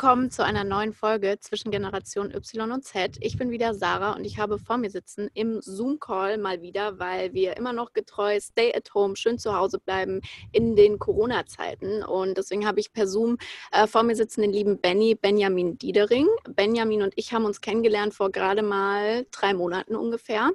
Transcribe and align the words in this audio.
Willkommen 0.00 0.30
zu 0.30 0.44
einer 0.44 0.62
neuen 0.62 0.92
Folge 0.92 1.38
zwischen 1.40 1.72
Generation 1.72 2.32
Y 2.32 2.70
und 2.70 2.84
Z. 2.84 3.16
Ich 3.18 3.36
bin 3.36 3.50
wieder 3.50 3.74
Sarah 3.74 4.12
und 4.12 4.24
ich 4.24 4.38
habe 4.38 4.60
vor 4.60 4.76
mir 4.76 4.90
sitzen 4.90 5.28
im 5.34 5.60
Zoom-Call 5.60 6.38
mal 6.38 6.62
wieder, 6.62 7.00
weil 7.00 7.34
wir 7.34 7.56
immer 7.56 7.72
noch 7.72 7.94
getreu 7.94 8.38
Stay 8.38 8.72
at 8.76 8.94
Home, 8.94 9.16
schön 9.16 9.40
zu 9.40 9.56
Hause 9.56 9.80
bleiben 9.80 10.20
in 10.52 10.76
den 10.76 11.00
Corona-Zeiten. 11.00 12.04
Und 12.04 12.38
deswegen 12.38 12.64
habe 12.64 12.78
ich 12.78 12.92
per 12.92 13.08
Zoom 13.08 13.38
äh, 13.72 13.88
vor 13.88 14.04
mir 14.04 14.14
sitzen 14.14 14.42
den 14.42 14.52
lieben 14.52 14.80
Benny, 14.80 15.16
Benjamin 15.16 15.78
Diedering. 15.78 16.28
Benjamin 16.48 17.02
und 17.02 17.14
ich 17.16 17.32
haben 17.32 17.44
uns 17.44 17.60
kennengelernt 17.60 18.14
vor 18.14 18.30
gerade 18.30 18.62
mal 18.62 19.26
drei 19.32 19.52
Monaten 19.52 19.96
ungefähr 19.96 20.52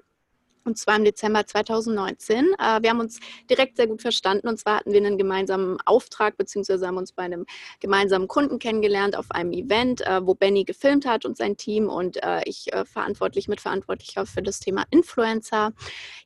und 0.66 0.78
zwar 0.78 0.96
im 0.96 1.04
Dezember 1.04 1.46
2019. 1.46 2.54
Äh, 2.58 2.82
wir 2.82 2.90
haben 2.90 3.00
uns 3.00 3.20
direkt 3.50 3.78
sehr 3.78 3.88
gut 3.88 4.02
verstanden 4.02 4.48
und 4.48 4.58
zwar 4.60 4.78
hatten 4.78 4.92
wir 4.92 5.00
einen 5.00 5.18
gemeinsamen 5.18 5.78
Auftrag, 5.86 6.38
beziehungsweise 6.38 6.88
haben 6.88 6.98
uns 6.98 7.12
bei 7.12 7.24
einem 7.24 7.46
gemeinsamen 7.80 8.28
Kunden 8.28 8.60
kennengelernt 8.60 9.18
auf 9.18 9.32
einem 9.32 9.52
Event, 9.52 10.02
äh, 10.02 10.26
wo 10.26 10.34
Benny 10.36 10.64
gefilmt 10.64 11.06
hat 11.06 11.26
und 11.26 11.38
sein 11.38 11.58
Team 11.58 11.90
und 11.90 12.22
äh, 12.24 12.42
ich 12.46 12.70
verantwortlich, 12.86 13.48
mitverantwortlicher 13.48 14.26
für 14.26 14.42
das 14.42 14.60
Thema 14.60 14.84
Influencer. 14.90 15.74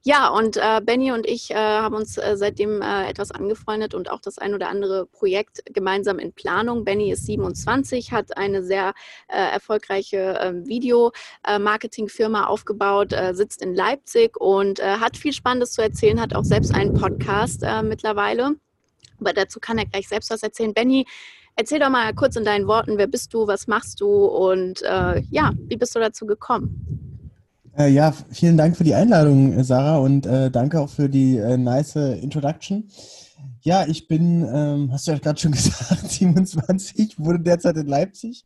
Ja, 0.03 0.29
und 0.29 0.59
Benny 0.83 1.11
und 1.11 1.25
ich 1.25 1.53
haben 1.53 1.95
uns 1.95 2.15
seitdem 2.15 2.81
etwas 2.81 3.31
angefreundet 3.31 3.93
und 3.93 4.09
auch 4.09 4.21
das 4.21 4.37
ein 4.37 4.53
oder 4.53 4.69
andere 4.69 5.05
Projekt 5.05 5.61
gemeinsam 5.65 6.19
in 6.19 6.33
Planung. 6.33 6.85
Benny 6.85 7.11
ist 7.11 7.25
27, 7.25 8.11
hat 8.11 8.37
eine 8.37 8.63
sehr 8.63 8.93
erfolgreiche 9.27 10.39
ähm, 10.41 10.67
Video-Marketing-Firma 10.67 12.45
aufgebaut, 12.45 13.13
sitzt 13.33 13.61
in 13.61 13.75
Leipzig 13.75 14.26
Musik 14.27 14.37
und 14.39 14.79
äh, 14.79 14.97
hat 14.99 15.17
viel 15.17 15.33
Spannendes 15.33 15.71
zu 15.71 15.81
erzählen, 15.81 16.19
hat 16.19 16.35
auch 16.35 16.43
selbst 16.43 16.73
einen 16.73 16.93
Podcast 16.93 17.63
äh, 17.63 17.83
mittlerweile. 17.83 18.55
Aber 19.19 19.33
dazu 19.33 19.59
kann 19.59 19.77
er 19.77 19.85
gleich 19.85 20.07
selbst 20.07 20.29
was 20.29 20.43
erzählen. 20.43 20.73
Benny, 20.73 21.05
erzähl 21.55 21.79
doch 21.79 21.89
mal 21.89 22.13
kurz 22.13 22.35
in 22.35 22.45
deinen 22.45 22.67
Worten, 22.67 22.97
wer 22.97 23.07
bist 23.07 23.33
du, 23.33 23.47
was 23.47 23.67
machst 23.67 23.99
du 24.01 24.25
und 24.25 24.81
äh, 24.83 25.21
ja, 25.31 25.53
wie 25.67 25.77
bist 25.77 25.95
du 25.95 25.99
dazu 25.99 26.25
gekommen? 26.25 27.31
Äh, 27.77 27.89
ja, 27.89 28.13
vielen 28.31 28.57
Dank 28.57 28.75
für 28.75 28.83
die 28.83 28.95
Einladung, 28.95 29.63
Sarah, 29.63 29.97
und 29.97 30.25
äh, 30.25 30.49
danke 30.49 30.79
auch 30.79 30.89
für 30.89 31.09
die 31.09 31.37
äh, 31.37 31.57
nice 31.57 31.95
Introduction. 31.95 32.89
Ja, 33.67 33.85
ich 33.85 34.07
bin, 34.07 34.47
ähm, 34.49 34.93
hast 34.93 35.07
du 35.07 35.11
ja 35.11 35.17
gerade 35.17 35.37
schon 35.37 35.51
gesagt, 35.51 36.09
27, 36.09 37.19
wurde 37.19 37.41
derzeit 37.41 37.75
in 37.75 37.87
Leipzig, 37.87 38.41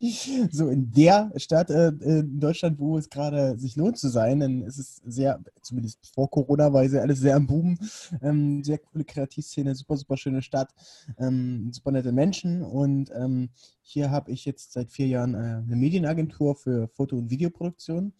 so 0.50 0.68
in 0.68 0.90
der 0.90 1.30
Stadt 1.36 1.70
äh, 1.70 1.90
in 2.00 2.40
Deutschland, 2.40 2.80
wo 2.80 2.98
es 2.98 3.08
gerade 3.08 3.56
sich 3.56 3.76
lohnt 3.76 3.98
zu 3.98 4.08
sein, 4.08 4.40
denn 4.40 4.62
es 4.62 4.78
ist 4.78 5.00
sehr, 5.06 5.38
zumindest 5.60 6.12
vor 6.12 6.28
Corona 6.28 6.72
war 6.72 6.80
alles 6.80 7.20
sehr 7.20 7.36
am 7.36 7.46
Boom, 7.46 7.78
ähm, 8.20 8.64
sehr 8.64 8.78
coole 8.78 9.04
Kreativszene, 9.04 9.76
super, 9.76 9.96
super 9.96 10.16
schöne 10.16 10.42
Stadt, 10.42 10.74
ähm, 11.18 11.70
super 11.72 11.92
nette 11.92 12.10
Menschen. 12.10 12.64
Und 12.64 13.12
ähm, 13.14 13.50
hier 13.82 14.10
habe 14.10 14.32
ich 14.32 14.44
jetzt 14.44 14.72
seit 14.72 14.90
vier 14.90 15.06
Jahren 15.06 15.34
äh, 15.34 15.62
eine 15.64 15.76
Medienagentur 15.76 16.56
für 16.56 16.88
Foto- 16.88 17.16
und 17.16 17.30
Videoproduktion. 17.30 18.12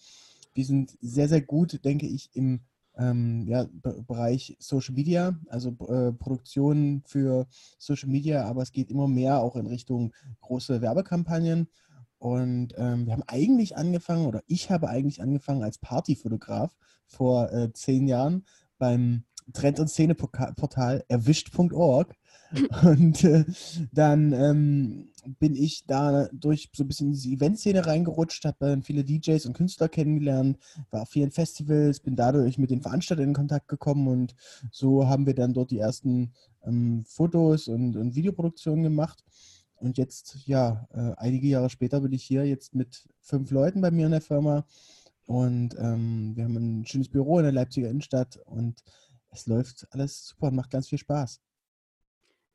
Wir 0.55 0.65
sind 0.65 0.97
sehr, 1.01 1.29
sehr 1.29 1.41
gut, 1.41 1.85
denke 1.85 2.07
ich, 2.07 2.31
im 2.35 2.61
ähm, 2.99 3.47
ja, 3.47 3.67
Bereich 4.07 4.57
Social 4.59 4.95
Media, 4.95 5.39
also 5.49 5.71
äh, 5.89 6.13
Produktion 6.13 7.03
für 7.07 7.47
Social 7.79 8.09
Media, 8.09 8.45
aber 8.45 8.63
es 8.63 8.73
geht 8.73 8.91
immer 8.91 9.09
mehr 9.09 9.41
auch 9.41 9.57
in 9.57 9.67
Richtung 9.67 10.13
große 10.41 10.81
Werbekampagnen. 10.81 11.69
Und 12.19 12.75
ähm, 12.77 13.07
wir 13.07 13.15
haben 13.15 13.25
eigentlich 13.27 13.77
angefangen, 13.77 14.27
oder 14.27 14.43
ich 14.47 14.71
habe 14.71 14.89
eigentlich 14.89 15.21
angefangen 15.21 15.65
als 15.65 15.79
Partyfotograf 15.79 16.77
vor 17.07 17.53
äh, 17.53 17.73
zehn 17.73 18.07
Jahren 18.07 18.45
beim 18.79 19.25
Trend- 19.53 19.81
und 19.81 19.89
Szene-Portal 19.89 21.05
erwischt.org. 21.09 22.15
Und 22.83 23.25
äh, 23.25 23.45
dann 23.93 24.33
ähm, 24.33 25.09
bin 25.39 25.55
ich 25.55 25.85
da 25.87 26.29
durch 26.33 26.71
so 26.73 26.85
ein 26.85 26.89
bisschen 26.89 27.09
in 27.09 27.13
diese 27.15 27.29
Eventszene 27.31 27.87
reingerutscht, 27.87 28.45
habe 28.45 28.57
dann 28.61 28.83
viele 28.83 29.05
DJs 29.05 29.47
und 29.47 29.55
Künstler 29.55 29.89
kennengelernt, 29.89 30.59
war 30.91 31.03
auf 31.03 31.09
vielen 31.09 31.31
Festivals, 31.31 32.01
bin 32.01 32.17
dadurch 32.17 32.59
mit 32.59 32.71
den 32.71 32.83
Veranstaltern 32.83 33.29
in 33.29 33.35
Kontakt 33.35 33.69
gekommen 33.69 34.09
und 34.09 34.35
so 34.71 35.09
haben 35.09 35.27
wir 35.27 35.35
dann 35.35 35.55
dort 35.55 35.71
die 35.71 35.79
ersten 35.79 36.33
ähm, 36.65 37.05
Fotos 37.07 37.69
und, 37.69 37.97
und, 37.97 38.15
Videoproduktionen 38.15 38.83
gemacht. 38.83 39.25
Und 39.77 39.99
jetzt, 39.99 40.47
ja, 40.47 40.87
äh, 40.93 41.13
einige 41.17 41.49
Jahre 41.49 41.71
später 41.71 42.01
bin 42.01 42.13
ich 42.13 42.23
hier 42.23 42.47
jetzt 42.47 42.75
mit 42.75 43.09
fünf 43.21 43.51
Leuten 43.51 43.81
bei 43.81 43.91
mir 43.91 44.07
in 44.07 44.13
der 44.13 44.21
Firma 44.21 44.65
und 45.27 45.77
ähm, 45.79 46.33
wir 46.35 46.45
haben 46.45 46.57
ein 46.57 46.87
schönes 46.87 47.09
Büro 47.09 47.39
in 47.39 47.45
der 47.45 47.53
Leipziger 47.53 47.89
Innenstadt 47.89 48.37
und 48.45 48.83
es 49.31 49.47
läuft 49.47 49.87
alles 49.91 50.27
super 50.27 50.49
und 50.49 50.57
macht 50.57 50.71
ganz 50.71 50.89
viel 50.89 50.99
Spaß. 50.99 51.41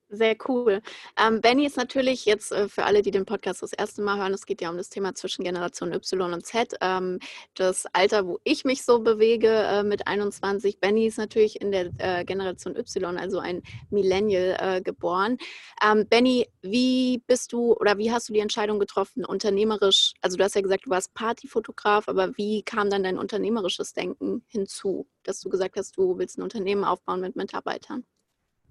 Sehr 0.10 0.38
cool. 0.48 0.82
Ähm, 1.18 1.42
Benny 1.42 1.66
ist 1.66 1.76
natürlich 1.76 2.24
jetzt 2.26 2.54
äh, 2.54 2.70
für 2.70 2.86
alle, 2.86 3.02
die 3.02 3.12
den 3.12 3.26
Podcast 3.26 3.62
das 3.62 3.74
erste 3.74 4.02
Mal 4.02 4.18
hören, 4.18 4.34
es 4.34 4.46
geht 4.46 4.62
ja 4.62 4.70
um 4.70 4.78
das 4.78 4.88
Thema 4.88 5.14
zwischen 5.16 5.44
Generation 5.44 5.92
Y 5.92 6.34
und 6.34 6.46
Z. 6.46 6.76
Ähm, 6.80 7.20
das 7.56 7.86
Alter, 7.92 8.26
wo 8.26 8.40
ich 8.46 8.64
mich 8.64 8.86
so 8.86 9.00
bewege 9.00 9.50
äh, 9.50 9.84
mit 9.84 10.08
21. 10.08 10.80
Benny 10.80 11.08
ist 11.08 11.18
natürlich 11.18 11.60
in 11.60 11.74
der 11.74 11.92
äh, 11.98 12.24
Generation 12.24 12.78
Y, 12.78 13.18
also 13.18 13.40
ein 13.40 13.64
Millennial 13.90 14.56
äh, 14.78 14.82
geboren. 14.82 15.40
Ähm, 15.84 16.08
Benny, 16.08 16.48
wie 16.62 17.22
bist 17.28 17.52
du 17.52 17.74
oder 17.74 17.98
wie 17.98 18.10
hast 18.10 18.30
du 18.30 18.34
die 18.34 18.40
Entscheidung 18.40 18.80
getroffen, 18.80 19.26
unternehmerisch, 19.26 20.14
also 20.22 20.38
du 20.38 20.44
hast 20.46 20.56
ja 20.56 20.62
gesagt, 20.62 20.86
du 20.86 20.90
warst 20.90 21.14
Partyfotograf, 21.16 22.08
aber 22.08 22.38
wie 22.38 22.64
kam 22.64 22.90
dann 22.90 23.04
dein 23.04 23.18
unternehmerisches 23.18 23.92
Denken 23.92 24.46
hinzu, 24.48 25.06
dass 25.24 25.42
du 25.42 25.50
gesagt 25.50 25.76
hast, 25.76 25.98
du 25.98 26.18
willst 26.18 26.38
ein 26.38 26.44
Unternehmen 26.44 26.86
aufbauen 26.86 27.20
mit 27.20 27.36
Mitarbeitern? 27.36 28.06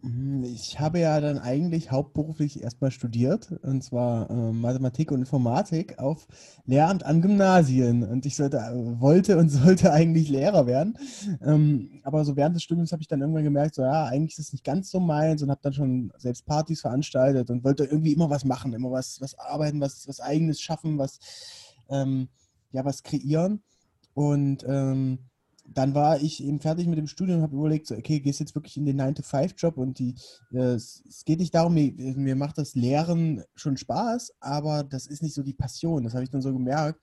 Mhm, 0.03 0.45
ich 0.45 0.79
habe 0.79 0.99
ja 1.01 1.21
dann 1.21 1.39
eigentlich 1.39 1.91
hauptberuflich 1.91 2.63
erstmal 2.63 2.91
studiert, 2.91 3.51
und 3.63 3.83
zwar 3.83 4.31
äh, 4.31 4.53
Mathematik 4.53 5.11
und 5.11 5.21
Informatik 5.21 5.99
auf 5.99 6.29
Lehramt 6.67 7.05
an 7.05 7.23
Gymnasien. 7.23 8.03
Und 8.05 8.27
ich 8.27 8.37
sollte, 8.37 8.59
äh, 8.59 9.01
wollte 9.01 9.39
und 9.39 9.49
sollte 9.51 9.93
eigentlich 9.93 10.29
Lehrer 10.29 10.67
werden. 10.67 10.99
Ähm, 11.43 12.01
aber 12.05 12.25
so 12.25 12.37
während 12.37 12.55
des 12.57 12.63
Studiums 12.63 12.93
habe 12.93 13.03
ich 13.03 13.09
dann 13.09 13.21
irgendwann 13.21 13.45
gemerkt, 13.45 13.75
so 13.75 13.83
ja, 13.83 14.05
eigentlich 14.05 14.39
ist 14.39 14.47
es 14.47 14.53
nicht 14.53 14.65
ganz 14.65 14.91
so 14.91 15.01
meins 15.01 15.43
und 15.43 15.51
habe 15.51 15.61
dann 15.63 15.73
schon 15.73 16.13
selbst 16.19 16.47
Partys 16.47 16.83
veranstaltet 16.83 17.51
und 17.51 17.65
wollte 17.65 17.85
irgendwie 17.85 18.13
immer 18.13 18.31
was 18.31 18.45
machen, 18.45 18.75
immer 18.75 18.91
was, 18.91 19.21
was 19.21 19.37
arbeiten, 19.39 19.81
was, 19.81 20.07
was 20.07 20.21
eigenes 20.21 20.61
schaffen, 20.61 20.99
was, 20.99 21.19
ähm, 21.89 22.29
ja, 22.73 22.85
was 22.85 23.03
kreieren. 23.03 23.63
Und 24.15 24.65
ähm, 24.69 25.19
dann 25.69 25.95
war 25.95 26.21
ich 26.21 26.43
eben 26.43 26.61
fertig 26.61 26.87
mit 26.87 26.99
dem 26.99 27.07
Studium 27.07 27.39
und 27.39 27.43
habe 27.43 27.57
überlegt, 27.57 27.87
so, 27.87 27.95
okay, 27.95 28.21
gehst 28.21 28.41
jetzt 28.41 28.55
wirklich 28.55 28.77
in 28.77 28.87
den 28.87 29.01
9-to-5-Job 29.01 29.77
und 29.77 29.99
die, 29.99 30.15
äh, 30.53 30.75
es 30.75 31.23
geht 31.25 31.41
nicht 31.41 31.55
darum, 31.55 31.75
mir, 31.75 31.93
mir, 31.93 32.37
macht 32.37 32.59
das 32.59 32.75
Lehren 32.75 33.43
schon 33.55 33.77
Spaß, 33.77 34.35
aber 34.41 34.85
das 34.85 35.07
ist 35.07 35.23
nicht 35.23 35.35
so 35.35 35.43
die 35.43 35.55
Passion. 35.55 36.05
Das 36.05 36.15
habe 36.15 36.25
ich 36.25 36.31
dann 36.31 36.43
so 36.43 36.53
gemerkt. 36.53 37.01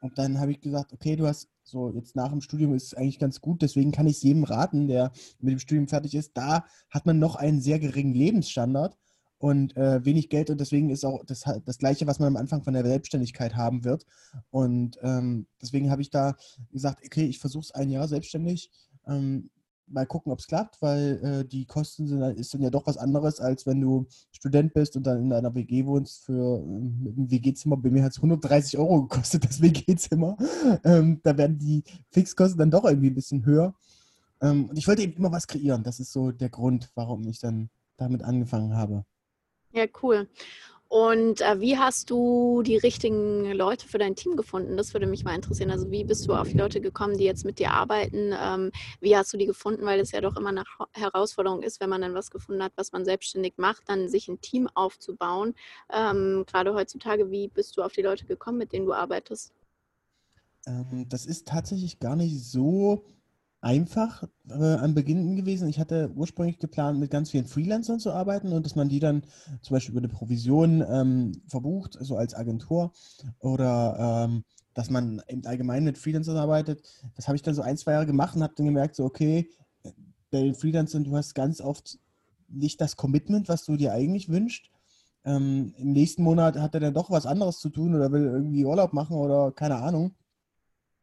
Und 0.00 0.18
dann 0.18 0.38
habe 0.38 0.52
ich 0.52 0.60
gesagt, 0.60 0.92
okay, 0.92 1.16
du 1.16 1.26
hast 1.26 1.48
so 1.62 1.90
jetzt 1.90 2.14
nach 2.14 2.30
dem 2.30 2.40
Studium 2.40 2.74
ist 2.74 2.84
es 2.84 2.94
eigentlich 2.94 3.18
ganz 3.18 3.40
gut, 3.40 3.60
deswegen 3.62 3.90
kann 3.90 4.06
ich 4.06 4.18
es 4.18 4.22
jedem 4.22 4.44
raten, 4.44 4.86
der 4.86 5.10
mit 5.40 5.52
dem 5.52 5.58
Studium 5.58 5.88
fertig 5.88 6.14
ist. 6.14 6.36
Da 6.36 6.64
hat 6.90 7.06
man 7.06 7.18
noch 7.18 7.34
einen 7.34 7.60
sehr 7.60 7.80
geringen 7.80 8.14
Lebensstandard 8.14 8.96
und 9.38 9.76
äh, 9.76 10.04
wenig 10.04 10.28
Geld 10.30 10.50
und 10.50 10.60
deswegen 10.60 10.90
ist 10.90 11.04
auch 11.04 11.24
das, 11.24 11.44
das 11.64 11.78
Gleiche, 11.78 12.06
was 12.06 12.18
man 12.18 12.28
am 12.28 12.36
Anfang 12.36 12.62
von 12.62 12.74
der 12.74 12.84
Selbstständigkeit 12.84 13.54
haben 13.54 13.84
wird. 13.84 14.06
Und 14.50 14.98
ähm, 15.02 15.46
deswegen 15.60 15.90
habe 15.90 16.02
ich 16.02 16.10
da 16.10 16.36
gesagt, 16.72 17.02
okay, 17.04 17.24
ich 17.26 17.38
versuche 17.38 17.64
es 17.64 17.70
ein 17.72 17.90
Jahr 17.90 18.08
selbstständig. 18.08 18.70
Ähm, 19.06 19.50
mal 19.88 20.06
gucken, 20.06 20.32
ob 20.32 20.38
es 20.38 20.46
klappt, 20.46 20.80
weil 20.82 21.20
äh, 21.22 21.44
die 21.44 21.66
Kosten 21.66 22.06
sind, 22.06 22.20
ist 22.36 22.52
dann 22.54 22.62
ja 22.62 22.70
doch 22.70 22.86
was 22.86 22.96
anderes, 22.96 23.40
als 23.40 23.66
wenn 23.66 23.80
du 23.80 24.06
Student 24.32 24.74
bist 24.74 24.96
und 24.96 25.06
dann 25.06 25.20
in 25.20 25.32
einer 25.32 25.54
WG 25.54 25.86
wohnst 25.86 26.24
für 26.24 26.58
ähm, 26.58 27.14
einem 27.16 27.30
WG-Zimmer. 27.30 27.76
Bei 27.76 27.90
mir 27.90 28.02
hat 28.02 28.12
es 28.12 28.18
130 28.18 28.78
Euro 28.78 29.02
gekostet, 29.02 29.44
das 29.44 29.60
WG-Zimmer. 29.60 30.36
Ähm, 30.84 31.20
da 31.22 31.36
werden 31.36 31.58
die 31.58 31.84
Fixkosten 32.10 32.58
dann 32.58 32.70
doch 32.70 32.84
irgendwie 32.84 33.10
ein 33.10 33.14
bisschen 33.14 33.44
höher. 33.44 33.74
Ähm, 34.40 34.66
und 34.66 34.76
ich 34.76 34.88
wollte 34.88 35.02
eben 35.02 35.14
immer 35.14 35.32
was 35.32 35.46
kreieren. 35.46 35.82
Das 35.82 36.00
ist 36.00 36.12
so 36.12 36.32
der 36.32 36.50
Grund, 36.50 36.90
warum 36.94 37.26
ich 37.28 37.38
dann 37.38 37.70
damit 37.96 38.22
angefangen 38.22 38.76
habe. 38.76 39.04
Ja, 39.72 39.86
cool. 40.02 40.28
Und 40.88 41.40
äh, 41.40 41.60
wie 41.60 41.76
hast 41.76 42.10
du 42.10 42.62
die 42.62 42.76
richtigen 42.76 43.50
Leute 43.52 43.88
für 43.88 43.98
dein 43.98 44.14
Team 44.14 44.36
gefunden? 44.36 44.76
Das 44.76 44.94
würde 44.94 45.08
mich 45.08 45.24
mal 45.24 45.34
interessieren. 45.34 45.72
Also 45.72 45.90
wie 45.90 46.04
bist 46.04 46.28
du 46.28 46.34
auf 46.34 46.48
die 46.48 46.56
Leute 46.56 46.80
gekommen, 46.80 47.18
die 47.18 47.24
jetzt 47.24 47.44
mit 47.44 47.58
dir 47.58 47.72
arbeiten? 47.72 48.32
Ähm, 48.40 48.70
wie 49.00 49.16
hast 49.16 49.32
du 49.32 49.36
die 49.36 49.46
gefunden? 49.46 49.84
Weil 49.84 49.98
es 49.98 50.12
ja 50.12 50.20
doch 50.20 50.36
immer 50.36 50.50
eine 50.50 50.64
Herausforderung 50.92 51.62
ist, 51.62 51.80
wenn 51.80 51.90
man 51.90 52.02
dann 52.02 52.14
was 52.14 52.30
gefunden 52.30 52.62
hat, 52.62 52.72
was 52.76 52.92
man 52.92 53.04
selbstständig 53.04 53.54
macht, 53.56 53.88
dann 53.88 54.08
sich 54.08 54.28
ein 54.28 54.40
Team 54.40 54.68
aufzubauen. 54.74 55.54
Ähm, 55.92 56.44
gerade 56.46 56.72
heutzutage, 56.72 57.32
wie 57.32 57.48
bist 57.48 57.76
du 57.76 57.82
auf 57.82 57.92
die 57.92 58.02
Leute 58.02 58.24
gekommen, 58.24 58.58
mit 58.58 58.72
denen 58.72 58.86
du 58.86 58.92
arbeitest? 58.92 59.52
Ähm, 60.68 61.06
das 61.08 61.26
ist 61.26 61.48
tatsächlich 61.48 61.98
gar 61.98 62.14
nicht 62.14 62.44
so 62.44 63.04
einfach 63.66 64.22
äh, 64.48 64.74
am 64.76 64.94
Beginn 64.94 65.34
gewesen. 65.34 65.68
Ich 65.68 65.80
hatte 65.80 66.12
ursprünglich 66.14 66.60
geplant, 66.60 67.00
mit 67.00 67.10
ganz 67.10 67.32
vielen 67.32 67.46
Freelancern 67.46 67.98
zu 67.98 68.12
arbeiten 68.12 68.52
und 68.52 68.64
dass 68.64 68.76
man 68.76 68.88
die 68.88 69.00
dann 69.00 69.24
zum 69.60 69.74
Beispiel 69.74 69.90
über 69.90 69.98
eine 70.00 70.08
Provision 70.08 70.84
ähm, 70.88 71.32
verbucht, 71.48 71.98
so 72.00 72.16
als 72.16 72.34
Agentur 72.34 72.92
oder 73.40 74.28
ähm, 74.28 74.44
dass 74.74 74.88
man 74.88 75.20
eben 75.26 75.44
allgemein 75.46 75.82
mit 75.82 75.98
Freelancern 75.98 76.36
arbeitet. 76.36 76.80
Das 77.16 77.26
habe 77.26 77.34
ich 77.34 77.42
dann 77.42 77.56
so 77.56 77.62
ein, 77.62 77.76
zwei 77.76 77.92
Jahre 77.92 78.06
gemacht 78.06 78.36
und 78.36 78.44
habe 78.44 78.54
dann 78.56 78.66
gemerkt, 78.66 78.94
so 78.94 79.04
okay, 79.04 79.50
bei 80.30 80.42
den 80.42 80.54
Freelancern, 80.54 81.02
du 81.02 81.16
hast 81.16 81.34
ganz 81.34 81.60
oft 81.60 81.98
nicht 82.48 82.80
das 82.80 82.94
Commitment, 82.94 83.48
was 83.48 83.64
du 83.64 83.76
dir 83.76 83.92
eigentlich 83.92 84.28
wünschst. 84.28 84.70
Ähm, 85.24 85.74
Im 85.76 85.90
nächsten 85.90 86.22
Monat 86.22 86.56
hat 86.56 86.74
er 86.74 86.80
dann 86.80 86.94
doch 86.94 87.10
was 87.10 87.26
anderes 87.26 87.58
zu 87.58 87.68
tun 87.68 87.96
oder 87.96 88.12
will 88.12 88.26
irgendwie 88.26 88.64
Urlaub 88.64 88.92
machen 88.92 89.16
oder 89.16 89.50
keine 89.50 89.76
Ahnung. 89.76 90.14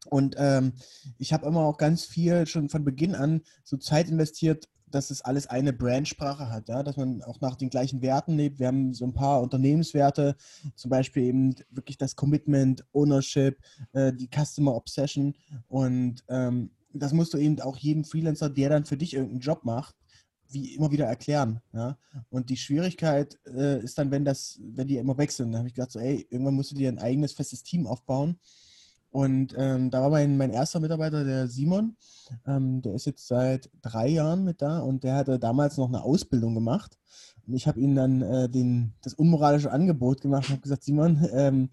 Und 0.06 0.36
ähm, 0.38 0.72
ich 1.18 1.32
habe 1.32 1.46
immer 1.46 1.60
auch 1.60 1.76
ganz 1.76 2.04
viel 2.04 2.46
schon 2.46 2.68
von 2.68 2.84
Beginn 2.84 3.14
an 3.14 3.42
so 3.62 3.76
Zeit 3.76 4.08
investiert, 4.08 4.68
dass 4.94 5.10
es 5.10 5.22
alles 5.22 5.48
eine 5.48 5.72
Brandsprache 5.72 6.50
hat, 6.50 6.68
ja? 6.68 6.82
dass 6.82 6.96
man 6.96 7.22
auch 7.22 7.40
nach 7.40 7.56
den 7.56 7.70
gleichen 7.70 8.00
Werten 8.00 8.36
lebt. 8.36 8.60
Wir 8.60 8.68
haben 8.68 8.94
so 8.94 9.04
ein 9.04 9.12
paar 9.12 9.42
Unternehmenswerte, 9.42 10.36
zum 10.76 10.90
Beispiel 10.90 11.24
eben 11.24 11.54
wirklich 11.70 11.98
das 11.98 12.14
Commitment, 12.14 12.84
Ownership, 12.92 13.58
äh, 13.92 14.12
die 14.12 14.28
Customer 14.28 14.74
Obsession. 14.74 15.34
Und 15.66 16.24
ähm, 16.28 16.70
das 16.92 17.12
musst 17.12 17.34
du 17.34 17.38
eben 17.38 17.60
auch 17.60 17.76
jedem 17.76 18.04
Freelancer, 18.04 18.48
der 18.48 18.68
dann 18.68 18.84
für 18.84 18.96
dich 18.96 19.14
irgendeinen 19.14 19.40
Job 19.40 19.64
macht, 19.64 19.96
wie 20.48 20.74
immer 20.74 20.92
wieder 20.92 21.06
erklären. 21.06 21.60
Ja? 21.72 21.98
Und 22.30 22.50
die 22.50 22.56
Schwierigkeit 22.56 23.38
äh, 23.46 23.82
ist 23.82 23.98
dann, 23.98 24.12
wenn 24.12 24.24
das, 24.24 24.60
wenn 24.62 24.86
die 24.86 24.98
immer 24.98 25.18
wechseln. 25.18 25.50
Da 25.50 25.58
habe 25.58 25.68
ich 25.68 25.74
gedacht, 25.74 25.90
so, 25.90 25.98
ey, 25.98 26.26
irgendwann 26.30 26.54
musst 26.54 26.70
du 26.70 26.76
dir 26.76 26.88
ein 26.88 27.00
eigenes 27.00 27.32
festes 27.32 27.64
Team 27.64 27.88
aufbauen 27.88 28.38
und 29.14 29.54
ähm, 29.56 29.92
da 29.92 30.02
war 30.02 30.10
mein, 30.10 30.36
mein 30.36 30.50
erster 30.50 30.80
Mitarbeiter, 30.80 31.22
der 31.22 31.46
Simon. 31.46 31.96
Ähm, 32.48 32.82
der 32.82 32.94
ist 32.94 33.04
jetzt 33.04 33.28
seit 33.28 33.70
drei 33.80 34.08
Jahren 34.08 34.42
mit 34.42 34.60
da 34.60 34.80
und 34.80 35.04
der 35.04 35.14
hatte 35.14 35.38
damals 35.38 35.76
noch 35.76 35.86
eine 35.86 36.02
Ausbildung 36.02 36.52
gemacht. 36.52 36.98
Und 37.46 37.54
ich 37.54 37.68
habe 37.68 37.78
ihm 37.78 37.94
dann 37.94 38.22
äh, 38.22 38.48
den, 38.48 38.92
das 39.02 39.14
unmoralische 39.14 39.70
Angebot 39.70 40.20
gemacht 40.20 40.48
und 40.48 40.54
habe 40.54 40.62
gesagt, 40.62 40.82
Simon, 40.82 41.28
ähm, 41.32 41.70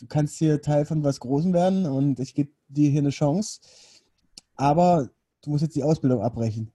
du 0.00 0.06
kannst 0.06 0.36
hier 0.36 0.60
Teil 0.60 0.84
von 0.84 1.02
was 1.02 1.18
Großem 1.20 1.54
werden 1.54 1.86
und 1.86 2.20
ich 2.20 2.34
gebe 2.34 2.50
dir 2.68 2.90
hier 2.90 3.00
eine 3.00 3.08
Chance. 3.08 3.60
Aber 4.56 5.08
du 5.40 5.48
musst 5.48 5.62
jetzt 5.62 5.76
die 5.76 5.84
Ausbildung 5.84 6.20
abbrechen. 6.20 6.72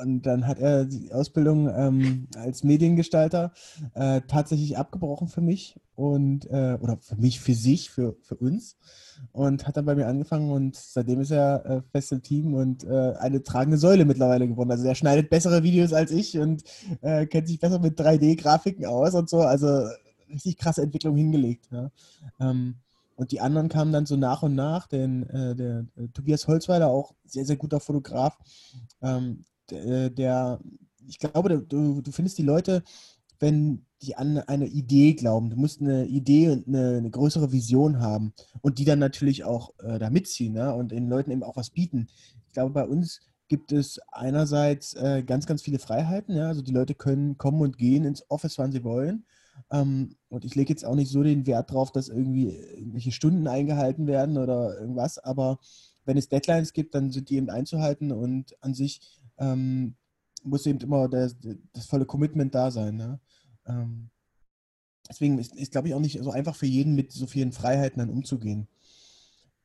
Und 0.00 0.22
dann 0.22 0.46
hat 0.46 0.58
er 0.58 0.84
die 0.86 1.12
Ausbildung 1.12 1.68
ähm, 1.68 2.28
als 2.36 2.64
Mediengestalter 2.64 3.52
äh, 3.94 4.22
tatsächlich 4.26 4.78
abgebrochen 4.78 5.28
für 5.28 5.42
mich 5.42 5.78
und 5.94 6.46
äh, 6.46 6.78
oder 6.80 6.96
für 7.00 7.16
mich, 7.16 7.40
für 7.40 7.54
sich, 7.54 7.90
für, 7.90 8.16
für 8.22 8.36
uns 8.36 8.76
und 9.32 9.66
hat 9.66 9.76
dann 9.76 9.84
bei 9.84 9.94
mir 9.94 10.06
angefangen 10.06 10.50
und 10.50 10.76
seitdem 10.76 11.20
ist 11.20 11.30
er 11.30 11.66
äh, 11.66 11.82
fest 11.92 12.12
im 12.12 12.22
Team 12.22 12.54
und 12.54 12.84
äh, 12.84 13.14
eine 13.18 13.42
tragende 13.42 13.76
Säule 13.76 14.04
mittlerweile 14.04 14.48
geworden. 14.48 14.70
Also 14.70 14.86
er 14.86 14.94
schneidet 14.94 15.30
bessere 15.30 15.62
Videos 15.62 15.92
als 15.92 16.10
ich 16.10 16.38
und 16.38 16.64
äh, 17.02 17.26
kennt 17.26 17.48
sich 17.48 17.60
besser 17.60 17.78
mit 17.78 18.00
3D-Grafiken 18.00 18.86
aus 18.86 19.14
und 19.14 19.28
so. 19.28 19.40
Also 19.40 19.86
richtig 20.30 20.56
krasse 20.56 20.82
Entwicklung 20.82 21.16
hingelegt. 21.16 21.68
Ja. 21.70 21.90
Ähm, 22.40 22.76
und 23.16 23.30
die 23.30 23.40
anderen 23.40 23.68
kamen 23.68 23.92
dann 23.92 24.06
so 24.06 24.16
nach 24.16 24.42
und 24.42 24.54
nach, 24.54 24.88
denn 24.88 25.28
äh, 25.28 25.54
der, 25.54 25.86
der 25.96 26.12
Tobias 26.12 26.48
Holzweiler, 26.48 26.88
auch 26.88 27.14
sehr, 27.24 27.44
sehr 27.44 27.56
guter 27.56 27.78
Fotograf, 27.78 28.38
ähm, 29.02 29.44
äh, 29.72 30.10
der, 30.10 30.60
ich 31.06 31.18
glaube, 31.18 31.60
du, 31.60 32.00
du 32.00 32.12
findest 32.12 32.38
die 32.38 32.42
Leute, 32.42 32.82
wenn 33.38 33.84
die 34.02 34.16
an 34.16 34.38
eine 34.38 34.66
Idee 34.66 35.14
glauben. 35.14 35.50
Du 35.50 35.56
musst 35.56 35.80
eine 35.80 36.06
Idee 36.06 36.50
und 36.50 36.68
eine, 36.68 36.98
eine 36.98 37.10
größere 37.10 37.52
Vision 37.52 38.00
haben 38.00 38.32
und 38.60 38.78
die 38.78 38.84
dann 38.84 38.98
natürlich 38.98 39.44
auch 39.44 39.70
äh, 39.80 39.98
da 39.98 40.10
mitziehen 40.10 40.54
ne? 40.54 40.74
und 40.74 40.92
den 40.92 41.08
Leuten 41.08 41.30
eben 41.30 41.42
auch 41.42 41.56
was 41.56 41.70
bieten. 41.70 42.08
Ich 42.46 42.52
glaube, 42.52 42.70
bei 42.70 42.84
uns 42.84 43.20
gibt 43.48 43.72
es 43.72 44.00
einerseits 44.10 44.94
äh, 44.94 45.22
ganz, 45.22 45.46
ganz 45.46 45.62
viele 45.62 45.78
Freiheiten. 45.78 46.36
Ja? 46.36 46.48
Also 46.48 46.62
die 46.62 46.72
Leute 46.72 46.94
können 46.94 47.38
kommen 47.38 47.60
und 47.60 47.78
gehen 47.78 48.04
ins 48.04 48.28
Office, 48.30 48.58
wann 48.58 48.72
sie 48.72 48.84
wollen. 48.84 49.24
Ähm, 49.70 50.16
und 50.28 50.44
ich 50.44 50.54
lege 50.54 50.70
jetzt 50.70 50.84
auch 50.84 50.94
nicht 50.94 51.10
so 51.10 51.22
den 51.22 51.46
Wert 51.46 51.70
drauf, 51.70 51.92
dass 51.92 52.08
irgendwie 52.08 52.50
irgendwelche 52.50 53.12
Stunden 53.12 53.46
eingehalten 53.46 54.06
werden 54.06 54.38
oder 54.38 54.78
irgendwas. 54.78 55.18
Aber 55.18 55.58
wenn 56.04 56.16
es 56.16 56.28
Deadlines 56.28 56.72
gibt, 56.72 56.94
dann 56.94 57.10
sind 57.10 57.30
die 57.30 57.36
eben 57.36 57.50
einzuhalten 57.50 58.10
und 58.10 58.56
an 58.62 58.74
sich 58.74 59.00
ähm, 59.42 59.96
muss 60.44 60.66
eben 60.66 60.80
immer 60.80 61.08
das, 61.08 61.36
das 61.72 61.86
volle 61.86 62.06
Commitment 62.06 62.54
da 62.54 62.70
sein. 62.70 62.96
Ne? 62.96 63.20
Ähm, 63.66 64.10
deswegen 65.08 65.38
ist, 65.38 65.54
ist 65.54 65.72
glaube 65.72 65.88
ich, 65.88 65.94
auch 65.94 66.00
nicht 66.00 66.18
so 66.22 66.30
einfach 66.30 66.56
für 66.56 66.66
jeden 66.66 66.94
mit 66.94 67.12
so 67.12 67.26
vielen 67.26 67.52
Freiheiten 67.52 67.98
dann 67.98 68.10
umzugehen. 68.10 68.68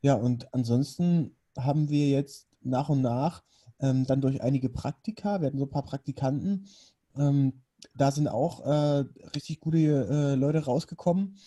Ja, 0.02 0.16
und 0.16 0.54
ansonsten 0.54 1.36
haben 1.58 1.90
wir 1.90 2.10
jetzt 2.10 2.48
nach 2.62 2.90
und 2.90 3.02
nach 3.02 3.44
ähm, 3.80 4.06
dann 4.06 4.22
durch 4.22 4.42
einige 4.42 4.70
Praktika, 4.70 5.40
wir 5.40 5.48
hatten 5.48 5.58
so 5.58 5.66
ein 5.66 5.72
paar 5.72 5.86
Praktikanten, 5.86 6.68
ähm, 7.16 7.62
da 7.96 8.12
sind 8.12 8.28
auch 8.28 8.66
äh, 8.66 9.06
richtig 9.36 9.60
gute 9.60 9.78
äh, 9.78 10.36
Leute 10.36 10.66
rausgekommen. 10.66 11.38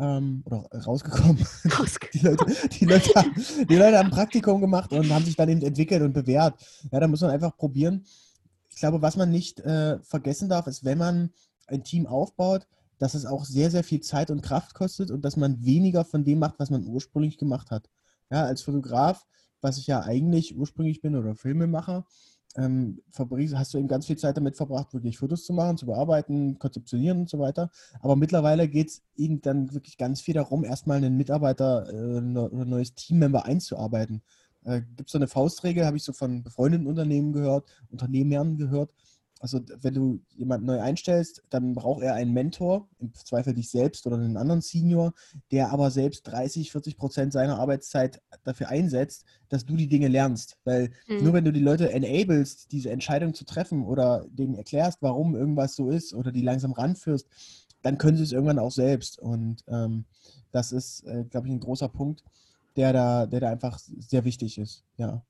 Ähm, 0.00 0.42
oder 0.46 0.66
rausgekommen. 0.86 1.36
Die, 2.14 2.18
Leute, 2.20 2.46
die, 2.70 2.84
Leute 2.86 3.14
haben, 3.14 3.34
die 3.68 3.76
Leute 3.76 3.98
haben 3.98 4.10
Praktikum 4.10 4.60
gemacht 4.60 4.92
und 4.92 5.10
haben 5.10 5.24
sich 5.26 5.36
dann 5.36 5.50
eben 5.50 5.60
entwickelt 5.60 6.00
und 6.00 6.14
bewährt. 6.14 6.54
Ja, 6.90 7.00
da 7.00 7.06
muss 7.06 7.20
man 7.20 7.30
einfach 7.30 7.54
probieren. 7.54 8.06
Ich 8.70 8.76
glaube, 8.76 9.02
was 9.02 9.16
man 9.16 9.30
nicht 9.30 9.60
äh, 9.60 9.98
vergessen 10.00 10.48
darf, 10.48 10.66
ist, 10.66 10.84
wenn 10.84 10.96
man 10.96 11.30
ein 11.66 11.84
Team 11.84 12.06
aufbaut, 12.06 12.66
dass 12.98 13.14
es 13.14 13.26
auch 13.26 13.44
sehr, 13.44 13.70
sehr 13.70 13.84
viel 13.84 14.00
Zeit 14.00 14.30
und 14.30 14.42
Kraft 14.42 14.74
kostet 14.74 15.10
und 15.10 15.22
dass 15.22 15.36
man 15.36 15.62
weniger 15.64 16.04
von 16.04 16.24
dem 16.24 16.38
macht, 16.38 16.58
was 16.58 16.70
man 16.70 16.86
ursprünglich 16.86 17.36
gemacht 17.36 17.70
hat. 17.70 17.90
Ja, 18.30 18.44
als 18.44 18.62
Fotograf, 18.62 19.26
was 19.60 19.76
ich 19.76 19.86
ja 19.86 20.00
eigentlich 20.00 20.56
ursprünglich 20.56 21.02
bin 21.02 21.16
oder 21.16 21.34
Filmemacher, 21.34 22.06
ähm, 22.56 23.00
hast 23.16 23.74
du 23.74 23.78
eben 23.78 23.88
ganz 23.88 24.06
viel 24.06 24.18
Zeit 24.18 24.36
damit 24.36 24.56
verbracht, 24.56 24.92
wirklich 24.92 25.18
Fotos 25.18 25.44
zu 25.44 25.52
machen, 25.52 25.76
zu 25.76 25.86
bearbeiten, 25.86 26.58
konzeptionieren 26.58 27.20
und 27.20 27.30
so 27.30 27.38
weiter. 27.38 27.70
Aber 28.00 28.16
mittlerweile 28.16 28.68
geht 28.68 28.88
es 28.88 29.02
ihnen 29.16 29.40
dann 29.40 29.72
wirklich 29.72 29.96
ganz 29.96 30.20
viel 30.20 30.34
darum, 30.34 30.64
erstmal 30.64 30.96
einen 30.96 31.16
Mitarbeiter 31.16 31.88
äh, 31.92 32.18
ein 32.18 32.32
neues 32.32 32.94
Teammember 32.94 33.44
einzuarbeiten. 33.44 34.22
Äh, 34.64 34.82
Gibt 34.96 35.08
es 35.08 35.12
so 35.12 35.18
eine 35.18 35.28
Faustregel, 35.28 35.86
habe 35.86 35.96
ich 35.96 36.02
so 36.02 36.12
von 36.12 36.42
befreundeten 36.42 36.86
Unternehmen 36.86 37.32
gehört, 37.32 37.70
Unternehmern 37.90 38.56
gehört, 38.56 38.92
also 39.40 39.58
wenn 39.80 39.94
du 39.94 40.20
jemanden 40.36 40.66
neu 40.66 40.80
einstellst, 40.80 41.42
dann 41.48 41.74
braucht 41.74 42.02
er 42.02 42.14
einen 42.14 42.32
Mentor, 42.32 42.88
im 42.98 43.12
Zweifel 43.14 43.54
dich 43.54 43.70
selbst 43.70 44.06
oder 44.06 44.16
einen 44.16 44.36
anderen 44.36 44.60
Senior, 44.60 45.14
der 45.50 45.72
aber 45.72 45.90
selbst 45.90 46.24
30, 46.24 46.70
40 46.70 46.98
Prozent 46.98 47.32
seiner 47.32 47.58
Arbeitszeit 47.58 48.20
dafür 48.44 48.68
einsetzt, 48.68 49.24
dass 49.48 49.64
du 49.64 49.76
die 49.76 49.88
Dinge 49.88 50.08
lernst. 50.08 50.58
Weil 50.64 50.90
mhm. 51.08 51.24
nur 51.24 51.32
wenn 51.32 51.46
du 51.46 51.52
die 51.52 51.60
Leute 51.60 51.90
enablest, 51.90 52.70
diese 52.70 52.90
Entscheidung 52.90 53.32
zu 53.32 53.46
treffen 53.46 53.86
oder 53.86 54.26
denen 54.30 54.54
erklärst, 54.54 55.00
warum 55.00 55.34
irgendwas 55.34 55.74
so 55.74 55.88
ist 55.88 56.12
oder 56.12 56.32
die 56.32 56.42
langsam 56.42 56.72
ranführst, 56.72 57.26
dann 57.80 57.96
können 57.96 58.18
sie 58.18 58.24
es 58.24 58.32
irgendwann 58.32 58.58
auch 58.58 58.72
selbst. 58.72 59.18
Und 59.18 59.64
ähm, 59.68 60.04
das 60.52 60.70
ist, 60.70 61.02
äh, 61.06 61.24
glaube 61.24 61.48
ich, 61.48 61.54
ein 61.54 61.60
großer 61.60 61.88
Punkt, 61.88 62.24
der 62.76 62.92
da, 62.92 63.26
der 63.26 63.40
da 63.40 63.48
einfach 63.48 63.78
sehr 63.78 64.26
wichtig 64.26 64.58
ist. 64.58 64.84
Ja. 64.98 65.22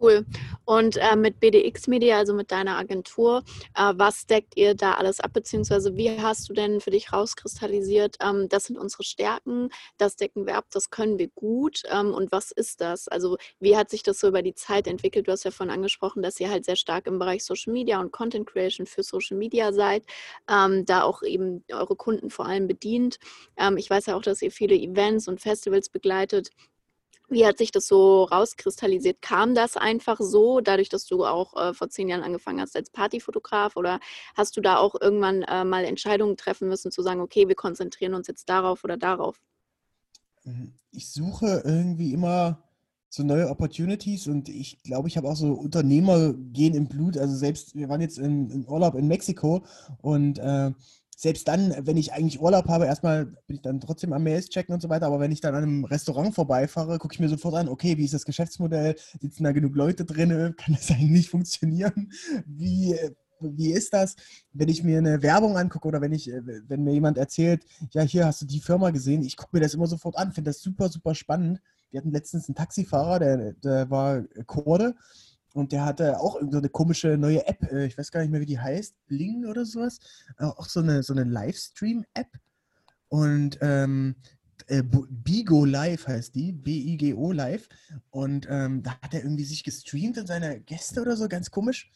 Cool. 0.00 0.24
Und 0.64 0.96
äh, 0.96 1.16
mit 1.16 1.40
BDX 1.40 1.88
Media, 1.88 2.18
also 2.18 2.32
mit 2.32 2.52
deiner 2.52 2.78
Agentur, 2.78 3.42
äh, 3.74 3.92
was 3.96 4.26
deckt 4.26 4.56
ihr 4.56 4.74
da 4.74 4.94
alles 4.94 5.18
ab, 5.18 5.32
beziehungsweise 5.32 5.96
wie 5.96 6.10
hast 6.20 6.48
du 6.48 6.52
denn 6.52 6.80
für 6.80 6.90
dich 6.90 7.12
rauskristallisiert, 7.12 8.16
ähm, 8.22 8.48
das 8.48 8.66
sind 8.66 8.78
unsere 8.78 9.02
Stärken, 9.02 9.70
das 9.96 10.14
decken 10.14 10.46
wir 10.46 10.56
ab, 10.56 10.66
das 10.70 10.90
können 10.90 11.18
wir 11.18 11.28
gut 11.28 11.82
ähm, 11.90 12.14
und 12.14 12.30
was 12.30 12.52
ist 12.52 12.80
das? 12.80 13.08
Also 13.08 13.38
wie 13.58 13.76
hat 13.76 13.90
sich 13.90 14.04
das 14.04 14.20
so 14.20 14.28
über 14.28 14.42
die 14.42 14.54
Zeit 14.54 14.86
entwickelt? 14.86 15.26
Du 15.26 15.32
hast 15.32 15.44
ja 15.44 15.50
vorhin 15.50 15.74
angesprochen, 15.74 16.22
dass 16.22 16.38
ihr 16.38 16.48
halt 16.48 16.64
sehr 16.64 16.76
stark 16.76 17.08
im 17.08 17.18
Bereich 17.18 17.44
Social 17.44 17.72
Media 17.72 17.98
und 18.00 18.12
Content 18.12 18.46
Creation 18.46 18.86
für 18.86 19.02
Social 19.02 19.36
Media 19.36 19.72
seid, 19.72 20.04
ähm, 20.48 20.84
da 20.84 21.02
auch 21.02 21.22
eben 21.22 21.64
eure 21.72 21.96
Kunden 21.96 22.30
vor 22.30 22.46
allem 22.46 22.68
bedient. 22.68 23.18
Ähm, 23.56 23.76
ich 23.78 23.90
weiß 23.90 24.06
ja 24.06 24.16
auch, 24.16 24.22
dass 24.22 24.42
ihr 24.42 24.52
viele 24.52 24.76
Events 24.76 25.26
und 25.26 25.40
Festivals 25.40 25.88
begleitet. 25.88 26.50
Wie 27.30 27.44
hat 27.44 27.58
sich 27.58 27.70
das 27.70 27.86
so 27.86 28.24
rauskristallisiert? 28.24 29.20
Kam 29.20 29.54
das 29.54 29.76
einfach 29.76 30.18
so, 30.18 30.60
dadurch, 30.60 30.88
dass 30.88 31.04
du 31.06 31.26
auch 31.26 31.54
äh, 31.56 31.74
vor 31.74 31.90
zehn 31.90 32.08
Jahren 32.08 32.22
angefangen 32.22 32.60
hast 32.60 32.74
als 32.74 32.90
Partyfotograf? 32.90 33.76
Oder 33.76 34.00
hast 34.34 34.56
du 34.56 34.60
da 34.60 34.78
auch 34.78 34.94
irgendwann 35.00 35.42
äh, 35.42 35.64
mal 35.64 35.84
Entscheidungen 35.84 36.36
treffen 36.36 36.68
müssen, 36.68 36.90
zu 36.90 37.02
sagen, 37.02 37.20
okay, 37.20 37.46
wir 37.46 37.54
konzentrieren 37.54 38.14
uns 38.14 38.28
jetzt 38.28 38.48
darauf 38.48 38.82
oder 38.82 38.96
darauf? 38.96 39.40
Mhm. 40.44 40.72
Ich 40.90 41.12
suche 41.12 41.62
irgendwie 41.64 42.12
immer 42.12 42.64
so 43.10 43.22
neue 43.22 43.48
Opportunities 43.48 44.26
und 44.26 44.48
ich 44.48 44.82
glaube, 44.82 45.08
ich 45.08 45.16
habe 45.16 45.28
auch 45.28 45.36
so 45.36 45.52
Unternehmergehen 45.52 46.74
im 46.74 46.88
Blut. 46.88 47.16
Also 47.16 47.34
selbst, 47.34 47.74
wir 47.74 47.88
waren 47.88 48.00
jetzt 48.00 48.18
in, 48.18 48.50
in 48.50 48.68
Urlaub 48.68 48.94
in 48.94 49.08
Mexiko 49.08 49.64
und 50.02 50.38
äh, 50.38 50.72
selbst 51.20 51.48
dann, 51.48 51.74
wenn 51.80 51.96
ich 51.96 52.12
eigentlich 52.12 52.40
Urlaub 52.40 52.68
habe, 52.68 52.86
erstmal 52.86 53.26
bin 53.26 53.56
ich 53.56 53.62
dann 53.62 53.80
trotzdem 53.80 54.12
am 54.12 54.22
Mails 54.22 54.50
checken 54.50 54.72
und 54.72 54.80
so 54.80 54.88
weiter, 54.88 55.06
aber 55.06 55.18
wenn 55.18 55.32
ich 55.32 55.40
dann 55.40 55.56
an 55.56 55.64
einem 55.64 55.84
Restaurant 55.84 56.32
vorbeifahre, 56.32 56.98
gucke 56.98 57.12
ich 57.12 57.18
mir 57.18 57.28
sofort 57.28 57.56
an, 57.56 57.68
okay, 57.68 57.98
wie 57.98 58.04
ist 58.04 58.14
das 58.14 58.24
Geschäftsmodell? 58.24 58.94
Sitzen 59.20 59.42
da 59.42 59.50
genug 59.50 59.74
Leute 59.74 60.04
drin? 60.04 60.54
Kann 60.56 60.74
das 60.74 60.90
eigentlich 60.92 61.28
funktionieren? 61.28 62.12
Wie, 62.46 62.94
wie 63.40 63.72
ist 63.72 63.94
das, 63.94 64.14
wenn 64.52 64.68
ich 64.68 64.84
mir 64.84 64.98
eine 64.98 65.20
Werbung 65.20 65.56
angucke 65.56 65.88
oder 65.88 66.00
wenn 66.00 66.12
ich, 66.12 66.28
wenn 66.28 66.84
mir 66.84 66.92
jemand 66.92 67.18
erzählt, 67.18 67.64
ja, 67.90 68.02
hier 68.02 68.24
hast 68.24 68.42
du 68.42 68.46
die 68.46 68.60
Firma 68.60 68.90
gesehen, 68.90 69.24
ich 69.24 69.36
gucke 69.36 69.56
mir 69.56 69.60
das 69.60 69.74
immer 69.74 69.88
sofort 69.88 70.16
an, 70.16 70.30
finde 70.30 70.50
das 70.50 70.62
super, 70.62 70.88
super 70.88 71.16
spannend, 71.16 71.60
wir 71.90 71.98
hatten 71.98 72.12
letztens 72.12 72.48
einen 72.48 72.54
Taxifahrer, 72.54 73.18
der, 73.18 73.52
der 73.54 73.90
war 73.90 74.22
Kurde 74.46 74.94
und 75.58 75.72
der 75.72 75.84
hatte 75.84 76.20
auch 76.20 76.40
so 76.50 76.58
eine 76.58 76.68
komische 76.68 77.18
neue 77.18 77.46
App, 77.46 77.62
äh, 77.72 77.86
ich 77.86 77.98
weiß 77.98 78.12
gar 78.12 78.20
nicht 78.20 78.30
mehr, 78.30 78.40
wie 78.40 78.46
die 78.46 78.60
heißt, 78.60 78.94
Bling 79.06 79.44
oder 79.44 79.64
sowas, 79.64 79.98
auch 80.38 80.68
so 80.68 80.80
eine, 80.80 81.02
so 81.02 81.12
eine 81.12 81.24
Livestream-App. 81.24 82.28
Und 83.08 83.58
ähm, 83.60 84.16
äh, 84.68 84.82
Bigo 84.82 85.64
Live 85.64 86.06
heißt 86.06 86.34
die, 86.34 86.52
B-I-G-O 86.52 87.32
Live. 87.32 87.68
Und 88.10 88.46
ähm, 88.50 88.82
da 88.82 88.92
hat 89.00 89.14
er 89.14 89.22
irgendwie 89.22 89.44
sich 89.44 89.64
gestreamt 89.64 90.18
und 90.18 90.26
seine 90.26 90.60
Gäste 90.60 91.00
oder 91.00 91.16
so, 91.16 91.28
ganz 91.28 91.50
komisch. 91.50 91.90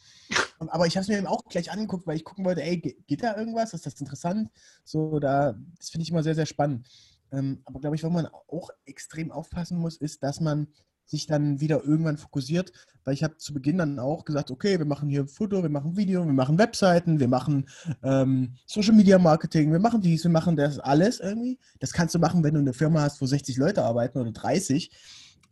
Aber 0.58 0.86
ich 0.86 0.96
habe 0.96 1.02
es 1.02 1.08
mir 1.08 1.18
eben 1.18 1.26
auch 1.26 1.44
gleich 1.44 1.70
angeguckt, 1.70 2.06
weil 2.06 2.16
ich 2.16 2.24
gucken 2.24 2.44
wollte, 2.44 2.62
ey, 2.62 2.78
geht 2.78 3.22
da 3.22 3.36
irgendwas? 3.36 3.74
Ist 3.74 3.86
das 3.86 4.00
interessant? 4.00 4.50
So, 4.84 5.18
da, 5.18 5.54
das 5.76 5.90
finde 5.90 6.02
ich 6.02 6.10
immer 6.10 6.22
sehr, 6.22 6.34
sehr 6.34 6.46
spannend. 6.46 6.88
Ähm, 7.30 7.62
aber 7.64 7.80
glaube 7.80 7.96
ich, 7.96 8.02
wo 8.04 8.10
man 8.10 8.26
auch 8.26 8.70
extrem 8.84 9.30
aufpassen 9.30 9.78
muss, 9.78 9.96
ist, 9.96 10.22
dass 10.22 10.40
man 10.40 10.68
sich 11.04 11.26
dann 11.26 11.60
wieder 11.60 11.84
irgendwann 11.84 12.16
fokussiert, 12.16 12.72
weil 13.04 13.14
ich 13.14 13.22
habe 13.24 13.36
zu 13.36 13.52
Beginn 13.52 13.78
dann 13.78 13.98
auch 13.98 14.24
gesagt, 14.24 14.50
okay, 14.50 14.78
wir 14.78 14.86
machen 14.86 15.08
hier 15.08 15.26
Foto, 15.26 15.62
wir 15.62 15.70
machen 15.70 15.96
Video, 15.96 16.24
wir 16.24 16.32
machen 16.32 16.58
Webseiten, 16.58 17.20
wir 17.20 17.28
machen 17.28 17.68
ähm, 18.02 18.54
Social 18.66 18.94
Media 18.94 19.18
Marketing, 19.18 19.72
wir 19.72 19.80
machen 19.80 20.00
dies, 20.00 20.24
wir 20.24 20.30
machen 20.30 20.56
das 20.56 20.78
alles 20.78 21.20
irgendwie. 21.20 21.58
Das 21.80 21.92
kannst 21.92 22.14
du 22.14 22.18
machen, 22.18 22.44
wenn 22.44 22.54
du 22.54 22.60
eine 22.60 22.72
Firma 22.72 23.02
hast, 23.02 23.20
wo 23.20 23.26
60 23.26 23.56
Leute 23.56 23.82
arbeiten 23.82 24.18
oder 24.18 24.32
30. 24.32 24.90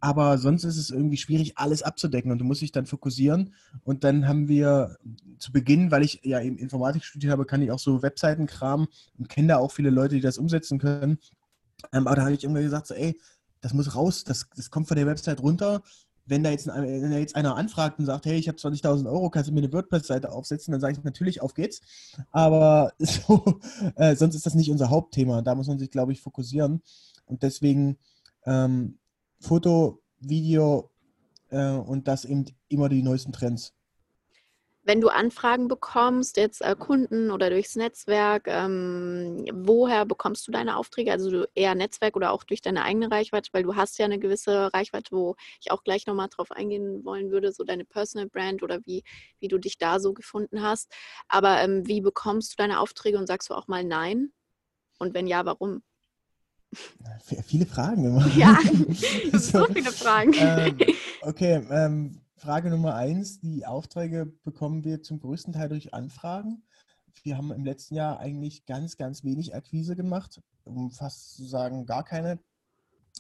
Aber 0.03 0.39
sonst 0.39 0.65
ist 0.65 0.79
es 0.79 0.91
irgendwie 0.91 1.19
schwierig, 1.19 1.59
alles 1.59 1.83
abzudecken 1.83 2.33
und 2.33 2.39
du 2.39 2.45
musst 2.45 2.63
dich 2.63 2.73
dann 2.73 2.87
fokussieren. 2.87 3.55
Und 3.85 4.03
dann 4.03 4.27
haben 4.27 4.49
wir 4.49 4.97
zu 5.39 5.53
Beginn, 5.53 5.91
weil 5.91 6.03
ich 6.03 6.21
ja 6.23 6.41
eben 6.41 6.57
Informatik 6.57 7.05
studiert 7.05 7.33
habe, 7.33 7.45
kann 7.45 7.61
ich 7.61 7.71
auch 7.71 7.79
so 7.79 8.03
Webseiten 8.03 8.47
kramen 8.47 8.89
und 9.19 9.29
kenne 9.29 9.49
da 9.49 9.57
auch 9.59 9.73
viele 9.73 9.91
Leute, 9.91 10.15
die 10.15 10.23
das 10.23 10.39
umsetzen 10.39 10.79
können. 10.79 11.19
Ähm, 11.93 12.07
aber 12.07 12.17
da 12.17 12.23
habe 12.23 12.33
ich 12.33 12.45
immer 12.45 12.63
gesagt, 12.63 12.87
so, 12.87 12.95
ey, 12.95 13.21
das 13.61 13.75
muss 13.75 13.95
raus, 13.95 14.25
das, 14.25 14.47
das 14.57 14.71
kommt 14.71 14.89
von 14.89 14.97
der 14.97 15.07
Website 15.07 15.43
runter. 15.43 15.83
Wenn 16.27 16.45
da 16.45 16.51
jetzt, 16.51 16.69
wenn 16.69 17.11
da 17.11 17.19
jetzt 17.19 17.35
einer 17.35 17.57
anfragt 17.57 17.99
und 17.99 18.07
sagt, 18.07 18.27
hey, 18.27 18.39
ich 18.39 18.47
habe 18.47 18.59
20.000 18.59 19.11
Euro, 19.11 19.31
kannst 19.31 19.51
du 19.51 19.55
mir 19.55 19.61
eine 19.61 19.73
WordPress-Seite 19.73 20.31
aufsetzen, 20.31 20.71
dann 20.71 20.81
sage 20.81 20.93
ich 20.97 21.03
natürlich, 21.03 21.43
auf 21.43 21.55
geht's. 21.55 21.81
Aber 22.31 22.93
so, 22.99 23.59
äh, 23.97 24.15
sonst 24.15 24.37
ist 24.37 24.47
das 24.47 24.55
nicht 24.55 24.71
unser 24.71 24.91
Hauptthema. 24.91 25.43
Da 25.43 25.55
muss 25.55 25.67
man 25.67 25.79
sich, 25.79 25.91
glaube 25.91 26.13
ich, 26.13 26.21
fokussieren. 26.21 26.83
Und 27.25 27.43
deswegen 27.43 27.99
ähm, 28.45 28.99
Foto, 29.41 30.03
Video 30.21 30.91
äh, 31.49 31.73
und 31.73 32.07
das 32.07 32.25
eben 32.25 32.45
immer 32.69 32.89
die 32.89 33.03
neuesten 33.03 33.33
Trends 33.33 33.75
wenn 34.83 35.01
du 35.01 35.09
Anfragen 35.09 35.69
bekommst, 35.69 36.37
jetzt 36.37 36.63
äh, 36.63 36.75
Kunden 36.75 37.31
oder 37.31 37.51
durchs 37.51 37.77
Netzwerk, 37.77 38.45
ähm, 38.47 39.45
woher 39.53 40.07
bekommst 40.07 40.49
du 40.49 40.53
deine 40.53 40.77
Aufträge? 40.77 41.13
Also 41.13 41.45
eher 41.55 41.75
Netzwerk 41.75 42.17
oder 42.17 42.33
auch 42.33 42.45
durch 42.45 42.63
deine 42.63 42.85
eigene 42.85 43.11
Reichweite, 43.11 43.51
weil 43.53 43.63
du 43.63 43.77
hast 43.77 43.99
ja 43.99 44.07
eine 44.07 44.19
gewisse 44.19 44.73
Reichweite, 44.73 45.13
wo 45.13 45.37
ich 45.61 45.71
auch 45.71 45.85
gleich 45.85 46.07
nochmal 46.07 46.29
drauf 46.29 46.51
eingehen 46.51 47.05
wollen 47.05 47.31
würde, 47.31 47.53
so 47.53 47.63
deine 47.63 47.85
Personal 47.85 48.29
Brand 48.29 48.63
oder 48.63 48.81
wie, 48.87 49.05
wie 49.39 49.49
du 49.49 49.59
dich 49.59 49.77
da 49.77 50.01
so 50.01 50.15
gefunden 50.15 50.63
hast. 50.63 50.91
Aber 51.29 51.61
ähm, 51.61 51.87
wie 51.87 52.01
bekommst 52.01 52.53
du 52.53 52.57
deine 52.57 52.81
Aufträge 52.81 53.19
und 53.19 53.27
sagst 53.27 53.51
du 53.51 53.55
auch 53.55 53.69
mal 53.69 53.85
Nein? 53.85 54.33
Und 54.99 55.15
wenn 55.15 55.27
ja, 55.27 55.45
warum? 55.45 55.83
Viele 57.47 57.67
Fragen 57.67 58.05
immer. 58.05 58.27
Ja, 58.37 58.59
so 59.33 59.65
viele 59.67 59.93
Fragen. 59.93 60.33
Ähm, 60.39 60.79
okay, 61.23 61.67
ähm, 61.71 62.21
Frage 62.41 62.71
Nummer 62.71 62.95
eins, 62.95 63.39
die 63.41 63.67
Aufträge 63.67 64.25
bekommen 64.25 64.83
wir 64.83 65.03
zum 65.03 65.21
größten 65.21 65.53
Teil 65.53 65.69
durch 65.69 65.93
Anfragen. 65.93 66.63
Wir 67.23 67.37
haben 67.37 67.53
im 67.53 67.67
letzten 67.67 67.97
Jahr 67.97 68.19
eigentlich 68.19 68.65
ganz, 68.65 68.97
ganz 68.97 69.25
wenig 69.25 69.55
Akquise 69.55 69.95
gemacht, 69.95 70.41
um 70.65 70.91
fast 70.91 71.37
zu 71.37 71.45
sagen 71.45 71.85
gar 71.85 72.03
keine. 72.03 72.39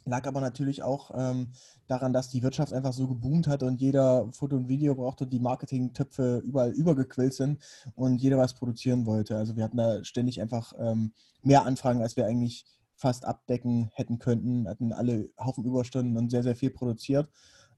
Lag 0.06 0.26
aber 0.26 0.40
natürlich 0.40 0.82
auch 0.82 1.10
ähm, 1.14 1.52
daran, 1.86 2.14
dass 2.14 2.30
die 2.30 2.42
Wirtschaft 2.42 2.72
einfach 2.72 2.94
so 2.94 3.08
geboomt 3.08 3.46
hat 3.46 3.62
und 3.62 3.82
jeder 3.82 4.26
Foto 4.32 4.56
und 4.56 4.68
Video 4.68 4.94
brauchte, 4.94 5.26
die 5.26 5.38
Marketingtöpfe 5.38 6.38
überall 6.38 6.70
übergequillt 6.70 7.34
sind 7.34 7.60
und 7.94 8.22
jeder 8.22 8.38
was 8.38 8.54
produzieren 8.54 9.04
wollte. 9.04 9.36
Also 9.36 9.54
wir 9.54 9.64
hatten 9.64 9.76
da 9.76 10.02
ständig 10.02 10.40
einfach 10.40 10.72
ähm, 10.78 11.12
mehr 11.42 11.66
Anfragen, 11.66 12.00
als 12.00 12.16
wir 12.16 12.24
eigentlich 12.24 12.64
fast 12.94 13.26
abdecken 13.26 13.90
hätten 13.92 14.18
könnten, 14.18 14.66
hatten 14.66 14.94
alle 14.94 15.28
Haufen 15.38 15.66
Überstunden 15.66 16.16
und 16.16 16.30
sehr, 16.30 16.42
sehr 16.42 16.56
viel 16.56 16.70
produziert. 16.70 17.28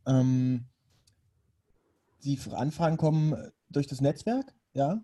Ähm, 0.07 0.67
die 2.25 2.39
Anfragen 2.53 2.97
kommen 2.97 3.35
durch 3.69 3.87
das 3.87 4.01
Netzwerk, 4.01 4.55
ja. 4.75 5.01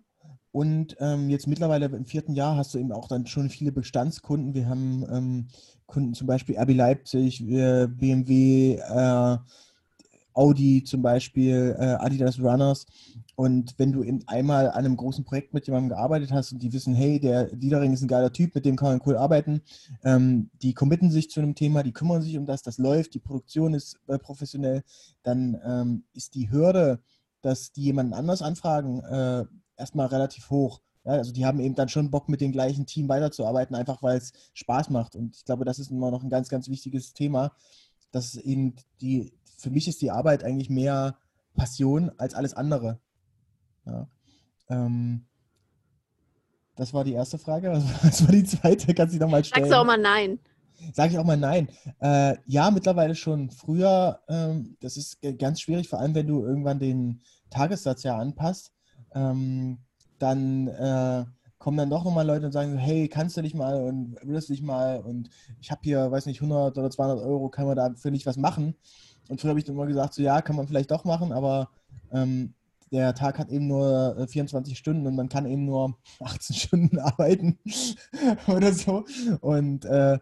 Und 0.51 0.97
ähm, 0.99 1.29
jetzt 1.29 1.47
mittlerweile 1.47 1.85
im 1.85 2.05
vierten 2.05 2.33
Jahr 2.33 2.55
hast 2.55 2.73
du 2.73 2.79
eben 2.79 2.91
auch 2.91 3.07
dann 3.07 3.27
schon 3.27 3.49
viele 3.49 3.71
Bestandskunden. 3.71 4.55
Wir 4.55 4.67
haben 4.67 5.05
ähm, 5.11 5.47
Kunden 5.85 6.13
zum 6.13 6.27
Beispiel 6.27 6.57
RB 6.57 6.73
Leipzig, 6.73 7.41
äh, 7.41 7.87
BMW, 7.87 8.75
äh, 8.75 9.37
Audi 10.33 10.83
zum 10.83 11.01
Beispiel, 11.01 11.75
äh, 11.77 11.95
Adidas 11.99 12.39
Runners. 12.39 12.85
Und 13.35 13.75
wenn 13.77 13.91
du 13.91 14.03
eben 14.03 14.21
einmal 14.27 14.69
an 14.69 14.85
einem 14.85 14.97
großen 14.97 15.23
Projekt 15.23 15.53
mit 15.53 15.65
jemandem 15.65 15.89
gearbeitet 15.89 16.31
hast 16.31 16.51
und 16.51 16.61
die 16.61 16.73
wissen, 16.73 16.93
hey, 16.93 17.19
der 17.19 17.45
Diedering 17.55 17.93
ist 17.93 18.01
ein 18.01 18.07
geiler 18.07 18.33
Typ, 18.33 18.53
mit 18.53 18.65
dem 18.65 18.75
kann 18.75 18.89
man 18.89 19.01
cool 19.05 19.15
arbeiten, 19.15 19.61
ähm, 20.03 20.49
die 20.61 20.73
committen 20.73 21.09
sich 21.09 21.29
zu 21.29 21.39
einem 21.39 21.55
Thema, 21.55 21.83
die 21.83 21.93
kümmern 21.93 22.21
sich 22.21 22.37
um 22.37 22.45
das, 22.45 22.63
das 22.63 22.77
läuft, 22.77 23.13
die 23.13 23.19
Produktion 23.19 23.73
ist 23.73 23.97
äh, 24.07 24.17
professionell, 24.17 24.83
dann 25.23 25.57
ähm, 25.65 26.03
ist 26.13 26.35
die 26.35 26.51
Hürde, 26.51 26.99
dass 27.41 27.71
die 27.71 27.83
jemanden 27.83 28.13
anders 28.13 28.41
anfragen, 28.41 28.99
äh, 29.05 29.45
erstmal 29.77 30.07
relativ 30.07 30.49
hoch. 30.49 30.81
Ja, 31.05 31.13
also 31.13 31.31
die 31.31 31.45
haben 31.45 31.59
eben 31.59 31.75
dann 31.75 31.89
schon 31.89 32.11
Bock, 32.11 32.27
mit 32.27 32.41
dem 32.41 32.51
gleichen 32.51 32.85
Team 32.85 33.07
weiterzuarbeiten, 33.07 33.75
einfach 33.75 34.03
weil 34.03 34.17
es 34.17 34.33
Spaß 34.53 34.89
macht. 34.89 35.15
Und 35.15 35.35
ich 35.35 35.45
glaube, 35.45 35.65
das 35.65 35.79
ist 35.79 35.91
immer 35.91 36.11
noch 36.11 36.23
ein 36.23 36.29
ganz, 36.29 36.49
ganz 36.49 36.67
wichtiges 36.67 37.13
Thema, 37.13 37.53
dass 38.11 38.35
eben 38.35 38.75
die, 39.01 39.31
für 39.59 39.69
mich 39.69 39.87
ist 39.87 40.01
die 40.01 40.11
Arbeit 40.11 40.43
eigentlich 40.43 40.69
mehr 40.69 41.17
Passion 41.55 42.11
als 42.17 42.33
alles 42.33 42.53
andere. 42.53 42.99
Ja. 43.85 44.07
Ähm, 44.69 45.25
das 46.75 46.93
war 46.93 47.03
die 47.03 47.13
erste 47.13 47.37
Frage. 47.37 47.71
Was 48.03 48.25
war 48.25 48.31
die 48.31 48.45
zweite? 48.45 48.93
Kannst 48.93 49.15
du 49.15 49.19
nochmal 49.19 49.43
stellen? 49.43 49.65
Sagst 49.65 49.73
du 49.73 49.81
auch 49.81 49.85
mal 49.85 49.97
nein? 49.97 50.39
Sage 50.93 51.11
ich 51.11 51.19
auch 51.19 51.25
mal 51.25 51.35
nein. 51.35 51.67
Äh, 51.99 52.37
ja, 52.45 52.71
mittlerweile 52.71 53.15
schon. 53.15 53.49
Früher, 53.49 54.21
ähm, 54.29 54.77
das 54.79 54.95
ist 54.95 55.19
ganz 55.37 55.59
schwierig, 55.59 55.89
vor 55.89 55.99
allem 55.99 56.15
wenn 56.15 56.27
du 56.27 56.41
irgendwann 56.45 56.79
den 56.79 57.21
Tagessatz 57.49 58.03
ja 58.03 58.17
anpasst. 58.17 58.71
Ähm, 59.13 59.79
dann 60.19 60.67
äh, 60.67 61.25
kommen 61.57 61.77
dann 61.77 61.89
doch 61.89 62.05
nochmal 62.05 62.25
Leute 62.25 62.45
und 62.45 62.53
sagen, 62.53 62.77
hey, 62.77 63.09
kannst 63.09 63.35
du 63.35 63.41
dich 63.41 63.53
mal 63.53 63.81
und 63.83 64.15
willst 64.23 64.47
du 64.47 64.53
dich 64.53 64.61
mal 64.61 65.01
und 65.01 65.29
ich 65.59 65.71
habe 65.71 65.81
hier, 65.83 66.09
weiß 66.09 66.25
nicht, 66.25 66.41
100 66.41 66.77
oder 66.77 66.89
200 66.89 67.19
Euro, 67.19 67.49
kann 67.49 67.65
man 67.65 67.75
dafür 67.75 68.11
nicht 68.11 68.25
was 68.25 68.37
machen? 68.37 68.75
Und 69.29 69.39
früher 69.39 69.51
habe 69.51 69.59
ich 69.59 69.65
dann 69.65 69.75
immer 69.75 69.85
gesagt, 69.85 70.15
so 70.15 70.21
ja, 70.21 70.41
kann 70.41 70.57
man 70.57 70.67
vielleicht 70.67 70.91
doch 70.91 71.05
machen, 71.05 71.31
aber 71.31 71.69
ähm, 72.11 72.55
der 72.91 73.13
Tag 73.13 73.37
hat 73.37 73.49
eben 73.49 73.67
nur 73.67 74.27
24 74.27 74.73
äh, 74.73 74.75
Stunden 74.75 75.05
und 75.05 75.15
man 75.15 75.29
kann 75.29 75.45
eben 75.45 75.65
nur 75.65 75.95
18 76.19 76.55
Stunden 76.55 76.99
arbeiten 76.99 77.57
oder 78.47 78.73
so. 78.73 79.05
Und 79.39 79.85
äh, 79.85 80.17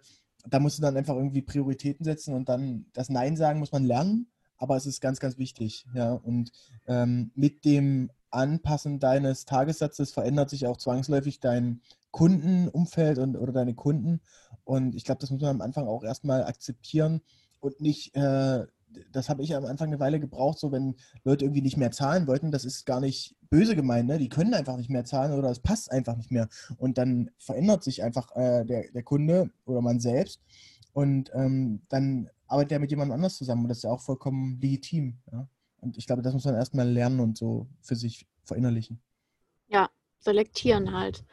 da 0.50 0.60
musst 0.60 0.78
du 0.78 0.82
dann 0.82 0.98
einfach 0.98 1.16
irgendwie 1.16 1.42
Prioritäten 1.42 2.04
setzen 2.04 2.34
und 2.34 2.50
dann 2.50 2.86
das 2.94 3.10
Nein 3.10 3.36
sagen 3.38 3.60
muss 3.60 3.72
man 3.72 3.86
lernen, 3.86 4.28
aber 4.58 4.76
es 4.76 4.86
ist 4.86 5.02
ganz, 5.02 5.20
ganz 5.20 5.38
wichtig. 5.38 5.86
Ja? 5.94 6.12
Und 6.14 6.52
ähm, 6.86 7.32
mit 7.34 7.66
dem 7.66 8.12
Anpassen 8.30 9.00
deines 9.00 9.46
Tagessatzes 9.46 10.12
verändert 10.12 10.50
sich 10.50 10.68
auch 10.68 10.78
zwangsläufig 10.78 11.40
dein 11.40 11.82
Kundenumfeld 12.12 13.20
und, 13.20 13.38
oder 13.38 13.54
deine 13.54 13.74
Kunden. 13.74 14.22
Und 14.66 14.96
ich 14.96 15.06
glaube, 15.06 15.20
das 15.22 15.32
muss 15.32 15.42
man 15.42 15.52
am 15.52 15.62
Anfang 15.62 15.88
auch 15.88 16.04
erstmal 16.04 16.44
akzeptieren 16.44 17.22
und 17.60 17.80
nicht 17.80 18.16
äh, 18.16 18.66
das 19.12 19.30
habe 19.30 19.44
ich 19.44 19.56
am 19.56 19.66
Anfang 19.66 19.88
eine 19.88 20.00
Weile 20.00 20.20
gebraucht, 20.20 20.60
so 20.60 20.72
wenn 20.72 20.96
Leute 21.24 21.46
irgendwie 21.46 21.62
nicht 21.62 21.78
mehr 21.78 21.92
zahlen 21.92 22.28
wollten, 22.28 22.52
das 22.52 22.66
ist 22.66 22.86
gar 22.86 23.00
nicht 23.00 23.36
böse 23.50 23.76
gemeint, 23.76 24.08
ne? 24.08 24.18
die 24.18 24.30
können 24.30 24.54
einfach 24.54 24.78
nicht 24.78 24.90
mehr 24.90 25.06
zahlen 25.06 25.34
oder 25.38 25.50
es 25.50 25.60
passt 25.60 25.92
einfach 25.92 26.16
nicht 26.16 26.32
mehr. 26.32 26.48
Und 26.78 26.98
dann 26.98 27.30
verändert 27.38 27.84
sich 27.84 28.04
einfach 28.04 28.36
äh, 28.36 28.66
der, 28.66 28.92
der 28.92 29.04
Kunde 29.04 29.50
oder 29.66 29.82
man 29.82 30.00
selbst 30.00 30.42
und 30.94 31.32
ähm, 31.34 31.82
dann 31.90 32.30
arbeitet 32.48 32.74
er 32.74 32.80
mit 32.80 32.92
jemand 32.92 33.12
anders 33.12 33.38
zusammen 33.38 33.64
und 33.64 33.70
das 33.70 33.80
ist 33.80 33.84
ja 33.84 33.92
auch 33.92 34.02
vollkommen 34.02 34.60
legitim. 34.62 35.18
Ja? 35.32 35.48
Und 35.80 35.98
ich 35.98 36.08
glaube, 36.08 36.22
das 36.22 36.34
muss 36.34 36.46
man 36.46 36.56
erstmal 36.56 36.90
lernen 36.90 37.20
und 37.20 37.38
so 37.38 37.68
für 37.82 37.96
sich 37.96 38.26
verinnerlichen. 38.44 39.00
Ja, 39.68 39.90
selektieren 40.20 40.94
halt. 40.94 41.24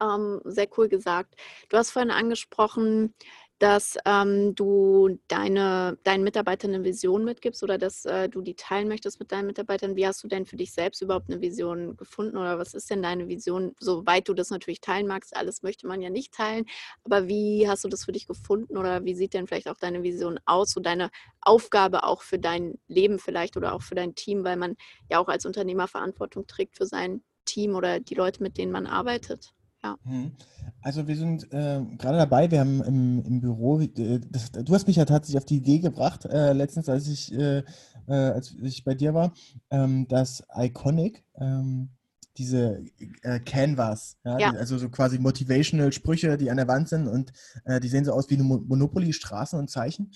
Ähm, 0.00 0.40
sehr 0.44 0.68
cool 0.76 0.88
gesagt. 0.88 1.36
Du 1.68 1.76
hast 1.76 1.90
vorhin 1.90 2.10
angesprochen, 2.10 3.14
dass 3.60 3.96
ähm, 4.04 4.54
du 4.54 5.18
deine, 5.28 5.96
deinen 6.04 6.24
Mitarbeitern 6.24 6.74
eine 6.74 6.84
Vision 6.84 7.24
mitgibst 7.24 7.62
oder 7.62 7.78
dass 7.78 8.04
äh, 8.04 8.28
du 8.28 8.42
die 8.42 8.56
teilen 8.56 8.88
möchtest 8.88 9.20
mit 9.20 9.32
deinen 9.32 9.46
Mitarbeitern. 9.46 9.96
Wie 9.96 10.06
hast 10.06 10.22
du 10.24 10.28
denn 10.28 10.44
für 10.44 10.56
dich 10.56 10.72
selbst 10.72 11.00
überhaupt 11.02 11.30
eine 11.30 11.40
Vision 11.40 11.96
gefunden 11.96 12.36
oder 12.36 12.58
was 12.58 12.74
ist 12.74 12.90
denn 12.90 13.02
deine 13.02 13.28
Vision, 13.28 13.74
soweit 13.78 14.28
du 14.28 14.34
das 14.34 14.50
natürlich 14.50 14.80
teilen 14.80 15.06
magst? 15.06 15.36
Alles 15.36 15.62
möchte 15.62 15.86
man 15.86 16.02
ja 16.02 16.10
nicht 16.10 16.34
teilen, 16.34 16.66
aber 17.04 17.28
wie 17.28 17.68
hast 17.68 17.84
du 17.84 17.88
das 17.88 18.04
für 18.04 18.12
dich 18.12 18.26
gefunden 18.26 18.76
oder 18.76 19.04
wie 19.04 19.14
sieht 19.14 19.34
denn 19.34 19.46
vielleicht 19.46 19.68
auch 19.68 19.78
deine 19.78 20.02
Vision 20.02 20.38
aus, 20.46 20.72
so 20.72 20.80
deine 20.80 21.10
Aufgabe 21.40 22.04
auch 22.04 22.22
für 22.22 22.38
dein 22.38 22.78
Leben 22.88 23.18
vielleicht 23.18 23.56
oder 23.56 23.72
auch 23.74 23.82
für 23.82 23.94
dein 23.94 24.14
Team, 24.14 24.44
weil 24.44 24.56
man 24.56 24.76
ja 25.10 25.18
auch 25.20 25.28
als 25.28 25.46
Unternehmer 25.46 25.88
Verantwortung 25.88 26.46
trägt 26.46 26.76
für 26.76 26.86
sein 26.86 27.22
Team 27.46 27.74
oder 27.76 28.00
die 28.00 28.14
Leute, 28.14 28.42
mit 28.42 28.58
denen 28.58 28.72
man 28.72 28.86
arbeitet? 28.86 29.53
Ja. 29.84 29.98
Mhm. 30.04 30.32
Also 30.80 31.06
wir 31.06 31.14
sind 31.16 31.44
äh, 31.52 31.80
gerade 31.98 32.16
dabei, 32.18 32.50
wir 32.50 32.60
haben 32.60 32.82
im, 32.82 33.22
im 33.24 33.40
Büro, 33.40 33.80
äh, 33.80 34.20
das, 34.30 34.50
du 34.50 34.74
hast 34.74 34.86
mich 34.86 34.96
ja 34.96 35.04
tatsächlich 35.04 35.36
auf 35.38 35.44
die 35.44 35.58
Idee 35.58 35.78
gebracht, 35.78 36.24
äh, 36.24 36.54
letztens, 36.54 36.88
als 36.88 37.06
ich, 37.06 37.32
äh, 37.34 37.62
äh, 38.08 38.12
als 38.12 38.54
ich 38.62 38.82
bei 38.82 38.94
dir 38.94 39.12
war, 39.12 39.34
ähm, 39.70 40.08
dass 40.08 40.42
Iconic, 40.56 41.22
ähm, 41.36 41.90
diese 42.38 42.82
äh, 43.22 43.38
Canvas, 43.40 44.16
ja, 44.24 44.38
Ja. 44.38 44.52
Die, 44.52 44.58
also 44.58 44.78
so 44.78 44.88
quasi 44.88 45.18
motivational 45.18 45.92
Sprüche, 45.92 46.36
die 46.38 46.50
an 46.50 46.56
der 46.56 46.66
Wand 46.66 46.88
sind 46.88 47.06
und 47.06 47.32
die 47.80 47.88
sehen 47.88 48.04
so 48.04 48.12
aus 48.12 48.28
wie 48.28 48.34
eine 48.34 48.42
Mo- 48.42 48.64
Monopoly, 48.66 49.12
Straßen 49.12 49.56
und 49.56 49.70
Zeichen. 49.70 50.10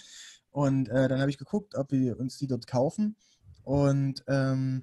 Und 0.51 0.89
dann 0.89 1.21
habe 1.21 1.31
ich 1.31 1.39
geguckt, 1.39 1.77
ob 1.77 1.93
wir 1.93 2.19
uns 2.19 2.37
die 2.39 2.49
dort 2.49 2.67
kaufen 2.67 3.15
und 3.63 4.25
ähm, 4.27 4.83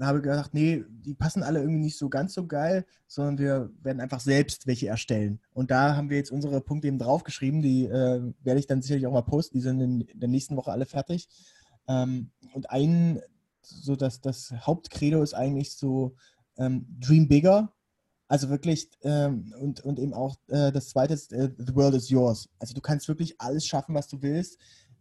habe 0.00 0.20
gedacht, 0.20 0.54
nee, 0.54 0.84
die 0.88 1.14
passen 1.14 1.42
alle 1.42 1.60
irgendwie 1.60 1.80
nicht 1.80 1.98
so 1.98 2.08
ganz 2.08 2.34
so 2.34 2.46
geil, 2.46 2.84
sondern 3.06 3.38
wir 3.38 3.70
werden 3.82 4.00
einfach 4.00 4.20
selbst 4.20 4.66
welche 4.66 4.88
erstellen. 4.88 5.40
Und 5.52 5.70
da 5.70 5.96
haben 5.96 6.10
wir 6.10 6.16
jetzt 6.16 6.32
unsere 6.32 6.60
Punkte 6.60 6.88
eben 6.88 6.98
draufgeschrieben, 6.98 7.62
die 7.62 7.84
äh, 7.84 8.32
werde 8.42 8.60
ich 8.60 8.66
dann 8.66 8.82
sicherlich 8.82 9.06
auch 9.06 9.12
mal 9.12 9.22
posten, 9.22 9.56
die 9.56 9.62
sind 9.62 9.80
in 9.80 10.06
der 10.14 10.28
nächsten 10.28 10.56
Woche 10.56 10.72
alle 10.72 10.86
fertig. 10.86 11.28
Ähm, 11.86 12.30
und 12.52 12.70
ein, 12.70 13.20
so 13.62 13.96
dass 13.96 14.20
das 14.20 14.52
Hauptcredo 14.52 15.22
ist 15.22 15.34
eigentlich 15.34 15.76
so 15.76 16.16
ähm, 16.56 16.86
Dream 16.98 17.28
Bigger. 17.28 17.72
Also 18.26 18.48
wirklich, 18.48 18.90
ähm, 19.02 19.54
und, 19.60 19.80
und 19.82 19.98
eben 19.98 20.14
auch 20.14 20.36
äh, 20.48 20.72
das 20.72 20.88
zweite 20.88 21.14
ist, 21.14 21.32
äh, 21.32 21.50
The 21.56 21.74
World 21.76 21.94
is 21.94 22.08
Yours. 22.08 22.48
Also 22.58 22.74
du 22.74 22.80
kannst 22.80 23.06
wirklich 23.06 23.40
alles 23.40 23.66
schaffen, 23.66 23.94
was 23.94 24.08
du 24.08 24.22
willst. 24.22 24.58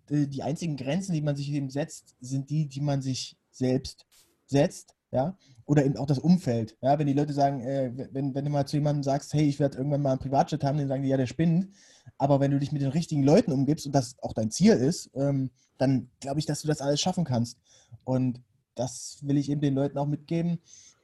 Die, 0.10 0.30
die 0.30 0.44
einzigen 0.44 0.76
Grenzen, 0.76 1.14
die 1.14 1.22
man 1.22 1.36
sich 1.36 1.50
eben 1.50 1.70
setzt, 1.70 2.16
sind 2.20 2.50
die, 2.50 2.68
die 2.68 2.82
man 2.82 3.02
sich 3.02 3.38
selbst 3.50 4.06
setzt, 4.46 4.96
ja, 5.12 5.38
oder 5.66 5.86
eben 5.86 5.98
auch 5.98 6.08
das 6.08 6.20
Umfeld. 6.20 6.78
Ja, 6.82 6.98
wenn 7.00 7.08
die 7.08 7.14
Leute 7.14 7.34
sagen, 7.34 7.62
äh, 7.62 7.92
wenn, 8.12 8.34
wenn 8.36 8.46
du 8.46 8.52
mal 8.52 8.66
zu 8.66 8.78
jemandem 8.78 9.04
sagst, 9.04 9.34
hey, 9.34 9.48
ich 9.48 9.60
werde 9.60 9.78
irgendwann 9.78 10.02
mal 10.02 10.12
einen 10.12 10.20
Privatjet 10.20 10.64
haben, 10.64 10.78
dann 10.78 10.88
sagen 10.88 11.04
die, 11.04 11.10
ja, 11.10 11.18
der 11.18 11.28
spinnt. 11.28 11.70
Aber 12.18 12.40
wenn 12.40 12.52
du 12.52 12.60
dich 12.60 12.72
mit 12.72 12.82
den 12.82 12.90
richtigen 12.90 13.24
Leuten 13.24 13.52
umgibst 13.52 13.86
und 13.86 13.94
das 13.94 14.18
auch 14.22 14.34
dein 14.34 14.52
Ziel 14.52 14.74
ist, 14.74 15.12
ähm, 15.16 15.52
dann 15.78 16.10
glaube 16.20 16.40
ich, 16.40 16.46
dass 16.46 16.62
du 16.62 16.68
das 16.68 16.82
alles 16.82 17.00
schaffen 17.00 17.24
kannst. 17.24 17.60
Und 18.04 18.42
das 18.76 19.20
will 19.22 19.38
ich 19.38 19.50
eben 19.50 19.62
den 19.62 19.76
Leuten 19.76 19.98
auch 19.98 20.08
mitgeben. 20.08 20.60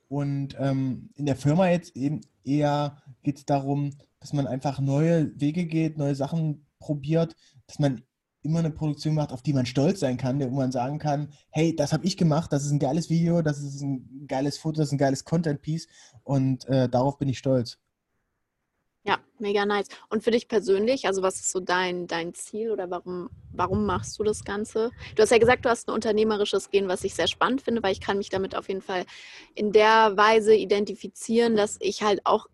Und 0.08 0.56
ähm, 0.60 1.10
in 1.16 1.26
der 1.26 1.36
Firma 1.36 1.70
jetzt 1.70 1.96
eben 1.96 2.22
eher 2.44 3.02
geht 3.24 3.38
es 3.38 3.46
darum, 3.46 3.92
dass 4.20 4.34
man 4.34 4.48
einfach 4.48 4.80
neue 4.80 5.40
Wege 5.40 5.66
geht, 5.66 5.98
neue 5.98 6.16
Sachen 6.16 6.66
probiert, 6.80 7.36
dass 7.68 7.80
man 7.80 8.02
immer 8.42 8.60
eine 8.60 8.72
Produktion 8.72 9.16
macht, 9.16 9.32
auf 9.32 9.42
die 9.42 9.54
man 9.54 9.66
stolz 9.66 10.00
sein 10.00 10.18
kann, 10.18 10.40
wo 10.40 10.56
man 10.56 10.72
sagen 10.72 11.00
kann, 11.00 11.30
hey, 11.50 11.76
das 11.76 11.94
habe 11.94 12.06
ich 12.06 12.18
gemacht, 12.18 12.52
das 12.54 12.66
ist 12.66 12.72
ein 12.72 12.80
geiles 12.80 13.10
Video, 13.10 13.42
das 13.42 13.60
ist 13.60 13.82
ein 13.82 14.26
geiles 14.28 14.58
Foto, 14.58 14.78
das 14.78 14.88
ist 14.88 14.94
ein 14.94 14.98
geiles 14.98 15.26
Content-Piece 15.26 15.88
und 16.24 16.66
äh, 16.68 16.88
darauf 16.88 17.18
bin 17.18 17.30
ich 17.30 17.38
stolz. 17.38 17.78
Ja, 19.06 19.18
mega 19.40 19.66
nice. 19.66 19.88
Und 20.10 20.24
für 20.24 20.32
dich 20.32 20.48
persönlich, 20.48 21.08
also 21.08 21.22
was 21.22 21.36
ist 21.36 21.52
so 21.52 21.60
dein, 21.60 22.06
dein 22.06 22.34
Ziel 22.34 22.70
oder 22.70 22.92
warum, 22.92 23.30
warum 23.52 23.86
machst 23.86 24.20
du 24.20 24.24
das 24.24 24.44
Ganze? 24.44 24.92
Du 25.16 25.22
hast 25.24 25.32
ja 25.32 25.38
gesagt, 25.38 25.66
du 25.66 25.70
hast 25.70 25.88
ein 25.88 25.94
unternehmerisches 25.94 26.70
Gehen, 26.70 26.90
was 26.90 27.04
ich 27.04 27.16
sehr 27.16 27.28
spannend 27.28 27.62
finde, 27.62 27.82
weil 27.82 27.94
ich 27.94 28.02
kann 28.02 28.18
mich 28.18 28.30
damit 28.30 28.56
auf 28.56 28.68
jeden 28.68 28.82
Fall 28.82 29.06
in 29.56 29.72
der 29.72 30.18
Weise 30.18 30.54
identifizieren, 30.54 31.56
dass 31.56 31.78
ich 31.80 32.04
halt 32.04 32.26
auch, 32.26 32.48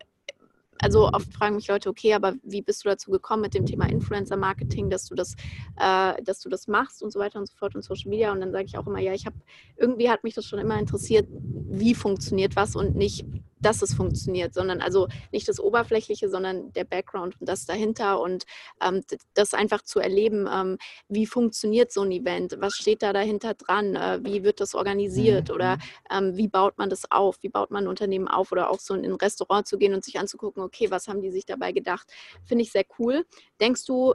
also 0.80 1.08
oft 1.12 1.32
fragen 1.32 1.56
mich 1.56 1.68
Leute, 1.68 1.88
okay, 1.88 2.14
aber 2.14 2.34
wie 2.42 2.62
bist 2.62 2.84
du 2.84 2.88
dazu 2.88 3.10
gekommen 3.10 3.42
mit 3.42 3.54
dem 3.54 3.66
Thema 3.66 3.86
Influencer-Marketing, 3.86 4.90
dass 4.90 5.06
du 5.06 5.14
das, 5.14 5.34
äh, 5.78 6.22
dass 6.22 6.40
du 6.40 6.48
das 6.48 6.66
machst 6.66 7.02
und 7.02 7.12
so 7.12 7.18
weiter 7.18 7.38
und 7.38 7.46
so 7.46 7.54
fort 7.56 7.74
und 7.74 7.82
Social 7.82 8.10
Media. 8.10 8.32
Und 8.32 8.40
dann 8.40 8.52
sage 8.52 8.64
ich 8.64 8.78
auch 8.78 8.86
immer, 8.86 9.00
ja, 9.00 9.12
ich 9.12 9.26
habe, 9.26 9.36
irgendwie 9.76 10.10
hat 10.10 10.24
mich 10.24 10.34
das 10.34 10.44
schon 10.44 10.58
immer 10.58 10.78
interessiert, 10.78 11.28
wie 11.30 11.94
funktioniert 11.94 12.56
was 12.56 12.76
und 12.76 12.96
nicht 12.96 13.26
dass 13.60 13.82
es 13.82 13.94
funktioniert, 13.94 14.54
sondern 14.54 14.80
also 14.80 15.08
nicht 15.32 15.48
das 15.48 15.60
Oberflächliche, 15.60 16.28
sondern 16.28 16.72
der 16.72 16.84
Background 16.84 17.40
und 17.40 17.48
das 17.48 17.66
dahinter 17.66 18.20
und 18.20 18.44
ähm, 18.82 19.02
das 19.34 19.54
einfach 19.54 19.82
zu 19.82 19.98
erleben, 19.98 20.48
ähm, 20.52 20.78
wie 21.08 21.26
funktioniert 21.26 21.92
so 21.92 22.02
ein 22.02 22.12
Event, 22.12 22.56
was 22.60 22.74
steht 22.74 23.02
da 23.02 23.12
dahinter 23.12 23.54
dran, 23.54 23.96
äh, 23.96 24.20
wie 24.22 24.42
wird 24.42 24.60
das 24.60 24.74
organisiert 24.74 25.48
Mhm. 25.48 25.54
oder 25.54 25.78
ähm, 26.10 26.36
wie 26.36 26.48
baut 26.48 26.78
man 26.78 26.90
das 26.90 27.10
auf, 27.10 27.38
wie 27.42 27.48
baut 27.48 27.70
man 27.70 27.84
ein 27.84 27.88
Unternehmen 27.88 28.28
auf 28.28 28.52
oder 28.52 28.70
auch 28.70 28.80
so 28.80 28.94
in 28.94 29.04
ein 29.04 29.14
Restaurant 29.14 29.66
zu 29.66 29.78
gehen 29.78 29.94
und 29.94 30.04
sich 30.04 30.18
anzugucken, 30.18 30.62
okay, 30.62 30.90
was 30.90 31.08
haben 31.08 31.22
die 31.22 31.30
sich 31.30 31.46
dabei 31.46 31.72
gedacht, 31.72 32.06
finde 32.44 32.62
ich 32.62 32.72
sehr 32.72 32.84
cool. 32.98 33.26
Denkst 33.60 33.84
du, 33.86 34.14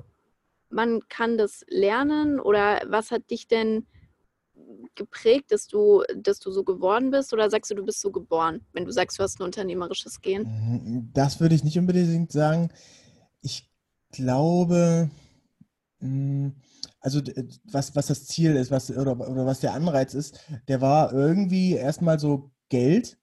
man 0.70 1.02
kann 1.10 1.38
das 1.38 1.66
lernen 1.68 2.40
oder 2.40 2.82
was 2.88 3.12
hat 3.12 3.30
dich 3.30 3.48
denn 3.48 3.88
geprägt, 4.96 5.52
dass 5.52 5.68
du, 5.68 6.04
dass 6.16 6.40
du 6.40 6.52
so 6.52 6.64
geworden 6.64 7.12
bist 7.12 7.34
oder 7.34 7.50
sagst 7.50 7.72
du, 7.72 7.76
du 7.76 7.86
bist 7.86 8.00
so 8.02 8.12
geboren, 8.12 8.62
wenn 8.74 8.86
du 8.86 8.92
sagst, 8.92 9.20
du 9.20 9.24
hast 9.24 9.40
ein 9.40 9.44
unternehmerisches 9.44 10.22
Gehen? 10.22 10.44
Mhm, 10.44 11.12
Das 11.14 11.40
würde 11.40 11.56
ich 11.56 11.64
nicht 11.64 11.78
unbedingt 11.78 12.32
sagen. 12.32 12.70
Ich 13.42 13.70
glaube, 14.12 15.10
mh, 16.00 16.52
also 17.02 17.22
was, 17.72 17.96
was 17.96 18.08
das 18.08 18.26
Ziel 18.28 18.56
ist, 18.56 18.72
was, 18.72 18.92
oder, 18.92 19.14
oder 19.30 19.46
was 19.46 19.62
der 19.62 19.74
Anreiz 19.74 20.14
ist, 20.14 20.40
der 20.68 20.82
war 20.82 21.14
irgendwie 21.14 21.74
erstmal 21.74 22.20
so 22.20 22.52
Geld 22.70 23.18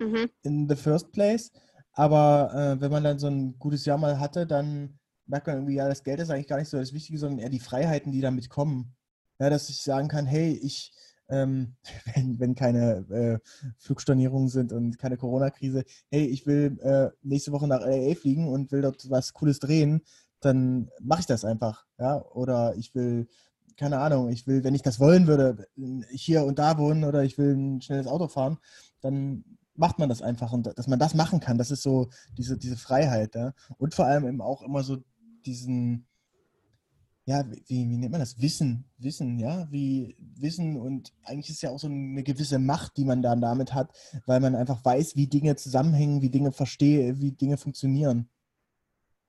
Mhm. 0.00 0.28
in 0.42 0.68
the 0.68 0.76
first 0.76 1.12
place. 1.12 1.50
Aber 1.92 2.52
äh, 2.54 2.80
wenn 2.80 2.90
man 2.92 3.04
dann 3.04 3.18
so 3.18 3.26
ein 3.26 3.58
gutes 3.58 3.84
Jahr 3.84 3.98
mal 3.98 4.20
hatte, 4.20 4.46
dann 4.46 4.98
merkt 5.26 5.46
man 5.46 5.56
irgendwie, 5.56 5.74
ja, 5.74 5.88
das 5.88 6.04
Geld 6.04 6.20
ist 6.20 6.30
eigentlich 6.30 6.46
gar 6.46 6.58
nicht 6.58 6.68
so 6.68 6.78
das 6.78 6.92
Wichtige, 6.92 7.18
sondern 7.18 7.40
eher 7.40 7.50
die 7.50 7.58
Freiheiten, 7.60 8.12
die 8.12 8.20
damit 8.20 8.48
kommen. 8.48 8.94
Ja, 9.38 9.50
dass 9.50 9.68
ich 9.68 9.82
sagen 9.82 10.08
kann, 10.08 10.26
hey, 10.26 10.52
ich, 10.62 10.92
ähm, 11.28 11.76
wenn, 12.14 12.38
wenn 12.38 12.54
keine 12.54 13.06
äh, 13.10 13.38
Flugstornierungen 13.78 14.48
sind 14.48 14.72
und 14.72 14.98
keine 14.98 15.16
Corona-Krise, 15.16 15.84
hey, 16.10 16.24
ich 16.26 16.46
will 16.46 16.78
äh, 16.82 17.10
nächste 17.22 17.52
Woche 17.52 17.68
nach 17.68 17.80
LA 17.80 18.14
fliegen 18.14 18.48
und 18.48 18.72
will 18.72 18.82
dort 18.82 19.08
was 19.10 19.32
Cooles 19.32 19.58
drehen, 19.60 20.02
dann 20.40 20.90
mache 21.00 21.20
ich 21.20 21.26
das 21.26 21.44
einfach. 21.44 21.84
Ja, 21.98 22.24
oder 22.32 22.74
ich 22.76 22.94
will, 22.94 23.28
keine 23.76 23.98
Ahnung, 24.00 24.28
ich 24.28 24.46
will, 24.46 24.64
wenn 24.64 24.74
ich 24.74 24.82
das 24.82 25.00
wollen 25.00 25.26
würde, 25.26 25.66
hier 26.10 26.44
und 26.44 26.58
da 26.58 26.78
wohnen 26.78 27.04
oder 27.04 27.22
ich 27.24 27.38
will 27.38 27.54
ein 27.54 27.80
schnelles 27.80 28.06
Auto 28.06 28.28
fahren, 28.28 28.58
dann 29.00 29.44
macht 29.78 29.98
man 30.00 30.08
das 30.08 30.22
einfach 30.22 30.52
und 30.52 30.66
dass 30.76 30.88
man 30.88 30.98
das 30.98 31.14
machen 31.14 31.38
kann, 31.38 31.56
das 31.56 31.70
ist 31.70 31.82
so 31.82 32.08
diese, 32.36 32.58
diese 32.58 32.76
Freiheit. 32.76 33.36
Ja? 33.36 33.54
Und 33.78 33.94
vor 33.94 34.06
allem 34.06 34.26
eben 34.26 34.40
auch 34.40 34.62
immer 34.62 34.82
so 34.82 34.98
diesen, 35.46 36.07
ja, 37.28 37.44
wie, 37.50 37.90
wie 37.90 37.98
nennt 37.98 38.10
man 38.10 38.20
das? 38.20 38.40
Wissen, 38.40 38.86
Wissen, 38.96 39.38
ja, 39.38 39.70
wie 39.70 40.16
Wissen 40.18 40.80
und 40.80 41.12
eigentlich 41.24 41.50
ist 41.50 41.60
ja 41.60 41.68
auch 41.68 41.78
so 41.78 41.86
eine 41.86 42.22
gewisse 42.22 42.58
Macht, 42.58 42.96
die 42.96 43.04
man 43.04 43.20
dann 43.20 43.42
damit 43.42 43.74
hat, 43.74 43.92
weil 44.24 44.40
man 44.40 44.54
einfach 44.54 44.82
weiß, 44.82 45.14
wie 45.14 45.26
Dinge 45.26 45.54
zusammenhängen, 45.54 46.22
wie 46.22 46.30
Dinge 46.30 46.52
verstehe, 46.52 47.20
wie 47.20 47.32
Dinge 47.32 47.58
funktionieren. 47.58 48.30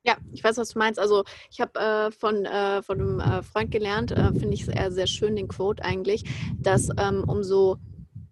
Ja, 0.05 0.15
ich 0.31 0.41
weiß, 0.41 0.55
was 0.55 0.69
du 0.69 0.79
meinst. 0.79 0.97
Also 0.97 1.25
ich 1.51 1.59
habe 1.59 1.77
äh, 1.77 2.11
von, 2.11 2.45
äh, 2.45 2.81
von 2.81 3.01
einem 3.01 3.19
äh, 3.19 3.43
Freund 3.43 3.69
gelernt, 3.69 4.11
äh, 4.11 4.31
finde 4.31 4.53
ich 4.53 4.63
sehr, 4.63 4.93
sehr 4.93 5.07
schön, 5.07 5.35
den 5.35 5.49
Quote 5.49 5.83
eigentlich, 5.83 6.23
dass 6.57 6.87
ähm, 6.97 7.25
umso, 7.27 7.79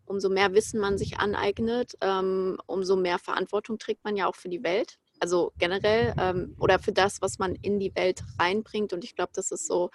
umso 0.05 0.29
mehr 0.29 0.53
Wissen 0.53 0.79
man 0.79 0.97
sich 0.97 1.19
aneignet, 1.19 1.97
ähm, 1.99 2.57
umso 2.67 2.95
mehr 2.95 3.19
Verantwortung 3.19 3.79
trägt 3.79 4.05
man 4.05 4.15
ja 4.15 4.27
auch 4.27 4.35
für 4.35 4.47
die 4.47 4.63
Welt. 4.63 4.97
Also 5.19 5.51
generell 5.57 6.13
ähm, 6.19 6.55
oder 6.59 6.79
für 6.79 6.91
das, 6.91 7.21
was 7.21 7.39
man 7.39 7.55
in 7.55 7.79
die 7.79 7.93
Welt 7.95 8.23
reinbringt. 8.39 8.93
Und 8.93 9.03
ich 9.03 9.15
glaube, 9.15 9.31
das 9.33 9.51
ist 9.51 9.67
so 9.67 9.89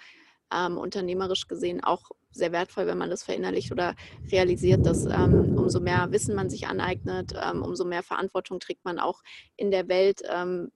ähm, 0.53 0.77
unternehmerisch 0.77 1.47
gesehen 1.47 1.83
auch 1.83 2.11
sehr 2.31 2.51
wertvoll, 2.51 2.87
wenn 2.87 2.97
man 2.97 3.09
das 3.09 3.23
verinnerlicht 3.23 3.71
oder 3.71 3.95
realisiert, 4.31 4.85
dass 4.85 5.05
ähm, 5.05 5.57
umso 5.57 5.79
mehr 5.79 6.11
Wissen 6.11 6.35
man 6.35 6.49
sich 6.49 6.67
aneignet, 6.67 7.33
ähm, 7.41 7.61
umso 7.61 7.85
mehr 7.85 8.03
Verantwortung 8.03 8.59
trägt 8.59 8.85
man 8.85 8.99
auch 8.99 9.21
in 9.55 9.71
der 9.71 9.87
Welt, 9.87 10.21
ähm, 10.29 10.71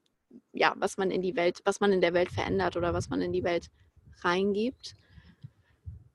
ja, 0.54 0.76
was 0.78 0.98
man 0.98 1.10
in 1.10 1.22
die 1.22 1.36
Welt, 1.36 1.62
was 1.66 1.80
man 1.80 1.92
in 1.92 2.02
der 2.02 2.14
Welt 2.14 2.32
verändert 2.32 2.78
oder 2.78 2.94
was 2.94 3.10
man 3.10 3.22
in 3.22 3.34
die 3.34 3.44
Welt 3.44 3.70
reingibt. 4.22 4.96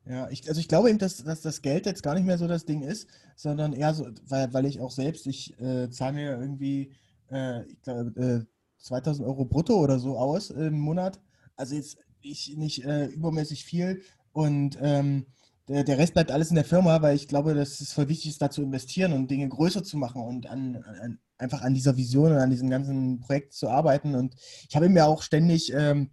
Ja, 0.05 0.29
ich, 0.31 0.49
also 0.49 0.61
ich 0.61 0.69
glaube 0.69 0.91
eben, 0.91 0.99
dass, 0.99 1.23
dass 1.23 1.43
das 1.43 1.63
Geld 1.63 1.87
jetzt 1.87 2.03
gar 2.03 2.15
nicht 2.15 2.27
mehr 2.27 2.39
so 2.39 2.49
das 2.49 2.65
Ding 2.65 2.83
ist, 2.83 3.09
sondern 3.37 3.73
eher 3.73 3.95
so, 3.95 4.09
weil, 4.27 4.53
weil 4.53 4.67
ich 4.67 4.81
auch 4.81 4.91
selbst, 4.91 5.27
ich 5.27 5.59
äh, 5.61 5.91
zahle 5.91 6.15
mir 6.15 6.31
irgendwie, 6.41 6.93
äh, 7.33 7.65
ich 7.67 7.81
glaube, 7.83 8.47
äh, 8.47 8.83
2000 8.83 9.27
Euro 9.27 9.45
brutto 9.45 9.75
oder 9.77 9.99
so 9.99 10.19
aus 10.19 10.51
im 10.51 10.79
Monat. 10.79 11.21
Also 11.57 11.75
jetzt 11.75 11.99
ich 12.21 12.57
nicht 12.57 12.85
äh, 12.85 13.07
übermäßig 13.07 13.65
viel 13.65 14.03
und 14.33 14.79
ähm, 14.81 15.27
der, 15.69 15.85
der 15.85 15.99
Rest 15.99 16.15
bleibt 16.15 16.31
alles 16.31 16.51
in 16.51 16.57
der 16.57 16.65
Firma, 16.65 17.03
weil 17.03 17.17
ich 17.17 17.29
glaube, 17.29 17.55
dass 17.55 17.81
es 17.81 17.93
voll 17.93 18.09
wichtig 18.09 18.31
ist, 18.31 18.43
da 18.43 18.51
zu 18.51 18.63
investieren 18.63 19.13
und 19.13 19.31
Dinge 19.31 19.49
größer 19.49 19.83
zu 19.83 19.97
machen 19.97 20.23
und 20.23 20.47
an, 20.49 20.77
an, 20.77 21.19
einfach 21.39 21.63
an 21.63 21.75
dieser 21.75 21.97
Vision 21.97 22.33
und 22.33 22.39
an 22.39 22.51
diesem 22.51 22.71
ganzen 22.71 23.21
Projekt 23.21 23.53
zu 23.53 23.69
arbeiten. 23.69 24.15
Und 24.15 24.35
ich 24.69 24.75
habe 24.75 24.89
mir 24.89 25.07
auch 25.07 25.23
ständig 25.23 25.73
ähm, 25.73 26.11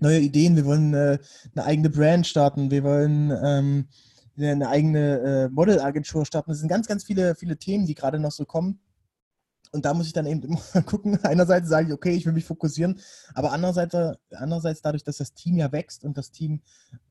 neue 0.00 0.20
Ideen. 0.20 0.56
Wir 0.56 0.64
wollen 0.64 0.94
äh, 0.94 1.18
eine 1.54 1.64
eigene 1.64 1.90
Brand 1.90 2.26
starten. 2.26 2.70
Wir 2.70 2.82
wollen 2.82 3.30
ähm, 3.42 3.88
eine 4.38 4.68
eigene 4.68 5.18
äh, 5.20 5.48
Modelagentur 5.50 6.24
starten. 6.24 6.50
Das 6.50 6.60
sind 6.60 6.68
ganz, 6.68 6.86
ganz 6.86 7.04
viele, 7.04 7.34
viele 7.34 7.58
Themen, 7.58 7.86
die 7.86 7.94
gerade 7.94 8.18
noch 8.18 8.32
so 8.32 8.44
kommen. 8.46 8.80
Und 9.70 9.84
da 9.86 9.94
muss 9.94 10.06
ich 10.06 10.12
dann 10.12 10.26
eben 10.26 10.42
immer 10.42 10.60
gucken. 10.86 11.18
Einerseits 11.24 11.68
sage 11.68 11.88
ich, 11.88 11.92
okay, 11.94 12.12
ich 12.12 12.26
will 12.26 12.32
mich 12.32 12.44
fokussieren, 12.44 13.00
aber 13.34 13.52
andererseits, 13.52 13.94
andererseits 14.32 14.82
dadurch, 14.82 15.04
dass 15.04 15.16
das 15.18 15.32
Team 15.32 15.56
ja 15.56 15.72
wächst 15.72 16.04
und 16.04 16.18
das 16.18 16.30
Team 16.30 16.60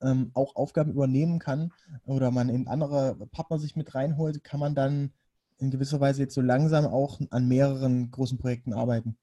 ähm, 0.01 0.31
auch 0.33 0.55
Aufgaben 0.55 0.91
übernehmen 0.91 1.39
kann 1.39 1.71
oder 2.05 2.29
man 2.31 2.49
eben 2.49 2.67
andere 2.67 3.15
Partner 3.31 3.57
sich 3.57 3.75
mit 3.75 3.95
reinholt, 3.95 4.43
kann 4.43 4.59
man 4.59 4.75
dann 4.75 5.11
in 5.57 5.71
gewisser 5.71 5.99
Weise 5.99 6.23
jetzt 6.23 6.33
so 6.33 6.41
langsam 6.41 6.85
auch 6.85 7.19
an 7.29 7.47
mehreren 7.47 8.11
großen 8.11 8.37
Projekten 8.37 8.73
arbeiten. 8.73 9.17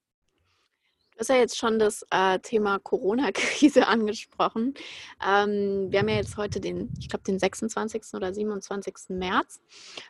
Du 1.18 1.22
hast 1.22 1.30
ja 1.30 1.36
jetzt 1.36 1.58
schon 1.58 1.80
das 1.80 2.06
äh, 2.12 2.38
Thema 2.38 2.78
Corona-Krise 2.78 3.88
angesprochen. 3.88 4.74
Ähm, 5.20 5.90
wir 5.90 5.98
haben 5.98 6.08
ja 6.08 6.14
jetzt 6.14 6.36
heute 6.36 6.60
den, 6.60 6.90
ich 7.00 7.08
glaube, 7.08 7.24
den 7.24 7.40
26. 7.40 8.14
oder 8.14 8.32
27. 8.32 8.94
März. 9.08 9.58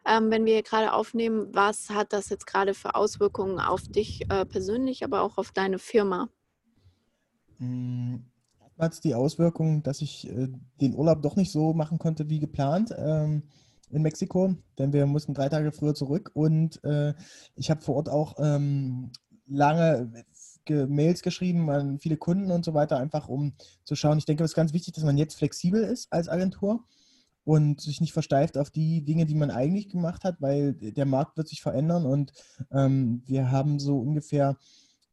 Ähm, 0.07 0.31
wenn 0.31 0.45
wir 0.45 0.63
gerade 0.63 0.93
aufnehmen, 0.93 1.49
was 1.55 1.89
hat 1.89 2.13
das 2.13 2.29
jetzt 2.29 2.47
gerade 2.47 2.75
für 2.75 2.95
Auswirkungen 2.95 3.59
auf 3.59 3.89
dich 3.89 4.31
äh, 4.31 4.45
persönlich, 4.45 5.03
aber 5.03 5.23
auch 5.23 5.39
auf 5.39 5.51
deine 5.51 5.79
Firma? 5.79 6.29
Mm, 7.57 8.17
hat 8.79 9.03
die 9.03 9.15
Auswirkung, 9.15 9.83
dass 9.83 10.03
ich 10.03 10.29
äh, 10.29 10.49
den 10.83 10.95
Urlaub 10.95 11.23
doch 11.23 11.37
nicht 11.37 11.51
so 11.51 11.73
machen 11.73 11.97
konnte 11.99 12.29
wie 12.29 12.39
geplant 12.39 12.95
ähm, 12.99 13.45
in 13.89 14.03
Mexiko, 14.03 14.57
denn 14.77 14.93
wir 14.93 15.07
mussten 15.07 15.33
drei 15.33 15.49
Tage 15.49 15.73
früher 15.73 15.95
zurück 15.95 16.33
und 16.35 16.85
äh, 16.85 17.15
ich 17.55 17.71
habe 17.71 17.81
vor 17.81 17.97
Ort 17.97 18.11
auch 18.11 18.35
ähm, 18.39 19.11
lange 19.47 20.25
Mails 20.71 21.23
geschrieben 21.23 21.71
an 21.71 21.99
viele 21.99 22.17
Kunden 22.17 22.51
und 22.51 22.65
so 22.65 22.75
weiter, 22.75 22.99
einfach 22.99 23.29
um 23.29 23.55
zu 23.85 23.95
schauen. 23.95 24.19
Ich 24.19 24.25
denke, 24.25 24.45
es 24.45 24.53
ist 24.53 24.57
ganz 24.57 24.73
wichtig, 24.73 24.95
dass 24.95 25.05
man 25.05 25.17
jetzt 25.17 25.37
flexibel 25.37 25.83
ist 25.83 26.13
als 26.13 26.29
Agentur 26.29 26.85
und 27.45 27.81
sich 27.81 28.01
nicht 28.01 28.13
versteift 28.13 28.59
auf 28.59 28.71
die 28.71 29.05
Dinge, 29.05 29.25
die 29.25 29.35
man 29.35 29.51
eigentlich 29.51 29.89
gemacht 29.89 30.25
hat, 30.25 30.37
weil 30.41 30.75
der 30.75 31.07
Markt 31.07 31.37
wird 31.37 31.49
sich 31.49 31.63
verändern 31.63 32.05
und 32.05 32.33
ähm, 32.71 33.23
wir 33.27 33.51
haben 33.51 33.79
so 33.79 33.99
ungefähr 33.99 34.57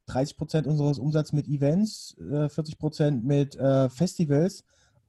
30 0.07 0.37
Prozent 0.37 0.67
unseres 0.67 0.99
Umsatzes 0.99 1.33
mit 1.33 1.47
Events, 1.47 2.17
äh, 2.19 2.49
40 2.49 2.77
Prozent 2.77 3.23
mit 3.23 3.55
äh, 3.55 3.89
Festivals 3.89 4.65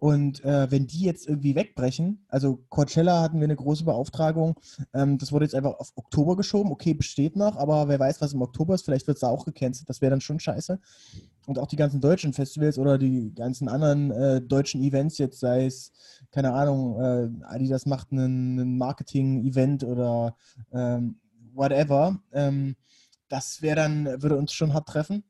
und 0.07 0.45
äh, 0.45 0.71
wenn 0.71 0.87
die 0.87 1.01
jetzt 1.01 1.27
irgendwie 1.27 1.57
wegbrechen, 1.57 2.25
also 2.29 2.65
Coachella 2.69 3.23
hatten 3.23 3.41
wir 3.41 3.45
eine 3.47 3.57
große 3.57 3.83
Beauftragung, 3.83 4.55
ähm, 4.95 5.19
das 5.19 5.33
wurde 5.33 5.47
jetzt 5.47 5.57
einfach 5.57 5.81
auf 5.81 5.91
Oktober 5.97 6.37
geschoben, 6.37 6.71
okay, 6.71 6.95
besteht 6.95 7.35
noch, 7.35 7.57
aber 7.57 7.89
wer 7.89 7.99
weiß, 7.99 8.21
was 8.21 8.33
im 8.33 8.41
Oktober 8.41 8.77
ist, 8.77 8.85
vielleicht 8.85 9.09
wird 9.09 9.17
es 9.17 9.23
da 9.23 9.31
auch 9.31 9.45
gecancelt, 9.45 9.89
das 9.89 10.01
wäre 10.01 10.11
dann 10.11 10.21
schon 10.21 10.39
scheiße. 10.39 10.79
Und 11.47 11.59
auch 11.59 11.67
die 11.67 11.75
ganzen 11.75 12.01
deutschen 12.01 12.33
Festivals 12.33 12.79
oder 12.79 12.99
die 12.99 13.35
ganzen 13.35 13.69
anderen 13.69 14.13
äh, 14.13 14.41
deutschen 14.41 14.81
Events, 14.81 15.19
jetzt 15.19 15.41
sei 15.41 15.67
es, 15.67 15.91
keine 16.31 16.53
Ahnung, 16.53 17.01
äh, 17.01 17.45
Adidas 17.47 17.85
macht 17.85 18.13
ein 18.13 18.79
Marketing-Event 18.79 19.83
oder 19.83 20.37
ähm, 20.73 21.19
whatever, 21.53 22.23
ähm, 22.31 22.77
das 23.29 23.61
wäre 23.61 23.75
dann, 23.75 24.23
würde 24.23 24.37
uns 24.37 24.53
schon 24.53 24.73
hart 24.73 24.87
treffen 24.87 25.25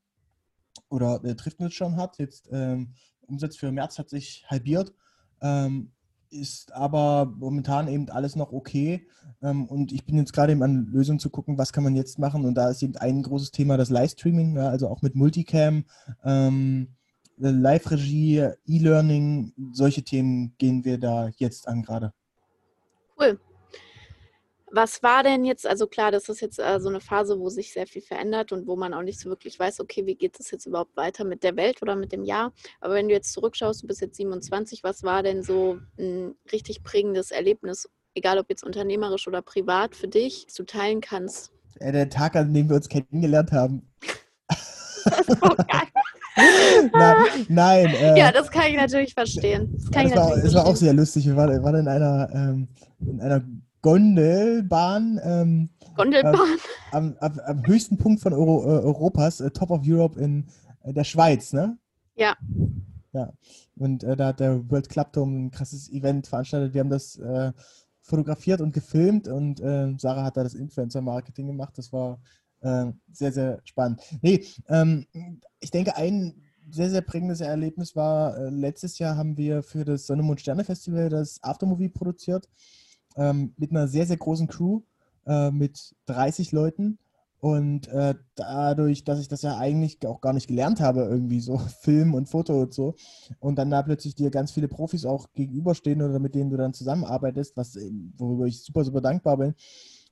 oder 0.91 1.25
äh, 1.25 1.35
trifft 1.35 1.61
uns 1.61 1.73
schon 1.73 1.97
hart. 1.97 2.19
Jetzt 2.19 2.51
ähm, 2.53 2.93
Umsatz 3.29 3.57
für 3.57 3.73
März 3.73 3.99
hat 3.99 4.09
sich 4.09 4.45
halbiert, 4.49 4.93
ähm, 5.41 5.93
ist 6.31 6.73
aber 6.73 7.33
momentan 7.39 7.89
eben 7.89 8.09
alles 8.11 8.37
noch 8.37 8.53
okay. 8.53 9.07
Ähm, 9.43 9.67
und 9.67 9.93
ich 9.93 10.05
bin 10.05 10.17
jetzt 10.17 10.33
gerade 10.33 10.53
eben 10.53 10.62
an 10.62 10.87
Lösungen 10.87 11.19
zu 11.19 11.31
gucken, 11.31 11.59
was 11.59 11.73
kann 11.73 11.85
man 11.85 11.95
jetzt 11.95 12.19
machen. 12.19 12.45
Und 12.45 12.55
da 12.55 12.71
ist 12.71 12.83
eben 12.83 12.97
ein 12.97 13.23
großes 13.23 13.51
Thema 13.51 13.77
das 13.77 13.91
Livestreaming, 13.91 14.59
also 14.59 14.89
auch 14.89 15.03
mit 15.03 15.15
Multicam, 15.15 15.85
ähm, 16.25 16.89
Live-Regie, 17.39 18.49
E-Learning, 18.67 19.53
solche 19.73 20.03
Themen 20.03 20.55
gehen 20.59 20.85
wir 20.85 20.99
da 20.99 21.29
jetzt 21.37 21.69
an 21.69 21.83
gerade. 21.83 22.12
Cool. 23.19 23.39
Was 24.73 25.03
war 25.03 25.23
denn 25.23 25.45
jetzt, 25.45 25.67
also 25.67 25.87
klar, 25.87 26.11
das 26.11 26.29
ist 26.29 26.41
jetzt 26.41 26.59
äh, 26.59 26.81
so 26.81 26.89
eine 26.89 27.01
Phase, 27.01 27.39
wo 27.39 27.49
sich 27.49 27.73
sehr 27.73 27.87
viel 27.87 28.03
verändert 28.03 28.51
und 28.51 28.67
wo 28.67 28.75
man 28.75 28.95
auch 28.95 29.03
nicht 29.03 29.21
so 29.21 29.29
wirklich 29.31 29.59
weiß, 29.59 29.81
okay, 29.81 30.07
wie 30.07 30.17
geht 30.17 30.41
es 30.41 30.51
jetzt 30.51 30.67
überhaupt 30.67 30.97
weiter 30.97 31.25
mit 31.25 31.45
der 31.45 31.57
Welt 31.57 31.83
oder 31.83 31.95
mit 31.95 32.11
dem 32.13 32.25
Jahr. 32.25 32.53
Aber 32.81 32.95
wenn 32.95 33.09
du 33.09 33.15
jetzt 33.15 33.33
zurückschaust, 33.33 33.85
du 33.85 33.87
bist 33.87 34.01
jetzt 34.01 34.17
27, 34.17 34.83
was 34.83 35.05
war 35.05 35.23
denn 35.23 35.43
so 35.43 35.79
ein 35.99 36.35
richtig 36.51 36.83
prägendes 36.83 37.31
Erlebnis, 37.31 37.89
egal 38.15 38.39
ob 38.39 38.51
jetzt 38.51 38.65
unternehmerisch 38.65 39.29
oder 39.29 39.41
privat 39.41 39.95
für 39.95 40.09
dich, 40.09 40.49
zu 40.49 40.65
teilen 40.65 41.01
kannst? 41.01 41.53
Der 41.81 42.09
Tag, 42.09 42.35
an 42.35 42.53
dem 42.53 42.69
wir 42.69 42.77
uns 42.77 42.89
kennengelernt 42.89 43.53
haben. 43.53 43.89
das 44.49 45.21
ist 45.21 45.41
so 45.41 45.49
geil. 45.49 45.87
nein, 46.93 47.17
nein 47.49 47.87
äh, 47.87 48.19
ja, 48.19 48.31
das 48.31 48.51
kann 48.51 48.67
ich 48.67 48.77
natürlich 48.77 49.15
verstehen. 49.15 49.73
Das, 49.73 49.91
das, 49.91 50.17
war, 50.17 50.37
das 50.37 50.55
war, 50.55 50.67
auch 50.67 50.77
sehr 50.77 50.93
lustig. 50.93 51.25
Wir 51.27 51.37
waren, 51.37 51.63
waren 51.63 51.77
in 51.77 51.89
einer, 51.89 52.29
ähm, 52.35 52.69
in 53.01 53.21
einer 53.21 53.43
Gondelbahn. 53.87 55.20
Ähm, 55.22 55.70
Gondelbahn. 55.94 56.35
Äh, 56.35 56.96
am, 56.96 57.16
am, 57.20 57.38
am, 57.38 57.66
höchsten 57.68 57.96
Punkt 57.96 58.20
von 58.20 58.33
Euro, 58.33 58.64
äh, 58.64 58.83
Europas, 58.83 59.40
äh, 59.40 59.53
Top 59.53 59.70
of 59.70 59.83
Europe 59.85 60.20
in 60.20 60.44
äh, 60.83 60.92
der 60.92 61.05
Schweiz, 61.05 61.53
ne? 61.53 61.79
Ja. 62.16 62.37
Ja. 63.12 63.33
Und 63.77 64.03
äh, 64.03 64.16
da 64.16 64.29
hat 64.29 64.40
der 64.40 64.68
World 64.68 64.88
Club 64.88 65.12
Dome 65.12 65.38
ein 65.38 65.51
krasses 65.53 65.88
Event 65.88 66.27
veranstaltet. 66.27 66.75
Wir 66.75 66.81
haben 66.81 66.90
das 66.90 67.16
äh, 67.18 67.53
fotografiert 68.01 68.61
und 68.61 68.72
gefilmt 68.72 69.29
und 69.29 69.59
Sarah 70.01 70.25
hat 70.25 70.37
da 70.37 70.42
das 70.44 70.55
Influencer-Marketing 70.55 71.46
gemacht. 71.46 71.75
Das 71.77 71.92
war 71.92 72.20
sehr, 72.61 73.33
sehr 73.33 73.61
spannend. 73.64 74.01
Nee, 74.22 74.44
ähm, 74.68 75.07
ich 75.61 75.70
denke, 75.70 75.96
ein 75.96 76.35
sehr, 76.70 76.88
sehr 76.88 77.01
prägendes 77.01 77.40
Erlebnis 77.40 77.94
war, 77.94 78.51
letztes 78.51 78.99
Jahr 78.99 79.16
haben 79.16 79.37
wir 79.37 79.64
für 79.64 79.85
das 79.85 80.07
Sonne, 80.07 80.22
Mond, 80.22 80.40
Sterne 80.40 80.64
Festival 80.64 81.09
das 81.09 81.40
Aftermovie 81.42 81.88
produziert 81.88 82.49
ähm, 83.17 83.55
mit 83.57 83.71
einer 83.71 83.89
sehr, 83.89 84.07
sehr 84.07 84.17
großen 84.17 84.47
Crew, 84.47 84.83
äh, 85.27 85.51
mit 85.51 85.95
30 86.07 86.53
Leuten. 86.53 86.99
Und 87.39 87.89
äh, 87.89 88.15
dadurch, 88.35 89.05
dass 89.05 89.21
ich 89.21 89.29
das 89.29 89.43
ja 89.43 89.59
eigentlich 89.59 90.05
auch 90.07 90.21
gar 90.21 90.33
nicht 90.33 90.49
gelernt 90.49 90.81
habe, 90.81 91.03
irgendwie 91.03 91.41
so 91.41 91.59
Film 91.81 92.15
und 92.15 92.29
Foto 92.29 92.63
und 92.63 92.75
so, 92.75 92.95
und 93.41 93.57
dann 93.57 93.71
da 93.71 93.83
plötzlich 93.83 94.15
dir 94.15 94.31
ganz 94.31 94.53
viele 94.53 94.69
Profis 94.69 95.05
auch 95.05 95.29
gegenüberstehen 95.35 96.03
oder 96.03 96.19
mit 96.19 96.35
denen 96.35 96.51
du 96.51 96.57
dann 96.57 96.73
zusammenarbeitest, 96.73 97.57
was, 97.57 97.79
worüber 98.17 98.47
ich 98.47 98.63
super, 98.63 98.85
super 98.85 99.01
dankbar 99.01 99.37
bin, 99.37 99.55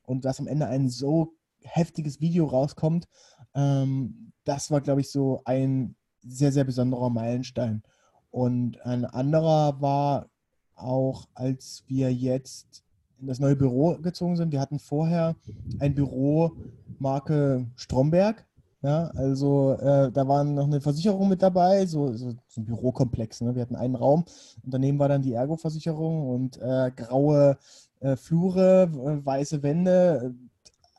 und 0.06 0.24
dass 0.24 0.38
am 0.38 0.46
Ende 0.46 0.66
ein 0.66 0.88
so 0.88 1.34
heftiges 1.60 2.20
Video 2.20 2.46
rauskommt, 2.46 3.08
ähm, 3.54 4.32
das 4.44 4.70
war, 4.70 4.80
glaube 4.80 5.00
ich, 5.00 5.10
so 5.10 5.40
ein 5.44 5.96
sehr, 6.22 6.52
sehr 6.52 6.64
besonderer 6.64 7.10
Meilenstein. 7.10 7.82
Und 8.30 8.80
ein 8.84 9.04
anderer 9.04 9.80
war 9.80 10.28
auch, 10.74 11.26
als 11.34 11.84
wir 11.86 12.12
jetzt 12.12 12.83
in 13.20 13.26
das 13.26 13.40
neue 13.40 13.56
Büro 13.56 13.96
gezogen 14.02 14.36
sind. 14.36 14.52
Wir 14.52 14.60
hatten 14.60 14.78
vorher 14.78 15.36
ein 15.78 15.94
Büro 15.94 16.52
Marke 16.98 17.66
Stromberg. 17.76 18.44
Ja, 18.82 19.06
also 19.14 19.72
äh, 19.80 20.12
da 20.12 20.28
war 20.28 20.44
noch 20.44 20.66
eine 20.66 20.82
Versicherung 20.82 21.30
mit 21.30 21.40
dabei, 21.40 21.86
so, 21.86 22.12
so, 22.12 22.34
so 22.46 22.60
ein 22.60 22.66
Bürokomplex. 22.66 23.40
Ne? 23.40 23.54
Wir 23.54 23.62
hatten 23.62 23.76
einen 23.76 23.94
Raum 23.94 24.26
und 24.62 24.74
daneben 24.74 24.98
war 24.98 25.08
dann 25.08 25.22
die 25.22 25.32
Ergo-Versicherung 25.32 26.28
und 26.28 26.58
äh, 26.60 26.90
graue 26.94 27.56
äh, 28.00 28.14
Flure, 28.14 28.90
weiße 29.24 29.62
Wände, 29.62 30.34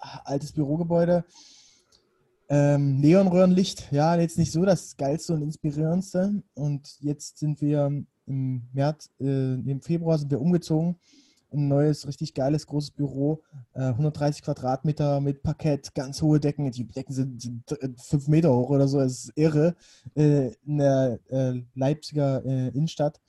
äh, 0.02 0.08
altes 0.24 0.52
Bürogebäude. 0.52 1.26
Ähm, 2.50 3.00
Neonröhrenlicht, 3.02 3.92
ja, 3.92 4.16
jetzt 4.16 4.40
nicht 4.40 4.52
so 4.52 4.66
das 4.66 4.98
geilste 4.98 5.34
und 5.34 5.44
inspirierendste. 5.44 6.42
Und 6.56 6.98
jetzt 7.02 7.38
sind 7.38 7.62
wir 7.62 8.04
im 8.26 8.62
März, 8.74 9.12
äh, 9.20 9.54
im 9.54 9.82
Februar 9.82 10.18
sind 10.18 10.32
wir 10.32 10.42
umgezogen 10.42 10.96
ein 11.56 11.68
neues, 11.68 12.08
richtig 12.08 12.34
geiles, 12.34 12.68
großes 12.68 12.92
Büro, 12.92 13.42
äh, 13.74 13.82
130 13.82 14.44
Quadratmeter 14.44 15.20
mit 15.22 15.44
Parkett, 15.44 15.94
ganz 15.96 16.22
hohe 16.22 16.40
Decken, 16.40 16.72
die 16.72 16.86
Decken 16.86 17.14
sind, 17.14 17.42
sind 17.42 17.64
fünf 18.02 18.28
Meter 18.28 18.54
hoch 18.54 18.70
oder 18.70 18.88
so, 18.88 19.00
das 19.00 19.26
ist 19.26 19.34
irre, 19.36 19.76
äh, 20.16 20.52
in 20.66 20.78
der 20.78 21.20
äh, 21.30 21.62
Leipziger 21.74 22.46
äh, 22.46 22.70
Innenstadt. 22.70 23.20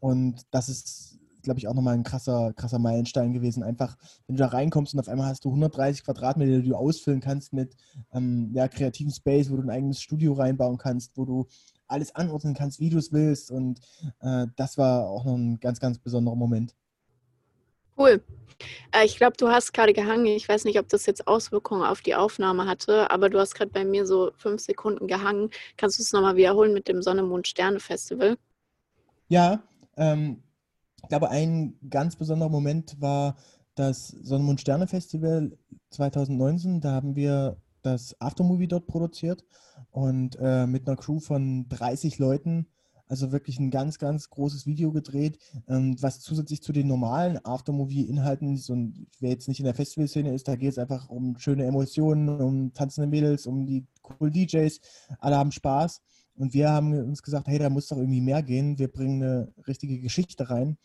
Und 0.00 0.46
das 0.50 0.68
ist, 0.68 1.18
glaube 1.42 1.58
ich, 1.58 1.68
auch 1.68 1.74
nochmal 1.74 1.94
ein 1.94 2.04
krasser, 2.04 2.52
krasser 2.54 2.78
Meilenstein 2.78 3.32
gewesen. 3.32 3.62
Einfach, 3.62 3.96
wenn 4.26 4.36
du 4.36 4.40
da 4.40 4.48
reinkommst 4.48 4.94
und 4.94 5.00
auf 5.00 5.08
einmal 5.08 5.28
hast 5.28 5.44
du 5.44 5.50
130 5.50 6.04
Quadratmeter, 6.04 6.60
die 6.60 6.68
du 6.68 6.76
ausfüllen 6.76 7.20
kannst 7.20 7.52
mit 7.52 7.76
ähm, 8.12 8.50
ja, 8.54 8.68
kreativen 8.68 9.12
Space, 9.12 9.50
wo 9.50 9.56
du 9.56 9.62
ein 9.62 9.70
eigenes 9.70 10.00
Studio 10.00 10.32
reinbauen 10.32 10.78
kannst, 10.78 11.16
wo 11.16 11.24
du 11.24 11.46
alles 11.86 12.14
anordnen 12.14 12.54
kannst, 12.54 12.80
wie 12.80 12.90
du 12.90 12.98
es 12.98 13.12
willst. 13.12 13.50
Und 13.50 13.80
äh, 14.20 14.46
das 14.56 14.78
war 14.78 15.08
auch 15.08 15.24
noch 15.24 15.34
ein 15.34 15.60
ganz, 15.60 15.80
ganz 15.80 15.98
besonderer 15.98 16.36
Moment. 16.36 16.74
Cool. 18.00 18.22
Äh, 18.92 19.04
ich 19.04 19.18
glaube, 19.18 19.36
du 19.36 19.48
hast 19.48 19.74
gerade 19.74 19.92
gehangen. 19.92 20.24
Ich 20.24 20.48
weiß 20.48 20.64
nicht, 20.64 20.78
ob 20.78 20.88
das 20.88 21.04
jetzt 21.04 21.26
Auswirkungen 21.26 21.82
auf 21.82 22.00
die 22.00 22.14
Aufnahme 22.14 22.66
hatte, 22.66 23.10
aber 23.10 23.28
du 23.28 23.38
hast 23.38 23.54
gerade 23.54 23.70
bei 23.70 23.84
mir 23.84 24.06
so 24.06 24.30
fünf 24.38 24.62
Sekunden 24.62 25.06
gehangen. 25.06 25.50
Kannst 25.76 25.98
du 25.98 26.02
es 26.02 26.12
nochmal 26.12 26.36
wiederholen 26.36 26.72
mit 26.72 26.88
dem 26.88 27.02
Sonne, 27.02 27.22
Mond, 27.22 27.46
Sterne 27.46 27.78
Festival? 27.78 28.38
Ja, 29.28 29.62
ähm, 29.98 30.42
ich 31.02 31.08
glaube, 31.10 31.28
ein 31.28 31.78
ganz 31.90 32.16
besonderer 32.16 32.48
Moment 32.48 32.98
war 33.02 33.36
das 33.74 34.08
Sonne, 34.08 34.44
Mond, 34.44 34.62
Sterne 34.62 34.86
Festival 34.86 35.52
2019. 35.90 36.80
Da 36.80 36.92
haben 36.92 37.16
wir 37.16 37.58
das 37.82 38.18
Aftermovie 38.18 38.68
dort 38.68 38.86
produziert 38.86 39.44
und 39.90 40.38
äh, 40.40 40.66
mit 40.66 40.88
einer 40.88 40.96
Crew 40.96 41.20
von 41.20 41.68
30 41.68 42.18
Leuten 42.18 42.66
also 43.10 43.32
wirklich 43.32 43.58
ein 43.58 43.70
ganz, 43.70 43.98
ganz 43.98 44.30
großes 44.30 44.66
Video 44.66 44.92
gedreht, 44.92 45.38
ähm, 45.68 45.96
was 46.00 46.20
zusätzlich 46.20 46.62
zu 46.62 46.72
den 46.72 46.86
normalen 46.86 47.44
Aftermovie-Inhalten, 47.44 48.56
so 48.56 48.76
wer 49.18 49.30
jetzt 49.30 49.48
nicht 49.48 49.58
in 49.58 49.64
der 49.64 49.74
Festivalszene 49.74 50.32
ist, 50.32 50.46
da 50.46 50.54
geht 50.54 50.70
es 50.70 50.78
einfach 50.78 51.08
um 51.08 51.36
schöne 51.36 51.64
Emotionen, 51.64 52.28
um 52.28 52.72
tanzende 52.72 53.08
Mädels, 53.08 53.46
um 53.46 53.66
die 53.66 53.84
cool 54.20 54.30
DJs. 54.30 54.80
Alle 55.18 55.36
haben 55.36 55.50
Spaß. 55.50 56.00
Und 56.36 56.54
wir 56.54 56.70
haben 56.70 56.92
uns 56.92 57.22
gesagt, 57.22 57.48
hey, 57.48 57.58
da 57.58 57.68
muss 57.68 57.88
doch 57.88 57.98
irgendwie 57.98 58.20
mehr 58.20 58.42
gehen. 58.42 58.78
Wir 58.78 58.88
bringen 58.88 59.22
eine 59.22 59.52
richtige 59.66 59.98
Geschichte 59.98 60.48
rein 60.48 60.78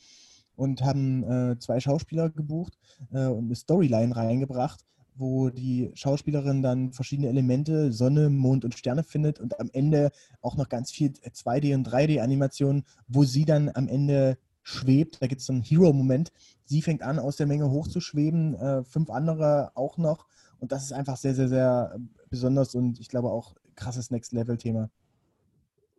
und 0.55 0.81
haben 0.81 1.23
äh, 1.23 1.59
zwei 1.59 1.79
Schauspieler 1.79 2.31
gebucht 2.31 2.77
äh, 3.11 3.27
und 3.27 3.45
eine 3.45 3.55
Storyline 3.55 4.15
reingebracht 4.15 4.83
wo 5.15 5.49
die 5.49 5.91
Schauspielerin 5.93 6.61
dann 6.61 6.91
verschiedene 6.91 7.29
Elemente, 7.29 7.91
Sonne, 7.91 8.29
Mond 8.29 8.65
und 8.65 8.77
Sterne 8.77 9.03
findet 9.03 9.39
und 9.39 9.59
am 9.59 9.69
Ende 9.73 10.11
auch 10.41 10.57
noch 10.57 10.69
ganz 10.69 10.91
viel 10.91 11.09
2D- 11.09 11.75
und 11.75 11.87
3D-Animationen, 11.87 12.83
wo 13.07 13.23
sie 13.23 13.45
dann 13.45 13.71
am 13.73 13.87
Ende 13.87 14.37
schwebt. 14.63 15.21
Da 15.21 15.27
gibt 15.27 15.41
es 15.41 15.47
so 15.47 15.53
einen 15.53 15.61
Hero-Moment. 15.61 16.31
Sie 16.65 16.81
fängt 16.81 17.03
an, 17.03 17.19
aus 17.19 17.37
der 17.37 17.47
Menge 17.47 17.69
hochzuschweben, 17.69 18.55
äh, 18.55 18.83
fünf 18.83 19.09
andere 19.09 19.71
auch 19.75 19.97
noch. 19.97 20.27
Und 20.59 20.71
das 20.71 20.83
ist 20.83 20.91
einfach 20.91 21.17
sehr, 21.17 21.35
sehr, 21.35 21.47
sehr 21.47 21.97
besonders 22.29 22.75
und 22.75 22.99
ich 22.99 23.07
glaube 23.07 23.29
auch 23.29 23.55
krasses 23.75 24.09
Next-Level-Thema. 24.11 24.89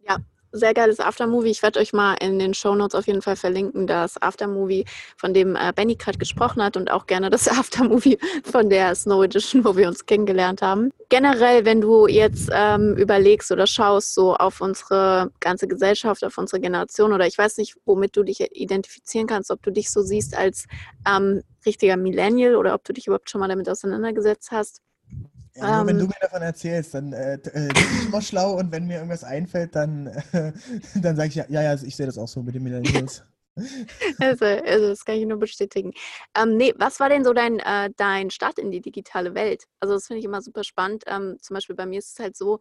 Ja, 0.07 0.19
sehr 0.57 0.75
geiles 0.75 1.01
Aftermovie. 1.01 1.51
Ich 1.51 1.63
werde 1.63 1.81
euch 1.81 1.93
mal 1.93 2.15
in 2.15 2.39
den 2.39 2.55
Shownotes 2.55 2.95
auf 2.95 3.07
jeden 3.07 3.23
Fall 3.23 3.37
verlinken, 3.37 3.87
das 3.87 4.21
Aftermovie, 4.21 4.85
von 5.17 5.35
dem 5.35 5.57
äh, 5.57 5.73
Benny 5.75 5.97
gerade 5.97 6.19
gesprochen 6.19 6.63
hat 6.63 6.77
und 6.77 6.91
auch 6.91 7.07
gerne 7.07 7.31
das 7.31 7.49
Aftermovie 7.49 8.19
von 8.45 8.71
der 8.71 8.95
Snow 8.95 9.25
Edition, 9.25 9.65
wo 9.65 9.77
wir 9.77 9.89
uns 9.89 10.07
kennengelernt 10.07 10.63
haben. 10.63 10.91
Generell, 11.09 11.65
wenn 11.65 11.81
du 11.81 12.07
jetzt 12.07 12.51
ähm, 12.53 12.97
überlegst 12.97 13.53
oder 13.53 13.67
schaust 13.67 14.15
so 14.15 14.35
auf 14.35 14.61
unsere 14.61 15.31
ganze 15.41 15.69
Gesellschaft, 15.69 16.25
auf 16.25 16.37
unsere 16.39 16.61
Generation 16.61 17.13
oder 17.13 17.27
ich 17.27 17.39
weiß 17.39 17.59
nicht, 17.59 17.77
womit 17.85 18.17
du 18.17 18.23
dich 18.23 18.41
identifizieren 18.41 19.27
kannst, 19.27 19.51
ob 19.51 19.63
du 19.63 19.71
dich 19.71 19.91
so 19.91 20.03
siehst 20.03 20.37
als 20.37 20.67
ähm, 21.07 21.43
richtiger 21.65 21.97
Millennial 21.97 22.57
oder 22.57 22.75
ob 22.75 22.85
du 22.85 22.93
dich 22.93 23.07
überhaupt 23.07 23.31
schon 23.31 23.41
mal 23.41 23.49
damit 23.49 23.69
auseinandergesetzt 23.69 24.51
hast. 24.51 24.81
Ja, 25.57 25.79
nur 25.79 25.87
wenn 25.87 25.99
du 25.99 26.05
ähm. 26.05 26.09
mir 26.09 26.21
davon 26.21 26.43
erzählst, 26.43 26.95
dann 26.95 27.13
äh, 27.13 27.35
äh, 27.35 27.39
bin 27.39 27.71
ich 27.75 28.07
immer 28.07 28.23
schlau 28.23 28.59
und 28.59 28.71
wenn 28.73 28.87
mir 28.87 28.97
irgendwas 28.97 29.25
einfällt, 29.25 29.75
dann, 29.75 30.09
äh, 30.33 30.53
dann 30.95 31.17
sage 31.17 31.29
ich 31.29 31.35
ja, 31.35 31.47
ja, 31.49 31.63
ja, 31.63 31.75
ich 31.75 31.97
sehe 31.97 32.07
das 32.07 32.19
auch 32.19 32.29
so 32.29 32.43
mit 32.43 32.55
den 32.55 32.63
Millennials. 32.63 33.25
also, 34.19 34.45
also, 34.45 34.89
das 34.89 35.05
kann 35.05 35.17
ich 35.17 35.27
nur 35.27 35.39
bestätigen. 35.39 35.93
Ähm, 36.37 36.57
nee, 36.57 36.75
was 36.77 37.01
war 37.01 37.09
denn 37.09 37.25
so 37.25 37.33
dein, 37.33 37.59
äh, 37.61 37.91
dein 37.97 38.31
Start 38.31 38.59
in 38.59 38.71
die 38.71 38.83
digitale 38.83 39.35
Welt? 39.35 39.65
Also 39.81 39.95
das 39.95 40.07
finde 40.07 40.19
ich 40.19 40.27
immer 40.27 40.43
super 40.43 40.63
spannend. 40.63 41.05
Ähm, 41.07 41.39
zum 41.41 41.55
Beispiel 41.55 41.75
bei 41.75 41.87
mir 41.87 41.99
ist 41.99 42.13
es 42.13 42.19
halt 42.19 42.37
so, 42.37 42.61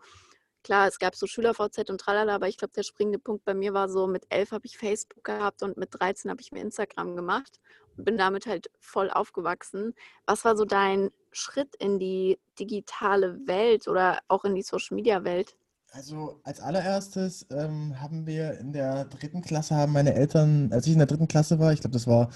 klar, 0.63 0.87
es 0.87 0.97
gab 0.97 1.15
so 1.15 1.27
Schüler-VZ 1.27 1.89
und 1.89 1.99
tralala, 1.99 2.35
aber 2.35 2.47
ich 2.47 2.57
glaube, 2.57 2.73
der 2.73 2.83
springende 2.83 3.19
Punkt 3.19 3.43
bei 3.43 3.53
mir 3.53 3.73
war 3.73 3.89
so, 3.89 4.07
mit 4.07 4.25
elf 4.29 4.51
habe 4.51 4.65
ich 4.65 4.77
Facebook 4.77 5.23
gehabt 5.25 5.63
und 5.63 5.75
mit 5.75 5.89
13 5.91 6.31
habe 6.31 6.41
ich 6.41 6.53
mir 6.53 6.61
Instagram 6.61 7.17
gemacht 7.17 7.59
und 7.97 8.05
bin 8.05 8.17
damit 8.17 8.45
halt 8.45 8.71
voll 8.79 9.09
aufgewachsen. 9.09 9.93
Was 10.25 10.45
war 10.45 10.55
so 10.55 10.63
dein 10.63 11.11
Schritt 11.35 11.75
in 11.79 11.99
die 11.99 12.39
digitale 12.59 13.39
Welt 13.45 13.87
oder 13.87 14.19
auch 14.27 14.45
in 14.45 14.55
die 14.55 14.61
Social-Media-Welt? 14.61 15.55
Also 15.91 16.39
als 16.43 16.59
allererstes 16.59 17.47
ähm, 17.51 18.01
haben 18.01 18.25
wir 18.25 18.59
in 18.59 18.73
der 18.73 19.05
dritten 19.05 19.41
Klasse, 19.41 19.75
haben 19.75 19.93
meine 19.93 20.13
Eltern, 20.13 20.71
als 20.73 20.87
ich 20.87 20.93
in 20.93 20.99
der 20.99 21.07
dritten 21.07 21.27
Klasse 21.27 21.59
war, 21.59 21.71
ich 21.71 21.81
glaube, 21.81 21.93
das 21.93 22.07
war 22.07 22.29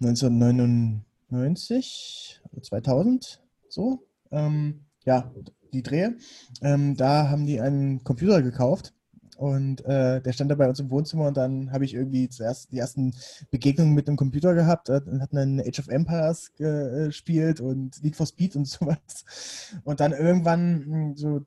1999, 0.00 2.42
2000, 2.62 3.42
so, 3.68 4.06
ähm, 4.30 4.84
ja, 5.04 5.32
die 5.72 5.82
Drehe, 5.82 6.16
ähm, 6.62 6.96
da 6.96 7.30
haben 7.30 7.46
die 7.46 7.60
einen 7.60 8.04
Computer 8.04 8.42
gekauft 8.42 8.92
und 9.40 9.82
äh, 9.86 10.20
der 10.20 10.34
stand 10.34 10.50
da 10.50 10.54
bei 10.54 10.68
uns 10.68 10.80
im 10.80 10.90
Wohnzimmer 10.90 11.26
und 11.26 11.38
dann 11.38 11.72
habe 11.72 11.86
ich 11.86 11.94
irgendwie 11.94 12.28
zuerst 12.28 12.72
die 12.72 12.78
ersten 12.78 13.14
Begegnungen 13.50 13.94
mit 13.94 14.06
dem 14.06 14.16
Computer 14.16 14.52
gehabt 14.52 14.90
äh, 14.90 15.00
und 15.06 15.22
hatten 15.22 15.36
dann 15.36 15.60
Age 15.60 15.78
of 15.78 15.88
Empires 15.88 16.52
gespielt 16.56 17.58
und 17.58 18.04
Need 18.04 18.16
for 18.16 18.26
Speed 18.26 18.54
und 18.54 18.66
sowas. 18.68 19.24
Und 19.82 20.00
dann 20.00 20.12
irgendwann, 20.12 20.84
hm, 20.84 21.16
so 21.16 21.40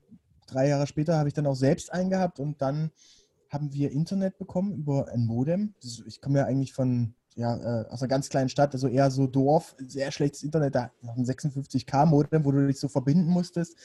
drei 0.48 0.66
Jahre 0.66 0.88
später, 0.88 1.18
habe 1.18 1.28
ich 1.28 1.34
dann 1.34 1.46
auch 1.46 1.54
selbst 1.54 1.92
einen 1.92 2.10
gehabt 2.10 2.40
und 2.40 2.60
dann 2.60 2.90
haben 3.48 3.72
wir 3.72 3.92
Internet 3.92 4.38
bekommen 4.38 4.74
über 4.74 5.06
ein 5.12 5.24
Modem. 5.24 5.74
Ich 6.04 6.20
komme 6.20 6.40
ja 6.40 6.46
eigentlich 6.46 6.72
von 6.72 7.14
ja, 7.36 7.82
äh, 7.82 7.86
aus 7.90 8.02
einer 8.02 8.08
ganz 8.08 8.28
kleinen 8.28 8.48
Stadt, 8.48 8.74
also 8.74 8.88
eher 8.88 9.12
so 9.12 9.28
Dorf, 9.28 9.76
sehr 9.78 10.10
schlechtes 10.10 10.42
Internet, 10.42 10.74
da 10.74 10.90
ein 11.02 11.24
56K-Modem, 11.24 12.44
wo 12.44 12.50
du 12.50 12.66
dich 12.66 12.80
so 12.80 12.88
verbinden 12.88 13.30
musstest. 13.30 13.76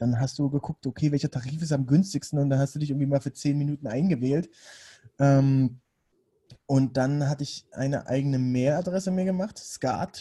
Dann 0.00 0.18
hast 0.18 0.38
du 0.38 0.50
geguckt, 0.50 0.86
okay, 0.86 1.12
welcher 1.12 1.30
Tarif 1.30 1.62
ist 1.62 1.72
am 1.72 1.86
günstigsten 1.86 2.38
und 2.38 2.50
dann 2.50 2.58
hast 2.58 2.74
du 2.74 2.78
dich 2.78 2.90
irgendwie 2.90 3.06
mal 3.06 3.20
für 3.20 3.32
10 3.32 3.56
Minuten 3.56 3.86
eingewählt. 3.86 4.48
Ähm, 5.18 5.78
und 6.66 6.96
dann 6.96 7.28
hatte 7.28 7.42
ich 7.42 7.66
eine 7.72 8.06
eigene 8.06 8.38
Mailadresse 8.38 9.10
mir 9.10 9.24
gemacht, 9.24 9.58
skat-e.web.de, 9.58 10.14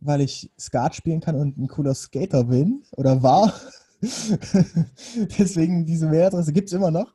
weil 0.00 0.20
ich 0.22 0.50
Skat 0.58 0.94
spielen 0.94 1.20
kann 1.20 1.36
und 1.36 1.58
ein 1.58 1.68
cooler 1.68 1.94
Skater 1.94 2.44
bin 2.44 2.82
oder 2.96 3.22
war. 3.22 3.52
Deswegen 5.38 5.84
diese 5.84 6.06
Mailadresse 6.06 6.54
gibt 6.54 6.68
es 6.68 6.72
immer 6.72 6.90
noch. 6.90 7.14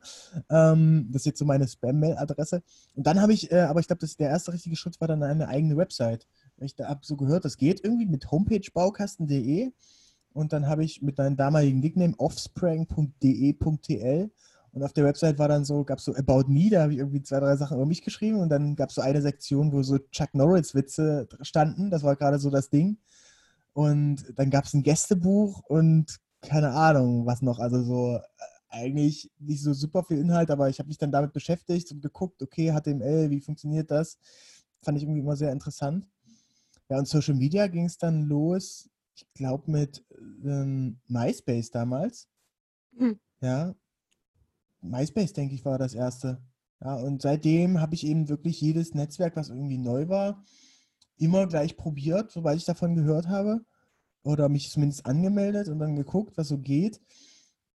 Ähm, 0.49 1.09
das 1.11 1.23
ist 1.23 1.25
jetzt 1.25 1.39
so 1.39 1.45
meine 1.45 1.67
Spam-Mail-Adresse. 1.67 2.61
Und 2.93 3.07
dann 3.07 3.19
habe 3.19 3.33
ich, 3.33 3.51
äh, 3.51 3.61
aber 3.61 3.79
ich 3.79 3.87
glaube, 3.87 4.05
der 4.05 4.29
erste 4.29 4.53
richtige 4.53 4.75
Schritt 4.75 5.01
war 5.01 5.07
dann 5.07 5.23
eine 5.23 5.47
eigene 5.47 5.77
Website. 5.77 6.27
Ich 6.57 6.75
habe 6.79 6.99
so 7.03 7.17
gehört, 7.17 7.43
das 7.43 7.57
geht 7.57 7.83
irgendwie 7.83 8.05
mit 8.05 8.29
homepagebaukasten.de. 8.29 9.71
Und 10.35 10.51
dann 10.51 10.67
habe 10.67 10.83
ich 10.83 11.01
mit 11.01 11.17
meinem 11.17 11.37
damaligen 11.37 11.79
Nickname 11.79 12.13
offspring.de.tl 12.17 14.31
und 14.73 14.83
auf 14.83 14.91
der 14.91 15.05
Website 15.05 15.39
war 15.39 15.47
dann 15.47 15.63
so, 15.63 15.85
gab 15.85 15.99
es 15.99 16.03
so 16.03 16.13
About 16.13 16.49
Me, 16.49 16.69
da 16.69 16.81
habe 16.81 16.91
ich 16.91 16.99
irgendwie 16.99 17.21
zwei, 17.21 17.39
drei 17.39 17.55
Sachen 17.55 17.77
über 17.77 17.85
mich 17.85 18.01
geschrieben 18.01 18.41
und 18.41 18.49
dann 18.49 18.75
gab 18.75 18.89
es 18.89 18.95
so 18.95 19.01
eine 19.01 19.21
Sektion, 19.21 19.71
wo 19.71 19.81
so 19.81 19.97
Chuck 20.11 20.33
Norris-Witze 20.33 21.29
standen. 21.39 21.89
Das 21.89 22.03
war 22.03 22.17
gerade 22.17 22.37
so 22.37 22.49
das 22.49 22.69
Ding. 22.69 22.97
Und 23.71 24.25
dann 24.35 24.49
gab 24.49 24.65
es 24.65 24.73
ein 24.73 24.83
Gästebuch 24.83 25.63
und 25.69 26.17
keine 26.41 26.71
Ahnung, 26.71 27.25
was 27.25 27.41
noch. 27.41 27.59
Also 27.59 27.81
so 27.83 28.17
äh, 28.17 28.19
eigentlich 28.67 29.31
nicht 29.39 29.63
so 29.63 29.71
super 29.71 30.03
viel 30.03 30.17
Inhalt, 30.17 30.51
aber 30.51 30.67
ich 30.67 30.79
habe 30.79 30.89
mich 30.89 30.97
dann 30.97 31.13
damit 31.13 31.31
beschäftigt 31.31 31.93
und 31.93 32.01
geguckt, 32.01 32.43
okay, 32.43 32.73
HTML, 32.73 33.29
wie 33.29 33.39
funktioniert 33.39 33.89
das? 33.89 34.17
Fand 34.83 34.97
ich 34.97 35.05
irgendwie 35.05 35.21
immer 35.21 35.37
sehr 35.37 35.53
interessant. 35.53 36.09
Ja, 36.89 36.99
und 36.99 37.07
Social 37.07 37.35
Media 37.35 37.67
ging 37.67 37.85
es 37.85 37.97
dann 37.97 38.23
los 38.23 38.89
ich 39.15 39.33
glaube, 39.33 39.71
mit 39.71 40.05
ähm, 40.43 40.99
MySpace 41.07 41.71
damals. 41.71 42.27
Hm. 42.97 43.19
Ja. 43.41 43.73
MySpace, 44.81 45.33
denke 45.33 45.55
ich, 45.55 45.65
war 45.65 45.77
das 45.77 45.93
erste. 45.93 46.41
Ja, 46.81 46.95
und 46.95 47.21
seitdem 47.21 47.79
habe 47.79 47.95
ich 47.95 48.05
eben 48.05 48.29
wirklich 48.29 48.59
jedes 48.61 48.93
Netzwerk, 48.93 49.35
was 49.35 49.49
irgendwie 49.49 49.77
neu 49.77 50.09
war, 50.09 50.43
immer 51.17 51.47
gleich 51.47 51.77
probiert, 51.77 52.31
sobald 52.31 52.57
ich 52.57 52.65
davon 52.65 52.95
gehört 52.95 53.27
habe. 53.27 53.65
Oder 54.23 54.49
mich 54.49 54.71
zumindest 54.71 55.05
angemeldet 55.05 55.67
und 55.67 55.79
dann 55.79 55.95
geguckt, 55.95 56.37
was 56.37 56.47
so 56.47 56.57
geht. 56.57 56.99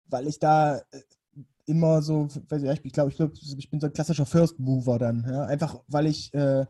Weil 0.08 0.28
ich 0.28 0.40
da 0.40 0.78
äh, 0.78 1.02
immer 1.66 2.02
so, 2.02 2.28
ich 2.28 2.48
glaube, 2.48 3.10
ich, 3.10 3.18
glaub, 3.18 3.34
ich 3.58 3.70
bin 3.70 3.80
so 3.80 3.88
ein 3.88 3.94
klassischer 3.94 4.26
First 4.26 4.60
Mover 4.60 5.00
dann. 5.00 5.26
Ja? 5.28 5.46
Einfach 5.46 5.82
weil 5.88 6.06
ich 6.06 6.34
äh, 6.34 6.66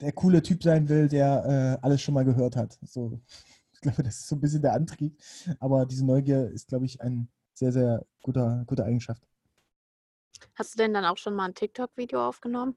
der 0.00 0.12
coole 0.12 0.42
Typ 0.42 0.62
sein 0.62 0.88
will, 0.88 1.08
der 1.08 1.78
äh, 1.80 1.84
alles 1.84 2.02
schon 2.02 2.14
mal 2.14 2.24
gehört 2.24 2.56
hat. 2.56 2.78
So 2.82 3.20
ich 3.76 3.80
glaube, 3.82 4.02
das 4.02 4.20
ist 4.20 4.28
so 4.28 4.36
ein 4.36 4.40
bisschen 4.40 4.62
der 4.62 4.72
Antrieb. 4.72 5.18
Aber 5.60 5.86
diese 5.86 6.04
Neugier 6.04 6.50
ist, 6.50 6.68
glaube 6.68 6.86
ich, 6.86 7.00
ein 7.00 7.28
sehr, 7.54 7.72
sehr 7.72 8.04
guter, 8.22 8.64
gute 8.66 8.84
Eigenschaft. 8.84 9.22
Hast 10.54 10.74
du 10.74 10.78
denn 10.78 10.94
dann 10.94 11.04
auch 11.04 11.18
schon 11.18 11.34
mal 11.34 11.46
ein 11.46 11.54
TikTok-Video 11.54 12.26
aufgenommen? 12.26 12.76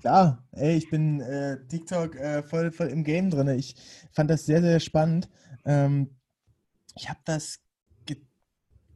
Klar, 0.00 0.44
ey, 0.52 0.76
ich 0.76 0.90
bin 0.90 1.20
äh, 1.20 1.58
TikTok 1.66 2.14
äh, 2.16 2.42
voll, 2.42 2.70
voll 2.70 2.88
im 2.88 3.04
Game 3.04 3.30
drin. 3.30 3.48
Ich 3.48 3.74
fand 4.12 4.30
das 4.30 4.44
sehr, 4.44 4.60
sehr 4.60 4.80
spannend. 4.80 5.28
Ähm, 5.64 6.14
ich 6.94 7.08
habe 7.08 7.20
das. 7.24 7.60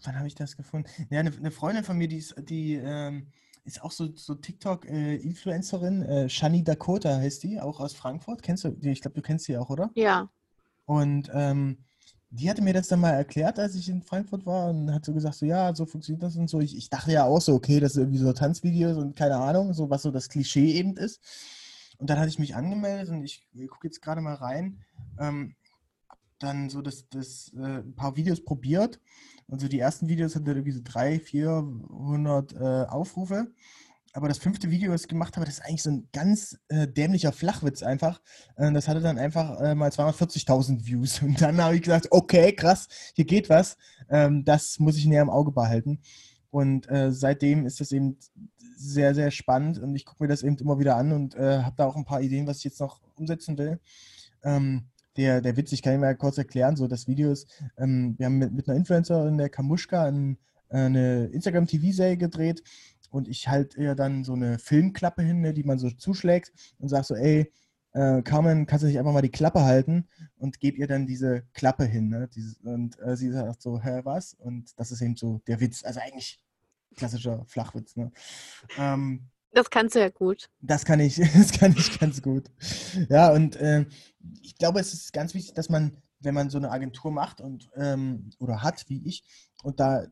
Wann 0.03 0.17
habe 0.17 0.29
ich 0.29 0.35
das 0.35 0.57
gefunden? 0.57 0.89
Ja, 1.11 1.21
eine, 1.21 1.31
eine, 1.31 1.51
Freundin 1.51 1.85
von 1.85 1.99
mir, 1.99 2.09
die 2.09 2.17
ist, 2.17 2.35
die, 2.49 2.77
ähm, 2.77 3.27
ist 3.65 3.83
auch 3.83 3.91
so, 3.91 4.15
so 4.17 4.35
TikTok-Influencerin. 4.35 6.03
Äh, 6.03 6.29
Shani 6.31 6.65
Dakota 6.65 7.19
heißt 7.19 7.43
die, 7.43 7.61
auch 7.61 7.81
aus 7.81 7.93
Frankfurt. 7.93 8.43
Kennst 8.43 8.65
du 8.65 8.71
die? 8.71 8.91
Ich 8.91 9.03
glaube, 9.03 9.17
du 9.17 9.21
kennst 9.21 9.45
sie 9.45 9.59
auch, 9.59 9.69
oder? 9.69 9.91
Ja. 9.95 10.31
Und 10.91 11.31
ähm, 11.33 11.85
die 12.31 12.51
hatte 12.51 12.63
mir 12.63 12.75
das 12.75 12.89
dann 12.89 12.99
mal 12.99 13.13
erklärt, 13.13 13.61
als 13.61 13.77
ich 13.77 13.89
in 13.89 14.03
Frankfurt 14.03 14.45
war 14.45 14.71
und 14.71 14.93
hat 14.93 15.05
so 15.05 15.15
gesagt, 15.15 15.37
so 15.37 15.47
ja, 15.47 15.73
so 15.73 15.87
funktioniert 15.87 16.25
das 16.25 16.35
und 16.35 16.51
so. 16.51 16.59
Ich, 16.61 16.77
ich 16.77 16.91
dachte 16.91 17.13
ja 17.13 17.23
auch 17.23 17.41
so, 17.41 17.55
okay, 17.55 17.79
das 17.79 17.93
ist 17.93 17.99
irgendwie 17.99 18.19
so 18.19 18.33
Tanzvideos 18.33 18.97
und 18.97 19.15
keine 19.15 19.37
Ahnung, 19.37 19.73
so 19.73 19.89
was 19.89 20.03
so 20.03 20.11
das 20.11 20.29
Klischee 20.29 20.73
eben 20.73 20.97
ist. 20.97 21.21
Und 21.99 22.11
dann 22.11 22.19
hatte 22.19 22.29
ich 22.29 22.41
mich 22.41 22.57
angemeldet 22.57 23.09
und 23.11 23.23
ich, 23.23 23.47
ich 23.53 23.69
gucke 23.69 23.87
jetzt 23.87 24.03
gerade 24.03 24.21
mal 24.21 24.35
rein. 24.35 24.81
Ähm, 25.21 25.55
dann 26.41 26.71
so 26.71 26.83
das, 26.83 27.09
das 27.09 27.53
äh, 27.57 27.83
ein 27.83 27.95
paar 27.95 28.17
Videos 28.17 28.43
probiert. 28.45 28.99
Und 29.47 29.61
so 29.61 29.69
die 29.69 29.79
ersten 29.79 30.09
Videos 30.09 30.35
hatten 30.35 30.47
irgendwie 30.49 30.73
so 30.73 30.81
300, 30.83 31.23
400 31.23 32.53
äh, 32.53 32.87
Aufrufe 32.89 33.53
aber 34.13 34.29
das 34.29 34.39
fünfte 34.39 34.71
Video, 34.71 34.93
was 34.93 35.03
ich 35.03 35.09
gemacht 35.09 35.37
habe, 35.37 35.47
das 35.47 35.59
ist 35.59 35.65
eigentlich 35.65 35.83
so 35.83 35.91
ein 35.91 36.09
ganz 36.13 36.59
äh, 36.69 36.89
dämlicher 36.89 37.33
Flachwitz 37.33 37.83
einfach. 37.83 38.21
Äh, 38.57 38.73
das 38.73 38.89
hatte 38.89 39.01
dann 39.01 39.19
einfach 39.19 39.61
äh, 39.61 39.75
mal 39.75 39.91
240.000 39.91 40.85
Views. 40.85 41.23
Und 41.23 41.41
dann 41.41 41.61
habe 41.63 41.77
ich 41.77 41.83
gesagt, 41.83 42.09
okay, 42.11 42.53
krass, 42.53 42.89
hier 43.15 43.25
geht 43.25 43.49
was. 43.49 43.77
Ähm, 44.09 44.45
das 44.45 44.79
muss 44.79 44.97
ich 44.97 45.07
näher 45.07 45.23
im 45.23 45.31
Auge 45.31 45.53
behalten. 45.53 46.01
Und 46.51 46.91
äh, 46.91 47.13
seitdem 47.13 47.67
ist 47.67 47.81
das 47.81 47.93
eben 47.93 48.19
sehr, 48.77 49.15
sehr 49.15 49.31
spannend 49.31 49.79
und 49.79 49.95
ich 49.95 50.05
gucke 50.05 50.25
mir 50.25 50.29
das 50.29 50.43
eben 50.43 50.57
immer 50.57 50.79
wieder 50.79 50.97
an 50.97 51.13
und 51.13 51.35
äh, 51.35 51.63
habe 51.63 51.77
da 51.77 51.85
auch 51.85 51.97
ein 51.97 52.07
paar 52.07 52.23
Ideen, 52.23 52.47
was 52.47 52.59
ich 52.59 52.65
jetzt 52.65 52.81
noch 52.81 53.01
umsetzen 53.15 53.59
will. 53.59 53.79
Ähm, 54.43 54.87
der, 55.17 55.43
der 55.43 55.57
Witz, 55.57 55.71
ich 55.73 55.83
kann 55.83 55.95
ihn 55.95 56.01
mal 56.01 56.17
kurz 56.17 56.39
erklären, 56.39 56.77
so 56.77 56.89
das 56.89 57.07
Video 57.07 57.31
ist, 57.31 57.47
ähm, 57.77 58.15
wir 58.17 58.27
haben 58.27 58.39
mit, 58.39 58.53
mit 58.53 58.69
einer 58.69 58.79
Influencerin, 58.79 59.37
der 59.37 59.51
Kamuschka, 59.51 60.05
ein, 60.05 60.39
äh, 60.71 60.79
eine 60.79 61.27
Instagram-TV-Serie 61.27 62.17
gedreht 62.17 62.63
und 63.11 63.29
ich 63.29 63.49
halte 63.49 63.81
ihr 63.81 63.95
dann 63.95 64.25
so 64.25 64.35
eine 64.35 64.59
Filmklappe 64.59 65.23
hin, 65.23 65.41
ne, 65.41 65.53
die 65.53 65.65
man 65.65 65.79
so 65.79 65.91
zuschlägt 65.91 66.53
und 66.79 66.89
sage 66.89 67.05
so, 67.05 67.15
ey, 67.15 67.53
äh, 67.93 68.23
Carmen, 68.23 68.67
kannst 68.67 68.85
du 68.85 68.87
nicht 68.87 68.99
einfach 68.99 69.13
mal 69.13 69.23
die 69.23 69.31
Klappe 69.31 69.63
halten 69.63 70.09
und 70.37 70.61
gebe 70.61 70.77
ihr 70.79 70.87
dann 70.87 71.07
diese 71.07 71.43
Klappe 71.53 71.85
hin. 71.85 72.09
Ne? 72.09 72.29
Dieses, 72.29 72.61
und 72.61 72.99
äh, 73.01 73.17
sie 73.17 73.33
sagt 73.33 73.63
so, 73.63 73.81
hä, 73.81 74.01
was? 74.05 74.35
Und 74.35 74.79
das 74.79 74.93
ist 74.93 75.03
eben 75.03 75.17
so 75.17 75.41
der 75.47 75.61
Witz. 75.61 75.85
Also 75.85 76.01
eigentlich 76.01 76.39
klassischer 76.97 77.45
Flachwitz. 77.47 77.97
Ne? 77.97 78.13
Ähm, 78.79 79.29
das 79.53 79.71
kannst 79.71 79.97
du 79.97 80.01
ja 80.01 80.09
gut. 80.09 80.49
Das 80.61 80.85
kann 80.85 81.01
ich, 81.01 81.17
das 81.35 81.53
kann 81.53 81.75
ich 81.77 81.99
ganz 81.99 82.23
gut. 82.23 82.51
Ja, 83.09 83.33
und 83.33 83.57
äh, 83.57 83.87
ich 84.43 84.57
glaube, 84.57 84.81
es 84.81 84.93
ist 84.93 85.13
ganz 85.13 85.35
wichtig, 85.35 85.55
dass 85.55 85.69
man, 85.69 85.97
wenn 86.21 86.35
man 86.35 86.51
so 86.51 86.59
eine 86.59 86.71
Agentur 86.71 87.11
macht 87.11 87.41
und 87.41 87.71
ähm, 87.75 88.31
oder 88.39 88.63
hat, 88.63 88.85
wie 88.89 89.05
ich, 89.07 89.25
und 89.63 89.81
da 89.81 90.07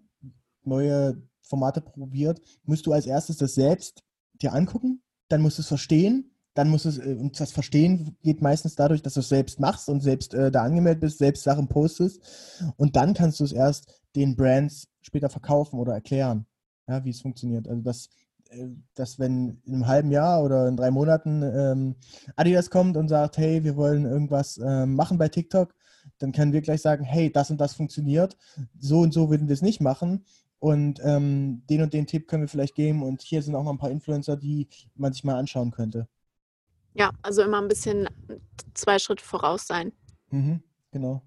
neue 0.65 1.23
Formate 1.49 1.81
probiert, 1.81 2.41
musst 2.65 2.87
du 2.87 2.93
als 2.93 3.07
erstes 3.07 3.39
das 3.39 3.55
selbst 3.55 4.05
dir 4.41 4.53
angucken, 4.53 5.03
dann 5.29 5.43
musst 5.43 5.59
du 5.59 5.63
es 5.63 5.69
verstehen, 5.69 6.31
dann 6.55 6.71
musst 6.71 6.85
du 6.85 6.89
es, 6.91 6.99
äh, 6.99 7.15
und 7.15 7.39
das 7.39 7.53
Verstehen 7.53 8.17
geht 8.23 8.43
meistens 8.43 8.75
dadurch, 8.75 9.03
dass 9.03 9.15
du 9.15 9.21
es 9.21 9.29
selbst 9.29 9.61
machst 9.61 9.89
und 9.89 10.01
selbst 10.03 10.35
äh, 10.35 10.51
da 10.51 10.63
angemeldet 10.63 11.01
bist, 11.01 11.19
selbst 11.19 11.45
Sachen 11.45 11.69
postest 11.69 12.21
und 12.77 12.97
dann 12.97 13.15
kannst 13.15 13.41
du 13.41 13.45
es 13.45 13.53
erst 13.53 14.03
den 14.17 14.37
Brands 14.37 14.89
später 15.01 15.29
verkaufen 15.29 15.79
oder 15.79 15.95
erklären, 15.95 16.47
ja, 16.89 17.05
wie 17.05 17.11
es 17.11 17.21
funktioniert. 17.21 17.69
Also 17.69 17.83
das 17.83 18.09
äh, 18.51 18.69
dass 18.95 19.19
wenn 19.19 19.61
in 19.65 19.75
einem 19.75 19.87
halben 19.87 20.11
Jahr 20.11 20.43
oder 20.43 20.69
in 20.69 20.77
drei 20.77 20.91
Monaten 20.91 21.43
ähm, 21.43 21.97
Adidas 22.37 22.71
kommt 22.71 22.97
und 22.97 23.09
sagt, 23.09 23.39
hey, 23.39 23.63
wir 23.65 23.77
wollen 23.77 24.05
irgendwas 24.05 24.59
ähm, 24.59 24.95
machen 24.95 25.19
bei 25.19 25.29
TikTok, 25.29 25.75
dann 26.19 26.33
können 26.33 26.53
wir 26.53 26.63
gleich 26.63 26.81
sagen, 26.81 27.05
hey, 27.05 27.31
das 27.31 27.51
und 27.51 27.61
das 27.61 27.75
funktioniert, 27.75 28.37
so 28.79 29.01
und 29.01 29.13
so 29.13 29.31
würden 29.31 29.49
wir 29.49 29.55
es 29.55 29.63
nicht 29.63 29.81
machen 29.81 30.25
und 30.59 31.01
ähm, 31.03 31.63
den 31.69 31.83
und 31.83 31.93
den 31.93 32.07
Tipp 32.07 32.27
können 32.27 32.43
wir 32.43 32.49
vielleicht 32.49 32.75
geben 32.75 33.03
und 33.03 33.23
hier 33.23 33.43
sind 33.43 33.55
auch 33.55 33.63
noch 33.63 33.73
ein 33.73 33.79
paar 33.79 33.91
Influencer, 33.91 34.37
die 34.37 34.69
man 34.95 35.13
sich 35.13 35.25
mal 35.25 35.37
anschauen 35.37 35.71
könnte. 35.71 36.09
Ja, 36.95 37.13
also 37.23 37.43
immer 37.43 37.61
ein 37.61 37.69
bisschen 37.69 38.09
zwei 38.75 38.99
Schritte 38.99 39.25
voraus 39.25 39.67
sein. 39.67 39.93
Mhm, 40.31 40.63
genau. 40.91 41.23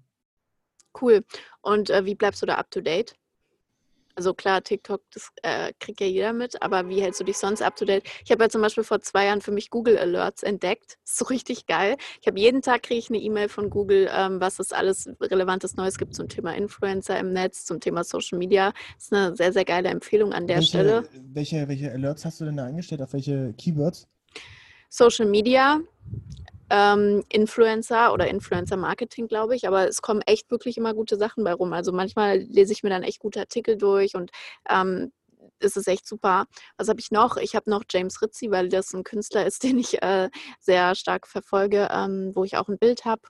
Cool. 1.00 1.24
Und 1.62 1.88
äh, 1.88 2.04
wie 2.04 2.14
bleibst 2.14 2.42
du 2.42 2.46
da 2.46 2.56
up 2.56 2.70
to 2.70 2.80
date? 2.80 3.14
Also 4.14 4.34
klar, 4.34 4.62
TikTok, 4.62 5.02
das 5.12 5.30
äh, 5.42 5.72
kriegt 5.80 6.00
ja 6.00 6.06
jeder 6.06 6.32
mit, 6.32 6.60
aber 6.62 6.88
wie 6.88 7.00
hältst 7.00 7.20
du 7.20 7.24
dich 7.24 7.38
sonst 7.38 7.62
up 7.62 7.76
to 7.76 7.84
date? 7.84 8.04
Ich 8.24 8.30
habe 8.30 8.44
ja 8.44 8.48
zum 8.48 8.60
Beispiel 8.60 8.84
vor 8.84 9.00
zwei 9.00 9.26
Jahren 9.26 9.40
für 9.40 9.52
mich 9.52 9.70
Google 9.70 9.98
Alerts 9.98 10.42
entdeckt. 10.42 10.98
Das 11.02 11.12
ist 11.12 11.18
so 11.18 11.24
richtig 11.26 11.66
geil. 11.66 11.96
Ich 12.20 12.26
habe 12.26 12.38
jeden 12.38 12.62
Tag 12.62 12.82
kriege 12.82 12.98
ich 12.98 13.08
eine 13.08 13.18
E-Mail 13.18 13.48
von 13.48 13.70
Google, 13.70 14.10
ähm, 14.14 14.40
was 14.40 14.58
es 14.58 14.72
alles 14.72 15.08
Relevantes 15.20 15.76
Neues 15.76 15.98
gibt 15.98 16.14
zum 16.14 16.28
Thema 16.28 16.54
Influencer 16.54 17.18
im 17.18 17.32
Netz, 17.32 17.64
zum 17.64 17.80
Thema 17.80 18.04
Social 18.04 18.38
Media. 18.38 18.72
Das 18.94 19.04
ist 19.04 19.12
eine 19.12 19.36
sehr, 19.36 19.52
sehr 19.52 19.64
geile 19.64 19.88
Empfehlung 19.88 20.32
an 20.32 20.46
der 20.46 20.56
welche, 20.56 20.68
Stelle. 20.68 21.08
Welche, 21.12 21.68
welche 21.68 21.92
Alerts 21.92 22.24
hast 22.24 22.40
du 22.40 22.44
denn 22.44 22.56
da 22.56 22.64
eingestellt? 22.64 23.02
Auf 23.02 23.12
welche 23.12 23.54
Keywords? 23.54 24.08
Social 24.88 25.26
Media, 25.26 25.80
ähm, 26.72 27.22
Influencer 27.28 28.14
oder 28.14 28.28
Influencer-Marketing, 28.28 29.28
glaube 29.28 29.54
ich. 29.54 29.68
Aber 29.68 29.86
es 29.86 30.00
kommen 30.00 30.22
echt 30.22 30.50
wirklich 30.50 30.78
immer 30.78 30.94
gute 30.94 31.16
Sachen 31.18 31.44
bei 31.44 31.52
rum. 31.52 31.74
Also 31.74 31.92
manchmal 31.92 32.38
lese 32.38 32.72
ich 32.72 32.82
mir 32.82 32.88
dann 32.88 33.02
echt 33.02 33.20
gute 33.20 33.40
Artikel 33.40 33.76
durch 33.76 34.14
und 34.14 34.30
ähm, 34.70 35.12
ist 35.60 35.76
es 35.76 35.86
echt 35.86 36.08
super. 36.08 36.46
Was 36.78 36.88
habe 36.88 36.98
ich 36.98 37.10
noch? 37.10 37.36
Ich 37.36 37.54
habe 37.54 37.70
noch 37.70 37.84
James 37.90 38.22
Ritzi, 38.22 38.50
weil 38.50 38.70
das 38.70 38.94
ein 38.94 39.04
Künstler 39.04 39.46
ist, 39.46 39.62
den 39.64 39.78
ich 39.78 40.02
äh, 40.02 40.30
sehr 40.60 40.94
stark 40.94 41.28
verfolge, 41.28 41.88
ähm, 41.92 42.32
wo 42.34 42.44
ich 42.44 42.56
auch 42.56 42.68
ein 42.68 42.78
Bild 42.78 43.04
habe. 43.04 43.22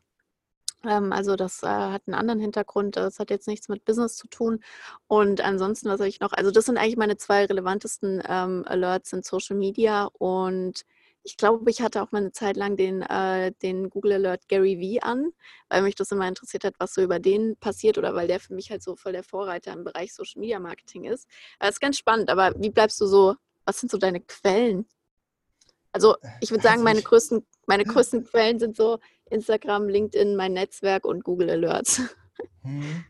Ähm, 0.84 1.12
also 1.12 1.34
das 1.34 1.64
äh, 1.64 1.66
hat 1.66 2.02
einen 2.06 2.14
anderen 2.14 2.40
Hintergrund. 2.40 2.96
Das 2.96 3.18
hat 3.18 3.30
jetzt 3.30 3.48
nichts 3.48 3.68
mit 3.68 3.84
Business 3.84 4.16
zu 4.16 4.28
tun. 4.28 4.60
Und 5.08 5.40
ansonsten, 5.40 5.88
was 5.88 5.98
habe 5.98 6.08
ich 6.08 6.20
noch? 6.20 6.32
Also 6.32 6.52
das 6.52 6.66
sind 6.66 6.78
eigentlich 6.78 6.96
meine 6.96 7.16
zwei 7.16 7.44
relevantesten 7.44 8.22
ähm, 8.28 8.64
Alerts 8.66 9.12
in 9.12 9.22
Social 9.24 9.56
Media 9.56 10.04
und 10.18 10.84
ich 11.24 11.36
glaube, 11.36 11.70
ich 11.70 11.80
hatte 11.82 12.02
auch 12.02 12.10
mal 12.10 12.18
eine 12.18 12.32
Zeit 12.32 12.56
lang 12.56 12.76
den, 12.76 13.02
äh, 13.02 13.52
den 13.62 13.90
Google 13.90 14.12
Alert 14.12 14.48
Gary 14.48 14.78
Vee 14.78 15.00
an, 15.00 15.32
weil 15.68 15.82
mich 15.82 15.94
das 15.94 16.10
immer 16.10 16.26
interessiert 16.26 16.64
hat, 16.64 16.74
was 16.78 16.94
so 16.94 17.02
über 17.02 17.20
den 17.20 17.56
passiert 17.56 17.98
oder 17.98 18.14
weil 18.14 18.26
der 18.26 18.40
für 18.40 18.54
mich 18.54 18.70
halt 18.70 18.82
so 18.82 18.96
voll 18.96 19.12
der 19.12 19.22
Vorreiter 19.22 19.72
im 19.72 19.84
Bereich 19.84 20.14
Social 20.14 20.40
Media 20.40 20.58
Marketing 20.58 21.04
ist. 21.04 21.28
Das 21.60 21.70
ist 21.70 21.80
ganz 21.80 21.98
spannend, 21.98 22.28
aber 22.30 22.54
wie 22.58 22.70
bleibst 22.70 23.00
du 23.00 23.06
so, 23.06 23.36
was 23.64 23.78
sind 23.78 23.90
so 23.90 23.98
deine 23.98 24.20
Quellen? 24.20 24.86
Also 25.92 26.16
ich 26.40 26.50
würde 26.50 26.62
sagen, 26.62 26.82
meine 26.82 27.02
größten, 27.02 27.46
meine 27.66 27.84
größten 27.84 28.24
Quellen 28.24 28.58
sind 28.58 28.76
so 28.76 28.98
Instagram, 29.30 29.88
LinkedIn, 29.88 30.36
mein 30.36 30.54
Netzwerk 30.54 31.04
und 31.04 31.24
Google 31.24 31.50
Alerts. 31.50 32.00
Hm. 32.62 33.04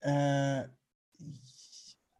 Äh, 0.00 0.62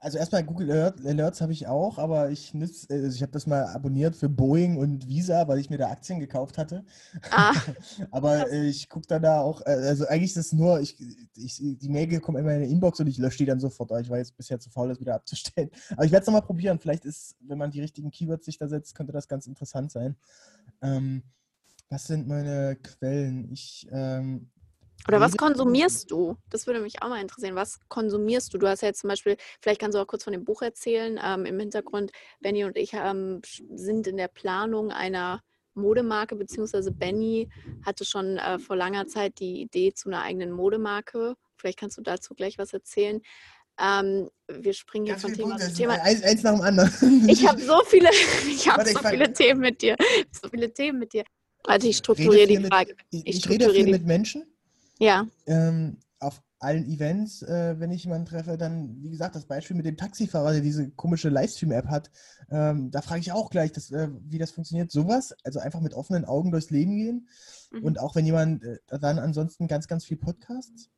also 0.03 0.17
erstmal 0.17 0.43
Google 0.43 0.95
Alerts 1.05 1.43
habe 1.43 1.53
ich 1.53 1.67
auch, 1.67 1.99
aber 1.99 2.31
ich 2.31 2.55
also 2.55 3.15
ich 3.15 3.21
habe 3.21 3.33
das 3.33 3.47
mal 3.47 3.67
abonniert 3.67 4.17
für 4.17 4.31
Boeing 4.31 4.79
und 4.79 5.07
Visa, 5.07 5.47
weil 5.47 5.59
ich 5.59 5.69
mir 5.69 5.77
da 5.77 5.91
Aktien 5.91 6.19
gekauft 6.19 6.57
hatte. 6.57 6.85
Ah, 7.31 7.53
aber 8.11 8.51
äh, 8.51 8.67
ich 8.67 8.89
gucke 8.89 9.07
dann 9.07 9.23
da 9.23 9.41
auch, 9.41 9.61
äh, 9.67 9.71
also 9.71 10.07
eigentlich 10.07 10.31
ist 10.31 10.47
es 10.47 10.53
nur, 10.55 10.81
ich, 10.81 10.97
ich, 11.37 11.57
die 11.59 11.89
Mail 11.91 12.19
kommt 12.21 12.39
immer 12.39 12.55
in 12.55 12.63
die 12.63 12.71
Inbox 12.71 12.99
und 13.01 13.09
ich 13.09 13.19
lösche 13.19 13.39
die 13.39 13.45
dann 13.45 13.61
sofort. 13.61 13.91
Ich 14.01 14.09
war 14.09 14.17
jetzt 14.17 14.37
bisher 14.39 14.59
zu 14.59 14.71
faul, 14.71 14.89
das 14.89 15.01
wieder 15.01 15.15
abzustellen. 15.15 15.71
Aber 15.91 16.05
ich 16.07 16.13
werde 16.13 16.23
es 16.23 16.27
nochmal 16.27 16.43
probieren. 16.43 16.79
Vielleicht 16.79 17.05
ist, 17.05 17.37
wenn 17.41 17.59
man 17.59 17.71
die 17.71 17.83
richtigen 17.83 18.11
Keywords 18.11 18.47
sich 18.47 18.57
da 18.57 18.69
setzt, 18.69 18.95
könnte 18.95 19.13
das 19.13 19.29
ganz 19.29 19.47
interessant 19.47 19.93
sein. 19.93 20.17
Ähm, 20.81 21.25
was 21.91 22.07
sind 22.07 22.27
meine 22.27 22.77
Quellen? 22.77 23.53
Ich 23.53 23.87
ähm, 23.91 24.51
oder 25.09 25.21
was 25.21 25.37
konsumierst 25.37 26.11
du? 26.11 26.37
Das 26.51 26.67
würde 26.67 26.81
mich 26.81 27.03
auch 27.03 27.09
mal 27.09 27.21
interessieren. 27.21 27.55
Was 27.55 27.81
konsumierst 27.89 28.53
du? 28.53 28.59
Du 28.59 28.69
hast 28.69 28.83
ja 28.83 28.89
jetzt 28.89 29.01
zum 29.01 29.09
Beispiel, 29.09 29.37
vielleicht 29.61 29.81
kannst 29.81 29.97
du 29.97 30.01
auch 30.01 30.07
kurz 30.07 30.25
von 30.25 30.33
dem 30.33 30.45
Buch 30.45 30.63
erzählen. 30.63 31.19
Ähm, 31.23 31.47
Im 31.47 31.59
Hintergrund, 31.59 32.13
Benny 32.41 32.65
und 32.65 32.77
ich 32.77 32.93
ähm, 32.93 33.41
sind 33.75 34.07
in 34.07 34.17
der 34.17 34.29
Planung 34.29 34.91
einer 34.91 35.43
Modemarke, 35.75 36.37
beziehungsweise 36.37 36.93
Benny 36.93 37.49
hatte 37.85 38.05
schon 38.05 38.37
äh, 38.37 38.59
vor 38.59 38.77
langer 38.77 39.07
Zeit 39.07 39.39
die 39.39 39.63
Idee 39.63 39.93
zu 39.93 40.09
einer 40.09 40.23
eigenen 40.23 40.51
Modemarke. 40.51 41.35
Vielleicht 41.57 41.79
kannst 41.79 41.97
du 41.99 42.03
dazu 42.03 42.35
gleich 42.35 42.59
was 42.59 42.73
erzählen. 42.73 43.21
Ähm, 43.81 44.29
wir 44.49 44.75
springen 44.75 45.07
hier 45.07 45.17
von 45.17 45.33
Thema 45.33 45.57
zu 45.57 45.73
Thema. 45.73 45.95
Eins, 46.03 46.23
eins, 46.23 46.43
nach 46.43 46.55
dem 46.55 46.61
anderen. 46.61 46.91
Ich 47.29 47.49
habe 47.49 47.61
so 47.61 47.81
viele, 47.87 48.11
ich 48.49 48.69
habe 48.69 48.85
so 48.85 48.99
viele 48.99 49.33
Themen 49.33 49.61
mit 49.61 49.81
dir. 49.81 49.97
So 50.31 50.49
viele 50.49 50.73
Themen 50.73 50.99
mit 50.99 51.15
dir. 51.15 51.25
Warte, 51.65 51.89
ich 51.89 51.97
strukturiere 51.97 52.47
die 52.47 52.59
Frage. 52.59 52.95
Mit, 53.11 53.27
ich, 53.27 53.37
ich 53.37 53.49
rede 53.49 53.71
viel 53.71 53.91
mit 53.91 54.05
Menschen 54.05 54.45
ja. 55.01 55.27
Ähm, 55.47 55.99
auf 56.21 56.43
allen 56.61 56.85
Events, 56.87 57.43
äh, 57.43 57.81
wenn 57.81 57.91
ich 57.91 58.05
jemanden 58.05 58.27
treffe, 58.27 58.59
dann, 58.59 59.03
wie 59.03 59.11
gesagt, 59.11 59.35
das 59.35 59.47
Beispiel 59.47 59.77
mit 59.77 59.87
dem 59.87 59.97
Taxifahrer, 59.97 60.53
der 60.53 60.61
diese 60.61 60.91
komische 60.91 61.31
Livestream-App 61.31 61.87
hat, 61.87 62.11
ähm, 62.51 62.91
da 62.91 63.01
frage 63.01 63.21
ich 63.21 63.33
auch 63.33 63.49
gleich, 63.49 63.73
dass, 63.73 63.91
äh, 63.91 64.09
wie 64.29 64.39
das 64.39 64.51
funktioniert. 64.51 64.93
Sowas, 64.93 65.35
also 65.43 65.59
einfach 65.59 65.81
mit 65.81 65.95
offenen 65.95 66.27
Augen 66.27 66.51
durchs 66.51 66.71
Leben 66.71 66.97
gehen. 66.97 67.29
Mhm. 67.73 67.85
Und 67.85 67.99
auch 67.99 68.15
wenn 68.15 68.27
jemand, 68.27 68.63
äh, 68.63 68.79
dann 69.01 69.19
ansonsten 69.19 69.69
ganz, 69.69 69.89
ganz 69.89 70.05
viel 70.05 70.19
Podcasts. 70.19 70.91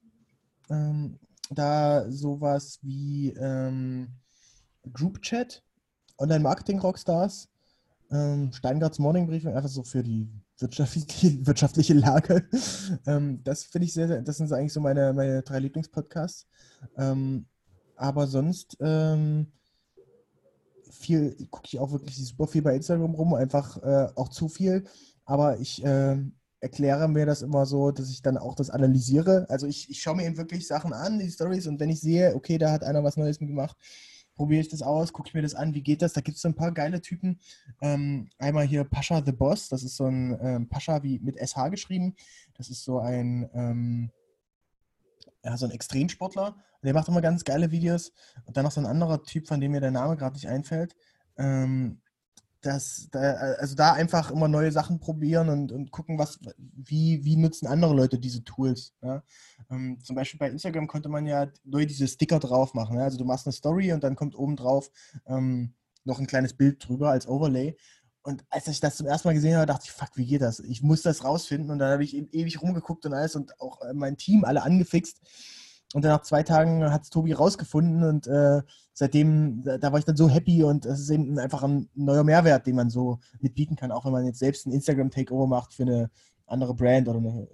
Ähm, 0.68 1.20
da 1.50 2.10
sowas 2.10 2.80
wie 2.82 3.30
ähm, 3.30 4.08
Group 4.92 5.22
Chat, 5.22 5.62
Online-Marketing-Rockstars, 6.18 7.48
ähm, 8.10 8.52
Steingarts 8.52 8.98
Morning 8.98 9.26
Briefing, 9.26 9.54
einfach 9.54 9.68
so 9.68 9.84
für 9.84 10.02
die 10.02 10.28
wirtschaftliche, 10.62 11.38
wirtschaftliche 11.46 11.94
Lage. 11.94 12.48
Ähm, 13.06 13.42
das 13.44 13.64
finde 13.64 13.86
ich 13.86 13.92
sehr, 13.92 14.08
sehr, 14.08 14.22
das 14.22 14.36
sind 14.36 14.52
eigentlich 14.52 14.72
so 14.72 14.80
meine, 14.80 15.12
meine 15.12 15.42
drei 15.42 15.58
Lieblingspodcasts. 15.58 16.46
Ähm, 16.96 17.46
aber 17.96 18.26
sonst 18.26 18.76
ähm, 18.80 19.48
viel 20.90 21.36
gucke 21.50 21.66
ich 21.66 21.78
auch 21.78 21.92
wirklich 21.92 22.16
super 22.16 22.46
viel 22.46 22.62
bei 22.62 22.74
Instagram 22.74 23.14
rum, 23.14 23.34
einfach 23.34 23.82
äh, 23.82 24.08
auch 24.14 24.28
zu 24.28 24.48
viel. 24.48 24.84
Aber 25.24 25.58
ich 25.60 25.84
äh, 25.84 26.16
erkläre 26.60 27.08
mir 27.08 27.26
das 27.26 27.42
immer 27.42 27.66
so, 27.66 27.90
dass 27.90 28.08
ich 28.08 28.22
dann 28.22 28.38
auch 28.38 28.54
das 28.54 28.70
analysiere. 28.70 29.46
Also 29.48 29.66
ich, 29.66 29.90
ich 29.90 30.00
schaue 30.00 30.16
mir 30.16 30.26
eben 30.26 30.36
wirklich 30.36 30.66
Sachen 30.66 30.92
an, 30.92 31.18
die 31.18 31.30
Stories, 31.30 31.66
und 31.66 31.80
wenn 31.80 31.90
ich 31.90 32.00
sehe, 32.00 32.34
okay, 32.34 32.56
da 32.56 32.70
hat 32.70 32.84
einer 32.84 33.02
was 33.02 33.16
Neues 33.16 33.38
gemacht, 33.38 33.76
probiere 34.34 34.60
ich 34.60 34.68
das 34.68 34.82
aus, 34.82 35.12
gucke 35.12 35.28
ich 35.28 35.34
mir 35.34 35.42
das 35.42 35.54
an, 35.54 35.74
wie 35.74 35.82
geht 35.82 36.02
das? 36.02 36.12
Da 36.12 36.20
gibt 36.20 36.36
es 36.36 36.42
so 36.42 36.48
ein 36.48 36.54
paar 36.54 36.72
geile 36.72 37.00
Typen. 37.00 37.38
Ähm, 37.80 38.28
einmal 38.38 38.66
hier 38.66 38.84
Pascha 38.84 39.22
the 39.24 39.32
Boss, 39.32 39.68
das 39.68 39.82
ist 39.82 39.96
so 39.96 40.06
ein 40.06 40.38
ähm, 40.40 40.68
Pascha 40.68 41.02
wie 41.02 41.18
mit 41.18 41.36
SH 41.38 41.68
geschrieben. 41.70 42.14
Das 42.54 42.70
ist 42.70 42.84
so 42.84 42.98
ein, 42.98 43.48
ähm, 43.54 44.10
ja, 45.44 45.56
so 45.56 45.66
ein 45.66 45.72
Extremsportler. 45.72 46.56
Der 46.82 46.94
macht 46.94 47.08
immer 47.08 47.20
ganz 47.20 47.44
geile 47.44 47.70
Videos. 47.70 48.12
Und 48.44 48.56
dann 48.56 48.64
noch 48.64 48.72
so 48.72 48.80
ein 48.80 48.86
anderer 48.86 49.22
Typ, 49.22 49.46
von 49.46 49.60
dem 49.60 49.72
mir 49.72 49.80
der 49.80 49.90
Name 49.90 50.16
gerade 50.16 50.34
nicht 50.34 50.48
einfällt. 50.48 50.96
Ähm, 51.36 52.00
das, 52.62 53.08
da, 53.10 53.20
also 53.58 53.74
da 53.74 53.92
einfach 53.92 54.30
immer 54.30 54.48
neue 54.48 54.72
Sachen 54.72 55.00
probieren 55.00 55.48
und, 55.48 55.72
und 55.72 55.90
gucken, 55.90 56.18
was, 56.18 56.38
wie, 56.56 57.24
wie 57.24 57.36
nutzen 57.36 57.66
andere 57.66 57.94
Leute 57.94 58.18
diese 58.18 58.44
Tools. 58.44 58.94
Ja? 59.02 59.22
Ähm, 59.70 59.98
zum 60.02 60.16
Beispiel 60.16 60.38
bei 60.38 60.48
Instagram 60.48 60.86
konnte 60.86 61.08
man 61.08 61.26
ja 61.26 61.48
neu 61.64 61.84
diese 61.84 62.08
Sticker 62.08 62.38
drauf 62.38 62.72
machen. 62.74 62.96
Ja? 62.96 63.04
Also 63.04 63.18
du 63.18 63.24
machst 63.24 63.46
eine 63.46 63.52
Story 63.52 63.92
und 63.92 64.04
dann 64.04 64.16
kommt 64.16 64.36
oben 64.36 64.56
drauf 64.56 64.90
ähm, 65.26 65.74
noch 66.04 66.18
ein 66.18 66.26
kleines 66.26 66.54
Bild 66.54 66.86
drüber 66.86 67.10
als 67.10 67.28
Overlay. 67.28 67.76
Und 68.22 68.44
als 68.50 68.68
ich 68.68 68.78
das 68.78 68.96
zum 68.96 69.06
ersten 69.06 69.28
Mal 69.28 69.34
gesehen 69.34 69.56
habe, 69.56 69.66
dachte 69.66 69.84
ich, 69.86 69.92
fuck, 69.92 70.10
wie 70.14 70.26
geht 70.26 70.42
das? 70.42 70.60
Ich 70.60 70.82
muss 70.82 71.02
das 71.02 71.24
rausfinden. 71.24 71.70
Und 71.70 71.80
dann 71.80 71.90
habe 71.90 72.04
ich 72.04 72.14
ewig 72.14 72.62
rumgeguckt 72.62 73.04
und 73.04 73.14
alles 73.14 73.34
und 73.34 73.60
auch 73.60 73.80
äh, 73.82 73.92
mein 73.92 74.16
Team 74.16 74.44
alle 74.44 74.62
angefixt. 74.62 75.20
Und 75.94 76.04
dann 76.04 76.12
nach 76.12 76.22
zwei 76.22 76.42
Tagen 76.42 76.90
hat 76.90 77.02
es 77.02 77.10
Tobi 77.10 77.32
rausgefunden 77.32 78.02
und 78.02 78.26
äh, 78.26 78.62
seitdem, 78.94 79.62
da, 79.62 79.76
da, 79.76 79.92
war 79.92 79.98
ich 79.98 80.06
dann 80.06 80.16
so 80.16 80.28
happy 80.28 80.64
und 80.64 80.86
es 80.86 81.00
ist 81.00 81.10
eben 81.10 81.38
einfach 81.38 81.62
ein 81.62 81.90
neuer 81.94 82.24
Mehrwert, 82.24 82.66
den 82.66 82.76
man 82.76 82.88
so 82.88 83.18
mitbieten 83.40 83.76
kann, 83.76 83.92
auch 83.92 84.04
wenn 84.06 84.12
man 84.12 84.24
jetzt 84.24 84.38
selbst 84.38 84.66
ein 84.66 84.72
Instagram-Takeover 84.72 85.46
macht 85.46 85.74
für 85.74 85.82
eine 85.82 86.10
andere 86.46 86.74
Brand 86.74 87.08
oder 87.08 87.18
eine, 87.18 87.48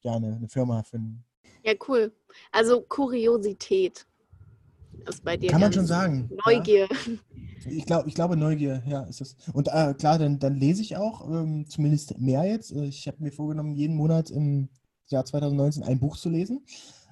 ja, 0.00 0.14
eine, 0.14 0.34
eine 0.36 0.48
Firma. 0.48 0.82
Für 0.82 0.98
ein 0.98 1.24
ja, 1.66 1.74
cool. 1.88 2.12
Also 2.52 2.80
Kuriosität 2.82 4.06
ist 5.08 5.24
bei 5.24 5.36
dir. 5.36 5.50
Kann 5.50 5.60
man 5.60 5.72
schon 5.72 5.86
sagen. 5.86 6.30
Neugier. 6.46 6.88
Ja. 6.88 7.12
Ich, 7.68 7.84
glaub, 7.84 8.06
ich 8.06 8.14
glaube, 8.14 8.36
Neugier, 8.36 8.82
ja, 8.86 9.02
ist 9.02 9.20
es. 9.20 9.36
Und 9.52 9.66
äh, 9.68 9.94
klar, 9.94 10.18
dann, 10.18 10.38
dann 10.38 10.54
lese 10.54 10.82
ich 10.82 10.96
auch, 10.96 11.28
ähm, 11.28 11.66
zumindest 11.68 12.18
mehr 12.18 12.44
jetzt. 12.44 12.70
Ich 12.70 13.08
habe 13.08 13.20
mir 13.20 13.32
vorgenommen, 13.32 13.74
jeden 13.74 13.96
Monat 13.96 14.30
im 14.30 14.68
Jahr 15.10 15.24
2019 15.24 15.82
ein 15.82 15.98
Buch 15.98 16.16
zu 16.16 16.28
lesen. 16.28 16.64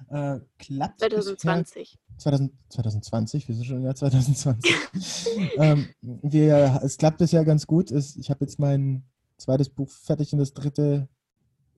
Äh, 0.09 0.39
klappt 0.57 0.99
2020. 0.99 1.97
2000, 2.17 2.53
2020, 2.69 3.47
wir 3.47 3.55
sind 3.55 3.65
schon 3.65 3.77
im 3.77 3.83
Jahr 3.83 3.95
2020. 3.95 4.73
ähm, 5.57 5.87
wir, 6.01 6.81
es 6.83 6.97
klappt 6.97 7.17
bisher 7.17 7.43
ganz 7.45 7.67
gut. 7.67 7.91
Es, 7.91 8.15
ich 8.15 8.29
habe 8.29 8.45
jetzt 8.45 8.59
mein 8.59 9.03
zweites 9.37 9.69
Buch 9.69 9.89
fertig 9.89 10.31
und 10.33 10.39
das 10.39 10.53
dritte 10.53 11.09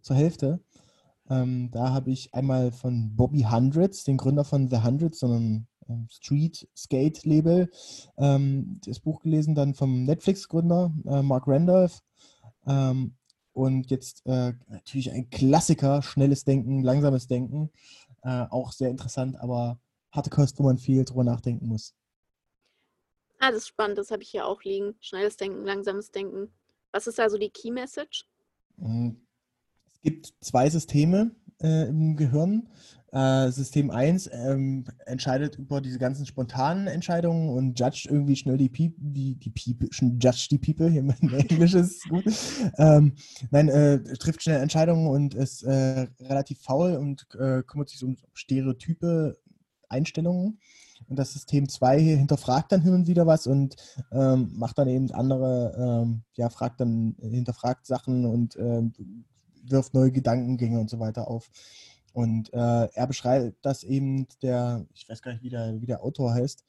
zur 0.02 0.16
Hälfte. 0.16 0.60
Ähm, 1.30 1.70
da 1.72 1.90
habe 1.92 2.12
ich 2.12 2.34
einmal 2.34 2.72
von 2.72 3.16
Bobby 3.16 3.42
Hundreds, 3.50 4.04
den 4.04 4.18
Gründer 4.18 4.44
von 4.44 4.70
The 4.70 4.84
Hundreds, 4.84 5.20
sondern 5.20 5.68
ähm, 5.90 6.08
Street 6.10 6.68
Skate 6.76 7.26
Label, 7.26 7.70
ähm, 8.18 8.80
das 8.86 9.00
Buch 9.00 9.22
gelesen, 9.22 9.56
dann 9.56 9.74
vom 9.74 10.04
Netflix-Gründer 10.06 10.94
äh, 11.06 11.22
Mark 11.22 11.48
Randolph. 11.48 12.02
Und 13.58 13.90
jetzt 13.90 14.22
äh, 14.28 14.54
natürlich 14.68 15.12
ein 15.12 15.32
Klassiker, 15.32 16.04
schnelles 16.04 16.46
Denken, 16.46 16.84
langsames 16.84 17.26
Denken. 17.26 17.72
Äh, 18.22 18.46
auch 18.52 18.72
sehr 18.72 18.92
interessant, 18.92 19.36
aber 19.42 19.80
harte 20.12 20.30
Kost, 20.30 20.60
wo 20.60 20.64
man 20.64 20.78
viel 20.78 21.04
drüber 21.06 21.24
nachdenken 21.24 21.66
muss. 21.66 21.96
Ah, 23.40 23.50
das 23.50 23.62
ist 23.62 23.70
spannend, 23.70 23.98
das 23.98 24.12
habe 24.12 24.22
ich 24.22 24.30
hier 24.30 24.46
auch 24.46 24.62
liegen. 24.62 24.94
Schnelles 25.00 25.38
Denken, 25.38 25.66
langsames 25.66 26.12
Denken. 26.12 26.54
Was 26.92 27.08
ist 27.08 27.20
also 27.20 27.40
die 27.40 27.50
Key 27.50 27.72
Message? 27.72 28.30
Mhm. 28.76 29.26
Es 29.88 30.02
gibt 30.04 30.36
zwei 30.40 30.70
Systeme 30.70 31.32
äh, 31.60 31.88
im 31.88 32.16
Gehirn. 32.16 32.70
Äh, 33.18 33.52
System 33.52 33.90
1 33.90 34.30
ähm, 34.32 34.86
entscheidet 35.08 35.56
über 35.56 35.82
diese 35.82 35.98
ganzen 35.98 36.28
spontanen 36.28 36.86
Entscheidungen 36.86 37.50
und 37.50 37.80
judge 37.80 38.08
irgendwie 38.12 38.36
schnell 38.36 38.58
die 38.58 38.70
People, 38.70 38.94
die, 39.00 39.34
die 39.34 39.50
People, 39.50 39.90
judge 39.92 40.48
die 40.52 40.60
People, 40.60 40.88
hier 40.92 41.02
mein 41.02 41.18
Englisch 41.34 41.74
ist 41.74 42.08
gut. 42.10 42.26
Ähm, 42.78 43.14
nein, 43.50 43.70
äh, 43.70 44.04
trifft 44.20 44.44
schnell 44.44 44.62
Entscheidungen 44.62 45.08
und 45.08 45.34
ist 45.34 45.64
äh, 45.64 46.08
relativ 46.20 46.62
faul 46.62 46.94
und 46.94 47.28
äh, 47.40 47.64
kümmert 47.64 47.90
sich 47.90 48.04
um 48.04 48.18
Stereotype, 48.36 49.36
Einstellungen. 49.90 50.60
Und 51.08 51.18
das 51.18 51.34
System 51.34 51.68
2 51.68 52.00
hinterfragt 52.00 52.72
dann 52.72 52.82
hin 52.82 52.94
und 52.94 53.08
wieder 53.08 53.26
was 53.26 53.48
und 53.48 53.78
ähm, 54.12 54.52
macht 54.54 54.78
dann 54.78 54.90
eben 54.90 55.10
andere, 55.12 56.04
ähm, 56.06 56.22
ja, 56.36 56.50
fragt 56.50 56.82
dann, 56.82 57.16
hinterfragt 57.20 57.88
Sachen 57.88 58.26
und 58.26 58.56
ähm, 58.58 58.94
wirft 59.64 59.96
neue 59.96 60.12
Gedankengänge 60.12 60.80
und 60.80 60.90
so 60.92 61.00
weiter 61.00 61.28
auf. 61.28 61.50
Und 62.18 62.52
äh, 62.52 62.58
er 62.96 63.06
beschreibt 63.06 63.64
das 63.64 63.84
eben, 63.84 64.26
der, 64.42 64.88
ich 64.96 65.08
weiß 65.08 65.22
gar 65.22 65.34
nicht, 65.34 65.44
wie 65.44 65.52
der, 65.52 65.80
wie 65.80 65.86
der 65.86 66.04
Autor 66.04 66.34
heißt, 66.34 66.64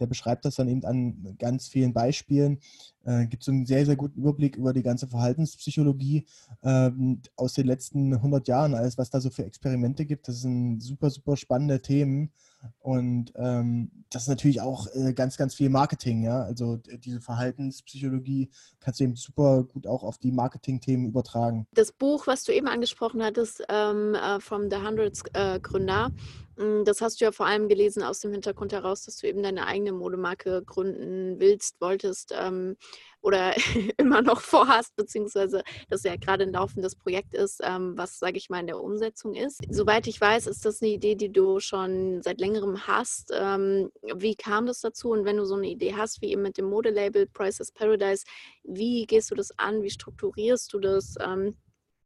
der 0.00 0.06
beschreibt 0.06 0.46
das 0.46 0.54
dann 0.54 0.66
eben 0.66 0.82
an 0.86 1.36
ganz 1.38 1.68
vielen 1.68 1.92
Beispielen. 1.92 2.58
Äh, 3.04 3.26
gibt 3.26 3.42
so 3.42 3.52
einen 3.52 3.66
sehr, 3.66 3.84
sehr 3.84 3.96
guten 3.96 4.18
Überblick 4.18 4.56
über 4.56 4.72
die 4.72 4.82
ganze 4.82 5.06
Verhaltenspsychologie 5.06 6.24
äh, 6.62 6.90
aus 7.36 7.52
den 7.52 7.66
letzten 7.66 8.14
100 8.14 8.48
Jahren, 8.48 8.72
alles, 8.72 8.96
was 8.96 9.10
da 9.10 9.20
so 9.20 9.28
für 9.28 9.44
Experimente 9.44 10.06
gibt. 10.06 10.26
Das 10.26 10.40
sind 10.40 10.80
super, 10.80 11.10
super 11.10 11.36
spannende 11.36 11.82
Themen. 11.82 12.32
Und 12.78 13.32
ähm, 13.36 13.90
das 14.10 14.22
ist 14.22 14.28
natürlich 14.28 14.60
auch 14.60 14.86
äh, 14.94 15.12
ganz, 15.12 15.36
ganz 15.36 15.54
viel 15.54 15.68
Marketing, 15.70 16.22
ja. 16.22 16.42
Also 16.42 16.76
diese 16.76 17.20
Verhaltenspsychologie 17.20 18.50
kannst 18.80 19.00
du 19.00 19.04
eben 19.04 19.16
super 19.16 19.64
gut 19.64 19.86
auch 19.86 20.02
auf 20.02 20.18
die 20.18 20.32
Marketing-Themen 20.32 21.06
übertragen. 21.06 21.66
Das 21.72 21.92
Buch, 21.92 22.26
was 22.26 22.44
du 22.44 22.52
eben 22.52 22.68
angesprochen 22.68 23.22
hattest, 23.22 23.64
ähm, 23.68 24.14
uh, 24.14 24.40
From 24.40 24.70
the 24.70 24.76
Hundreds 24.76 25.22
äh, 25.32 25.58
Gründer, 25.60 26.10
das 26.56 27.00
hast 27.00 27.20
du 27.20 27.24
ja 27.24 27.32
vor 27.32 27.46
allem 27.46 27.68
gelesen 27.68 28.02
aus 28.02 28.20
dem 28.20 28.32
Hintergrund 28.32 28.72
heraus, 28.72 29.04
dass 29.04 29.16
du 29.18 29.26
eben 29.26 29.42
deine 29.42 29.66
eigene 29.66 29.92
Modemarke 29.92 30.62
gründen 30.64 31.40
willst, 31.40 31.80
wolltest 31.80 32.32
ähm, 32.38 32.76
oder 33.20 33.54
immer 33.96 34.22
noch 34.22 34.40
vorhast, 34.40 34.94
beziehungsweise 34.96 35.62
dass 35.88 36.04
ja 36.04 36.16
gerade 36.16 36.44
ein 36.44 36.52
laufendes 36.52 36.94
Projekt 36.94 37.34
ist, 37.34 37.60
ähm, 37.64 37.94
was, 37.96 38.18
sage 38.18 38.36
ich 38.36 38.50
mal, 38.50 38.60
in 38.60 38.66
der 38.66 38.80
Umsetzung 38.80 39.34
ist. 39.34 39.60
Soweit 39.68 40.06
ich 40.06 40.20
weiß, 40.20 40.46
ist 40.46 40.64
das 40.64 40.80
eine 40.80 40.92
Idee, 40.92 41.16
die 41.16 41.32
du 41.32 41.58
schon 41.58 42.22
seit 42.22 42.40
längerem 42.40 42.86
hast. 42.86 43.32
Ähm, 43.34 43.90
wie 44.14 44.36
kam 44.36 44.66
das 44.66 44.80
dazu? 44.80 45.10
Und 45.10 45.24
wenn 45.24 45.38
du 45.38 45.46
so 45.46 45.54
eine 45.54 45.68
Idee 45.68 45.94
hast, 45.96 46.22
wie 46.22 46.30
eben 46.30 46.42
mit 46.42 46.58
dem 46.58 46.66
Modelabel 46.66 47.26
Prices 47.26 47.72
Paradise, 47.72 48.24
wie 48.62 49.06
gehst 49.06 49.30
du 49.30 49.34
das 49.34 49.58
an? 49.58 49.82
Wie 49.82 49.90
strukturierst 49.90 50.72
du 50.72 50.78
das? 50.78 51.14
Ähm, 51.20 51.56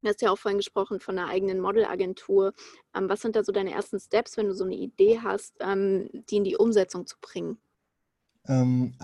Du 0.03 0.09
hast 0.09 0.23
ja 0.23 0.31
auch 0.31 0.39
vorhin 0.39 0.59
gesprochen 0.59 1.01
von 1.01 1.19
einer 1.19 1.29
eigenen 1.29 1.61
Modelagentur. 1.61 2.53
Ähm, 2.95 3.09
was 3.09 3.21
sind 3.21 3.35
da 3.35 3.43
so 3.43 3.53
deine 3.53 3.73
ersten 3.73 3.99
Steps, 3.99 4.37
wenn 4.37 4.47
du 4.47 4.55
so 4.55 4.65
eine 4.65 4.77
Idee 4.77 5.21
hast, 5.23 5.55
ähm, 5.61 6.09
die 6.31 6.37
in 6.37 6.45
die 6.45 6.57
Umsetzung 6.57 7.07
zu 7.07 7.17
bringen? 7.21 7.59
Ähm, 8.47 8.95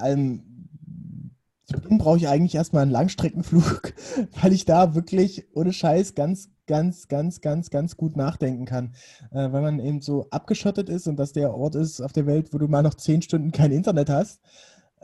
zu 1.67 1.81
Beginn 1.81 1.99
brauche 1.99 2.19
ich 2.19 2.29
eigentlich 2.29 2.55
erstmal 2.55 2.83
einen 2.83 2.91
Langstreckenflug, 2.91 3.95
weil 4.43 4.53
ich 4.53 4.65
da 4.65 4.95
wirklich 4.95 5.47
ohne 5.55 5.73
Scheiß 5.73 6.15
ganz, 6.15 6.51
ganz, 6.67 7.09
ganz, 7.09 7.41
ganz, 7.41 7.71
ganz 7.71 7.97
gut 7.97 8.17
nachdenken 8.17 8.65
kann. 8.65 8.95
Äh, 9.31 9.51
weil 9.53 9.63
man 9.63 9.81
eben 9.81 10.01
so 10.01 10.29
abgeschottet 10.31 10.89
ist 10.89 11.09
und 11.09 11.17
dass 11.17 11.33
der 11.33 11.55
Ort 11.55 11.75
ist 11.75 12.01
auf 12.01 12.13
der 12.13 12.27
Welt, 12.27 12.53
wo 12.53 12.59
du 12.59 12.69
mal 12.69 12.83
noch 12.83 12.95
zehn 12.95 13.23
Stunden 13.23 13.51
kein 13.51 13.73
Internet 13.73 14.11
hast. 14.11 14.41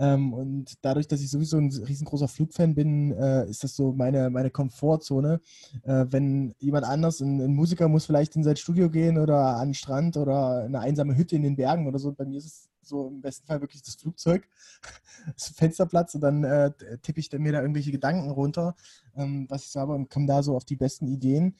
Ähm, 0.01 0.33
und 0.33 0.79
dadurch, 0.81 1.09
dass 1.09 1.21
ich 1.21 1.29
sowieso 1.29 1.59
ein 1.59 1.71
riesengroßer 1.71 2.27
Flugfan 2.27 2.75
bin, 2.75 3.13
äh, 3.13 3.47
ist 3.51 3.63
das 3.63 3.77
so 3.77 3.93
meine, 3.93 4.31
meine 4.31 4.51
Komfortzone. 4.51 5.43
Äh, 5.83 6.07
wenn 6.09 6.55
jemand 6.59 6.87
anders, 6.87 7.21
ein, 7.21 7.39
ein, 7.39 7.55
Musiker 7.55 7.87
muss 7.87 8.07
vielleicht 8.07 8.35
in 8.35 8.43
sein 8.43 8.57
Studio 8.57 8.89
gehen 8.89 9.19
oder 9.19 9.57
an 9.57 9.69
den 9.69 9.75
Strand 9.75 10.17
oder 10.17 10.63
eine 10.65 10.81
einsame 10.81 11.19
Hütte 11.19 11.37
in 11.37 11.43
den 11.43 11.55
Bergen 11.55 11.87
oder 11.87 11.99
so. 11.99 12.13
Bei 12.13 12.25
mir 12.25 12.39
ist 12.39 12.47
es 12.47 12.69
so 12.81 13.09
im 13.09 13.21
besten 13.21 13.47
Fall 13.47 13.61
wirklich 13.61 13.83
das 13.83 13.97
Flugzeug, 13.97 14.49
das 15.35 15.51
Fensterplatz 15.51 16.15
und 16.15 16.23
dann 16.23 16.45
äh, 16.45 16.73
tippe 17.03 17.21
ich 17.21 17.31
mir 17.33 17.53
da 17.53 17.61
irgendwelche 17.61 17.93
Gedanken 17.93 18.31
runter, 18.31 18.77
ähm, 19.17 19.45
was 19.51 19.65
ich 19.65 19.71
sage 19.71 19.93
und 19.93 20.09
komme 20.09 20.25
da 20.25 20.43
so 20.43 20.57
auf 20.57 20.65
die 20.65 20.77
besten 20.77 21.09
Ideen. 21.09 21.57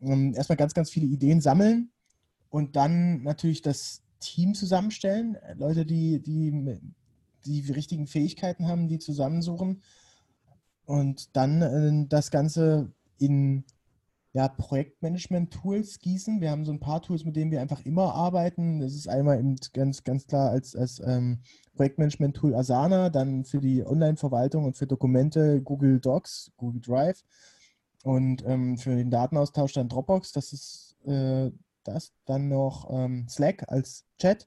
Ähm, 0.00 0.34
erstmal 0.34 0.56
ganz, 0.56 0.74
ganz 0.74 0.90
viele 0.90 1.06
Ideen 1.06 1.40
sammeln 1.40 1.92
und 2.50 2.74
dann 2.74 3.22
natürlich 3.22 3.62
das 3.62 4.02
Team 4.18 4.54
zusammenstellen. 4.54 5.36
Leute, 5.56 5.86
die, 5.86 6.20
die 6.20 6.80
die 7.48 7.72
richtigen 7.72 8.06
Fähigkeiten 8.06 8.68
haben, 8.68 8.88
die 8.88 8.98
zusammensuchen 8.98 9.82
und 10.84 11.36
dann 11.36 11.62
äh, 11.62 12.08
das 12.08 12.30
Ganze 12.30 12.92
in 13.18 13.64
ja, 14.32 14.48
Projektmanagement-Tools 14.48 15.98
gießen. 15.98 16.40
Wir 16.40 16.50
haben 16.50 16.64
so 16.64 16.72
ein 16.72 16.80
paar 16.80 17.02
Tools, 17.02 17.24
mit 17.24 17.36
denen 17.36 17.50
wir 17.50 17.60
einfach 17.60 17.84
immer 17.84 18.14
arbeiten. 18.14 18.80
Das 18.80 18.94
ist 18.94 19.08
einmal 19.08 19.38
eben 19.38 19.56
ganz, 19.72 20.04
ganz 20.04 20.26
klar 20.26 20.50
als, 20.50 20.76
als 20.76 21.00
ähm, 21.04 21.40
Projektmanagement-Tool 21.74 22.54
Asana, 22.54 23.10
dann 23.10 23.44
für 23.44 23.60
die 23.60 23.84
Online-Verwaltung 23.84 24.64
und 24.64 24.76
für 24.76 24.86
Dokumente 24.86 25.62
Google 25.62 25.98
Docs, 26.00 26.52
Google 26.56 26.80
Drive 26.80 27.24
und 28.04 28.44
ähm, 28.46 28.78
für 28.78 28.94
den 28.94 29.10
Datenaustausch 29.10 29.72
dann 29.72 29.88
Dropbox. 29.88 30.32
Das 30.32 30.52
ist 30.52 30.96
äh, 31.06 31.50
das. 31.84 32.12
Dann 32.26 32.48
noch 32.48 32.88
ähm, 32.90 33.26
Slack 33.28 33.64
als 33.68 34.04
Chat 34.18 34.46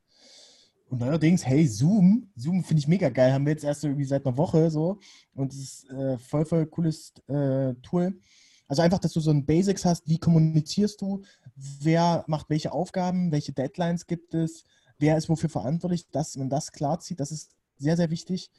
und 0.92 1.00
neuerdings, 1.00 1.46
hey, 1.46 1.66
Zoom, 1.66 2.30
Zoom 2.36 2.66
finde 2.66 2.82
ich 2.82 2.88
mega 2.88 3.08
geil, 3.08 3.32
haben 3.32 3.46
wir 3.46 3.54
jetzt 3.54 3.64
erst 3.64 3.86
irgendwie 3.86 4.04
seit 4.04 4.26
einer 4.26 4.36
Woche 4.36 4.70
so. 4.70 5.00
Und 5.34 5.54
es 5.54 5.60
ist 5.60 5.90
äh, 5.90 6.18
voll, 6.18 6.44
voll 6.44 6.66
cooles 6.66 7.14
äh, 7.30 7.74
Tool. 7.76 8.20
Also 8.68 8.82
einfach, 8.82 9.00
dass 9.00 9.14
du 9.14 9.22
so 9.22 9.32
ein 9.32 9.46
Basics 9.46 9.86
hast, 9.86 10.06
wie 10.10 10.20
kommunizierst 10.20 11.02
du, 11.02 11.22
wer 11.56 12.26
macht 12.28 12.50
welche 12.50 12.74
Aufgaben, 12.74 13.32
welche 13.32 13.54
Deadlines 13.54 14.06
gibt 14.06 14.34
es, 14.34 14.66
wer 15.00 15.16
ist 15.16 15.30
wofür 15.30 15.50
verantwortlich, 15.50 16.10
dass 16.10 16.36
man 16.36 16.50
das 16.50 16.74
klar 16.74 17.00
zieht, 17.00 17.22
das 17.22 17.32
ist 17.32 17.56
sehr, 17.78 17.96
sehr 17.96 18.10
wichtig. 18.10 18.52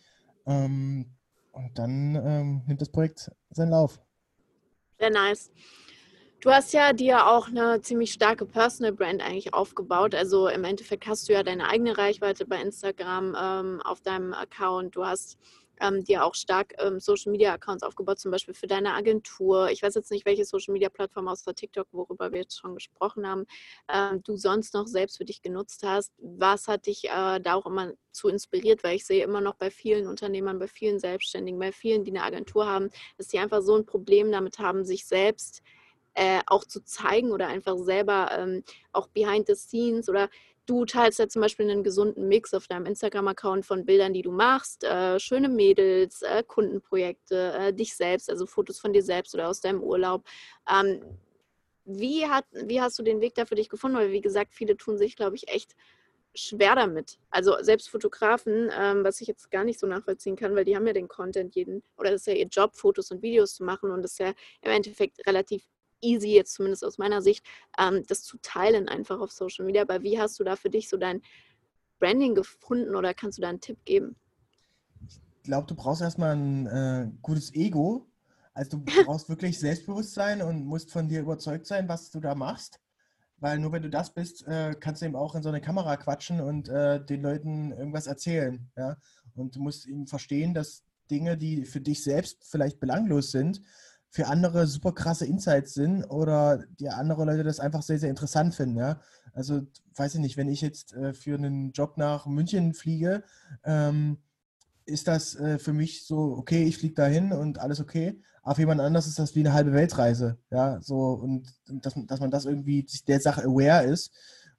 Ähm, 0.46 1.10
und 1.52 1.78
dann 1.78 2.14
ähm, 2.14 2.62
nimmt 2.66 2.80
das 2.80 2.88
Projekt 2.88 3.30
seinen 3.50 3.72
Lauf. 3.72 4.00
Sehr 4.98 5.10
nice. 5.10 5.50
Du 6.42 6.50
hast 6.50 6.72
ja 6.72 6.92
dir 6.92 7.28
auch 7.28 7.46
eine 7.46 7.82
ziemlich 7.82 8.12
starke 8.12 8.44
Personal 8.44 8.90
Brand 8.90 9.22
eigentlich 9.22 9.54
aufgebaut. 9.54 10.12
Also 10.12 10.48
im 10.48 10.64
Endeffekt 10.64 11.06
hast 11.06 11.28
du 11.28 11.34
ja 11.34 11.44
deine 11.44 11.68
eigene 11.68 11.96
Reichweite 11.96 12.46
bei 12.46 12.60
Instagram 12.60 13.36
ähm, 13.40 13.80
auf 13.82 14.00
deinem 14.00 14.34
Account. 14.34 14.96
Du 14.96 15.06
hast 15.06 15.38
ähm, 15.80 16.02
dir 16.02 16.24
auch 16.24 16.34
stark 16.34 16.74
ähm, 16.78 16.98
Social 16.98 17.30
Media 17.30 17.52
Accounts 17.52 17.84
aufgebaut, 17.84 18.18
zum 18.18 18.32
Beispiel 18.32 18.54
für 18.54 18.66
deine 18.66 18.92
Agentur. 18.92 19.70
Ich 19.70 19.84
weiß 19.84 19.94
jetzt 19.94 20.10
nicht, 20.10 20.26
welche 20.26 20.44
Social 20.44 20.72
Media 20.72 20.88
Plattform 20.88 21.28
außer 21.28 21.54
TikTok, 21.54 21.86
worüber 21.92 22.32
wir 22.32 22.40
jetzt 22.40 22.58
schon 22.58 22.74
gesprochen 22.74 23.24
haben, 23.24 23.46
ähm, 23.88 24.20
du 24.24 24.36
sonst 24.36 24.74
noch 24.74 24.88
selbst 24.88 25.18
für 25.18 25.24
dich 25.24 25.42
genutzt 25.42 25.84
hast. 25.84 26.12
Was 26.18 26.66
hat 26.66 26.86
dich 26.86 27.04
äh, 27.04 27.38
da 27.38 27.54
auch 27.54 27.66
immer 27.66 27.92
zu 28.10 28.26
inspiriert? 28.26 28.82
Weil 28.82 28.96
ich 28.96 29.06
sehe 29.06 29.22
immer 29.22 29.40
noch 29.40 29.54
bei 29.54 29.70
vielen 29.70 30.08
Unternehmern, 30.08 30.58
bei 30.58 30.66
vielen 30.66 30.98
Selbstständigen, 30.98 31.60
bei 31.60 31.70
vielen, 31.70 32.02
die 32.02 32.10
eine 32.10 32.24
Agentur 32.24 32.66
haben, 32.66 32.90
dass 33.16 33.28
die 33.28 33.38
einfach 33.38 33.62
so 33.62 33.76
ein 33.76 33.86
Problem 33.86 34.32
damit 34.32 34.58
haben, 34.58 34.84
sich 34.84 35.06
selbst 35.06 35.62
äh, 36.14 36.40
auch 36.46 36.64
zu 36.64 36.84
zeigen 36.84 37.32
oder 37.32 37.48
einfach 37.48 37.76
selber 37.78 38.30
ähm, 38.36 38.64
auch 38.92 39.08
behind 39.08 39.46
the 39.46 39.54
scenes 39.54 40.08
oder 40.08 40.28
du 40.66 40.84
teilst 40.84 41.18
ja 41.18 41.28
zum 41.28 41.42
Beispiel 41.42 41.70
einen 41.70 41.82
gesunden 41.82 42.28
Mix 42.28 42.54
auf 42.54 42.66
deinem 42.66 42.86
Instagram-Account 42.86 43.66
von 43.66 43.84
Bildern, 43.84 44.12
die 44.12 44.22
du 44.22 44.30
machst, 44.30 44.84
äh, 44.84 45.18
schöne 45.18 45.48
Mädels, 45.48 46.22
äh, 46.22 46.42
Kundenprojekte, 46.46 47.52
äh, 47.52 47.72
dich 47.72 47.96
selbst, 47.96 48.30
also 48.30 48.46
Fotos 48.46 48.78
von 48.78 48.92
dir 48.92 49.02
selbst 49.02 49.34
oder 49.34 49.48
aus 49.48 49.60
deinem 49.60 49.82
Urlaub. 49.82 50.24
Ähm, 50.70 51.02
wie, 51.84 52.26
hat, 52.26 52.44
wie 52.52 52.80
hast 52.80 52.98
du 52.98 53.02
den 53.02 53.20
Weg 53.20 53.34
da 53.34 53.44
für 53.44 53.56
dich 53.56 53.68
gefunden? 53.68 53.96
Weil, 53.96 54.12
wie 54.12 54.20
gesagt, 54.20 54.54
viele 54.54 54.76
tun 54.76 54.98
sich, 54.98 55.16
glaube 55.16 55.34
ich, 55.36 55.48
echt 55.48 55.74
schwer 56.34 56.74
damit. 56.74 57.18
Also 57.30 57.56
selbst 57.60 57.90
Fotografen, 57.90 58.70
ähm, 58.78 59.04
was 59.04 59.20
ich 59.20 59.28
jetzt 59.28 59.50
gar 59.50 59.64
nicht 59.64 59.78
so 59.78 59.86
nachvollziehen 59.86 60.36
kann, 60.36 60.54
weil 60.54 60.64
die 60.64 60.76
haben 60.76 60.86
ja 60.86 60.92
den 60.92 61.08
Content 61.08 61.54
jeden, 61.54 61.82
oder 61.98 62.10
das 62.10 62.22
ist 62.22 62.26
ja 62.26 62.34
ihr 62.34 62.46
Job, 62.46 62.74
Fotos 62.74 63.10
und 63.10 63.22
Videos 63.22 63.54
zu 63.54 63.64
machen 63.64 63.90
und 63.90 64.02
das 64.02 64.12
ist 64.12 64.20
ja 64.20 64.32
im 64.62 64.70
Endeffekt 64.70 65.26
relativ 65.26 65.66
easy, 66.02 66.34
jetzt 66.34 66.54
zumindest 66.54 66.84
aus 66.84 66.98
meiner 66.98 67.22
Sicht, 67.22 67.44
ähm, 67.78 68.02
das 68.06 68.22
zu 68.22 68.38
teilen 68.42 68.88
einfach 68.88 69.20
auf 69.20 69.32
Social 69.32 69.64
Media. 69.64 69.82
Aber 69.82 70.02
wie 70.02 70.18
hast 70.18 70.38
du 70.38 70.44
da 70.44 70.56
für 70.56 70.70
dich 70.70 70.88
so 70.88 70.96
dein 70.96 71.22
Branding 71.98 72.34
gefunden 72.34 72.94
oder 72.96 73.14
kannst 73.14 73.38
du 73.38 73.42
da 73.42 73.48
einen 73.48 73.60
Tipp 73.60 73.78
geben? 73.84 74.16
Ich 75.06 75.20
glaube, 75.44 75.66
du 75.66 75.74
brauchst 75.74 76.02
erstmal 76.02 76.36
ein 76.36 76.66
äh, 76.66 77.10
gutes 77.22 77.54
Ego. 77.54 78.06
Also 78.54 78.78
du 78.78 79.04
brauchst 79.04 79.28
wirklich 79.28 79.58
Selbstbewusstsein 79.58 80.42
und 80.42 80.66
musst 80.66 80.92
von 80.92 81.08
dir 81.08 81.20
überzeugt 81.20 81.66
sein, 81.66 81.88
was 81.88 82.10
du 82.10 82.20
da 82.20 82.34
machst. 82.34 82.80
Weil 83.38 83.58
nur 83.58 83.72
wenn 83.72 83.82
du 83.82 83.90
das 83.90 84.14
bist, 84.14 84.46
äh, 84.46 84.74
kannst 84.78 85.02
du 85.02 85.06
eben 85.06 85.16
auch 85.16 85.34
in 85.34 85.42
so 85.42 85.48
eine 85.48 85.60
Kamera 85.60 85.96
quatschen 85.96 86.40
und 86.40 86.68
äh, 86.68 87.04
den 87.04 87.22
Leuten 87.22 87.72
irgendwas 87.72 88.06
erzählen. 88.06 88.70
Ja? 88.76 88.96
Und 89.34 89.56
du 89.56 89.60
musst 89.60 89.86
eben 89.86 90.06
verstehen, 90.06 90.54
dass 90.54 90.84
Dinge, 91.10 91.36
die 91.36 91.64
für 91.64 91.80
dich 91.80 92.04
selbst 92.04 92.44
vielleicht 92.44 92.78
belanglos 92.78 93.32
sind, 93.32 93.60
für 94.12 94.26
andere 94.26 94.66
super 94.66 94.92
krasse 94.92 95.24
Insights 95.24 95.72
sind 95.72 96.04
oder 96.04 96.64
die 96.78 96.90
andere 96.90 97.24
Leute 97.24 97.44
das 97.44 97.60
einfach 97.60 97.80
sehr, 97.80 97.98
sehr 97.98 98.10
interessant 98.10 98.54
finden. 98.54 98.76
Ja? 98.76 99.00
Also, 99.32 99.62
weiß 99.96 100.14
ich 100.14 100.20
nicht, 100.20 100.36
wenn 100.36 100.50
ich 100.50 100.60
jetzt 100.60 100.92
äh, 100.92 101.14
für 101.14 101.34
einen 101.34 101.72
Job 101.72 101.96
nach 101.96 102.26
München 102.26 102.74
fliege, 102.74 103.24
ähm, 103.64 104.18
ist 104.84 105.08
das 105.08 105.34
äh, 105.36 105.58
für 105.58 105.72
mich 105.72 106.06
so, 106.06 106.36
okay, 106.36 106.64
ich 106.64 106.76
fliege 106.76 106.94
dahin 106.94 107.32
und 107.32 107.58
alles 107.58 107.80
okay. 107.80 108.20
Aber 108.42 108.56
für 108.56 108.62
jemand 108.62 108.82
anders 108.82 109.06
ist 109.06 109.18
das 109.18 109.34
wie 109.34 109.40
eine 109.40 109.54
halbe 109.54 109.72
Weltreise. 109.72 110.36
Ja, 110.50 110.78
so 110.82 111.12
und, 111.12 111.48
und 111.70 111.86
dass, 111.86 111.94
dass 112.06 112.20
man 112.20 112.30
das 112.30 112.44
irgendwie 112.44 112.86
sich 112.86 113.06
der 113.06 113.20
Sache 113.20 113.44
aware 113.44 113.84
ist 113.84 114.12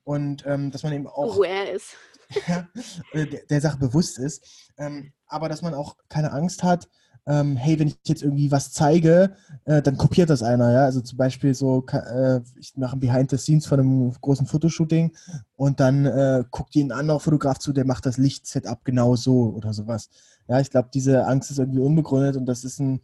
und 0.04 0.44
ähm, 0.48 0.72
dass 0.72 0.82
man 0.82 0.94
eben 0.94 1.06
auch. 1.06 1.36
Aware 1.36 1.70
ist. 1.70 1.96
ja, 2.48 2.68
der, 3.14 3.26
der, 3.26 3.62
Sache 3.62 3.78
bewusst 3.78 4.18
ist. 4.18 4.72
Ähm, 4.78 5.14
aber 5.28 5.48
dass 5.48 5.62
man 5.62 5.76
auch 5.76 5.98
keine 6.10 6.32
Angst 6.32 6.64
hat, 6.64 6.90
ähm, 7.26 7.56
hey, 7.56 7.80
wenn 7.80 7.88
ich 7.88 7.98
jetzt 8.06 8.22
irgendwie 8.22 8.52
was 8.52 8.72
zeige, 8.72 9.36
äh, 9.66 9.82
dann 9.82 9.98
kopiert 9.98 10.30
das 10.30 10.44
einer, 10.44 10.72
ja. 10.72 10.84
Also 10.84 11.02
zum 11.02 11.18
Beispiel 11.18 11.54
so, 11.54 11.86
äh, 11.92 12.42
ich 12.60 12.76
mache 12.76 12.98
ein 12.98 13.00
Behind 13.00 13.30
the 13.30 13.38
Scenes 13.38 13.66
von 13.66 13.80
einem 13.80 14.14
großen 14.20 14.46
Fotoshooting 14.46 15.16
und 15.56 15.80
dann 15.80 16.06
äh, 16.06 16.44
guckt 16.52 16.76
ein 16.76 16.92
anderer 16.92 17.20
Fotograf 17.20 17.60
zu, 17.60 17.72
der 17.72 17.86
macht 17.86 18.06
das 18.06 18.18
Lichtsetup 18.18 18.84
genau 18.84 19.16
so 19.16 19.54
oder 19.56 19.74
sowas. 19.74 20.10
Ja, 20.48 20.60
ich 20.60 20.70
glaube, 20.70 20.90
diese 20.94 21.26
Angst 21.26 21.52
ist 21.52 21.60
irgendwie 21.60 21.80
unbegründet 21.80 22.36
und 22.36 22.46
das 22.46 22.66
ist 22.66 22.80
ein, 22.80 23.00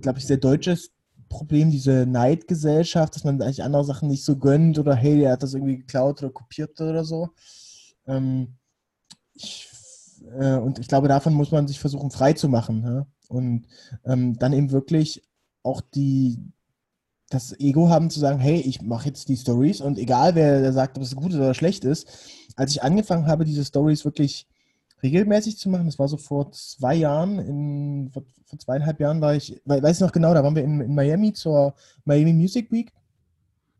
glaube 0.00 0.18
ich, 0.18 0.26
sehr 0.26 0.38
deutsches 0.38 0.90
Problem, 1.28 1.70
diese 1.70 2.06
Neidgesellschaft, 2.06 3.14
dass 3.14 3.22
man 3.22 3.40
eigentlich 3.40 3.62
andere 3.62 3.84
Sachen 3.84 4.08
nicht 4.08 4.24
so 4.24 4.36
gönnt 4.36 4.78
oder 4.80 4.96
hey, 4.96 5.20
der 5.20 5.32
hat 5.32 5.42
das 5.44 5.54
irgendwie 5.54 5.78
geklaut 5.78 6.20
oder 6.22 6.32
kopiert 6.32 6.80
oder 6.80 7.04
so. 7.04 7.30
Ähm, 8.06 8.56
ich, 9.34 9.69
äh, 10.38 10.56
und 10.56 10.78
ich 10.78 10.88
glaube, 10.88 11.08
davon 11.08 11.34
muss 11.34 11.50
man 11.50 11.66
sich 11.68 11.80
versuchen 11.80 12.10
frei 12.10 12.32
zu 12.32 12.48
machen. 12.48 12.82
Ja? 12.84 13.06
Und 13.28 13.66
ähm, 14.04 14.38
dann 14.38 14.52
eben 14.52 14.70
wirklich 14.70 15.22
auch 15.62 15.80
die, 15.80 16.38
das 17.28 17.58
Ego 17.60 17.88
haben 17.88 18.10
zu 18.10 18.20
sagen, 18.20 18.38
hey, 18.38 18.60
ich 18.60 18.82
mache 18.82 19.08
jetzt 19.08 19.28
die 19.28 19.36
Stories 19.36 19.80
und 19.80 19.98
egal 19.98 20.34
wer 20.34 20.72
sagt, 20.72 20.96
ob 20.96 21.04
es 21.04 21.14
gut 21.14 21.34
oder 21.34 21.54
schlecht 21.54 21.84
ist, 21.84 22.08
als 22.56 22.72
ich 22.72 22.82
angefangen 22.82 23.26
habe, 23.26 23.44
diese 23.44 23.64
Stories 23.64 24.04
wirklich 24.04 24.48
regelmäßig 25.02 25.58
zu 25.58 25.68
machen, 25.68 25.86
das 25.86 25.98
war 25.98 26.08
so 26.08 26.16
vor 26.16 26.50
zwei 26.52 26.94
Jahren, 26.94 27.38
in, 27.38 28.10
vor, 28.12 28.24
vor 28.44 28.58
zweieinhalb 28.58 29.00
Jahren 29.00 29.20
war 29.20 29.34
ich, 29.34 29.60
weiß 29.64 29.96
ich 29.96 30.00
noch 30.00 30.12
genau, 30.12 30.34
da 30.34 30.42
waren 30.42 30.56
wir 30.56 30.64
in, 30.64 30.80
in 30.80 30.94
Miami 30.94 31.32
zur 31.32 31.74
Miami 32.04 32.32
Music 32.32 32.70
Week 32.72 32.92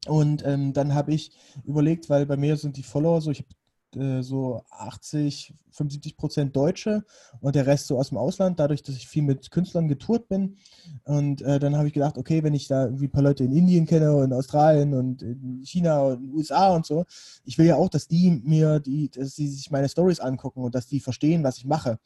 und 0.06 0.44
ähm, 0.46 0.72
dann 0.72 0.94
habe 0.94 1.12
ich 1.12 1.32
überlegt, 1.64 2.08
weil 2.08 2.26
bei 2.26 2.36
mir 2.36 2.56
sind 2.56 2.76
die 2.76 2.82
Follower 2.82 3.20
so, 3.20 3.30
ich 3.30 3.40
habe 3.40 3.48
äh, 3.96 4.22
so 4.22 4.64
80, 4.70 5.54
75 5.70 6.16
Prozent 6.16 6.56
Deutsche 6.56 7.04
und 7.40 7.54
der 7.54 7.66
Rest 7.66 7.86
so 7.86 7.98
aus 7.98 8.10
dem 8.10 8.18
Ausland, 8.18 8.60
dadurch, 8.60 8.82
dass 8.82 8.96
ich 8.96 9.08
viel 9.08 9.22
mit 9.22 9.50
Künstlern 9.50 9.88
getourt 9.88 10.28
bin. 10.28 10.56
Und 11.04 11.42
äh, 11.42 11.58
dann 11.58 11.76
habe 11.76 11.88
ich 11.88 11.94
gedacht, 11.94 12.18
okay, 12.18 12.42
wenn 12.42 12.54
ich 12.54 12.68
da 12.68 12.84
irgendwie 12.84 13.06
ein 13.06 13.10
paar 13.10 13.22
Leute 13.22 13.44
in 13.44 13.52
Indien 13.52 13.86
kenne 13.86 14.14
und 14.14 14.32
Australien 14.32 14.94
und 14.94 15.22
in 15.22 15.62
China 15.64 16.00
und 16.00 16.20
in 16.20 16.26
den 16.28 16.34
USA 16.34 16.74
und 16.74 16.86
so, 16.86 17.04
ich 17.44 17.58
will 17.58 17.66
ja 17.66 17.76
auch, 17.76 17.88
dass 17.88 18.08
die 18.08 18.30
mir, 18.44 18.80
die, 18.80 19.10
dass 19.10 19.36
sie 19.36 19.48
sich 19.48 19.70
meine 19.70 19.88
Stories 19.88 20.20
angucken 20.20 20.62
und 20.62 20.74
dass 20.74 20.86
die 20.86 21.00
verstehen, 21.00 21.42
was 21.44 21.58
ich 21.58 21.64
mache. 21.64 21.98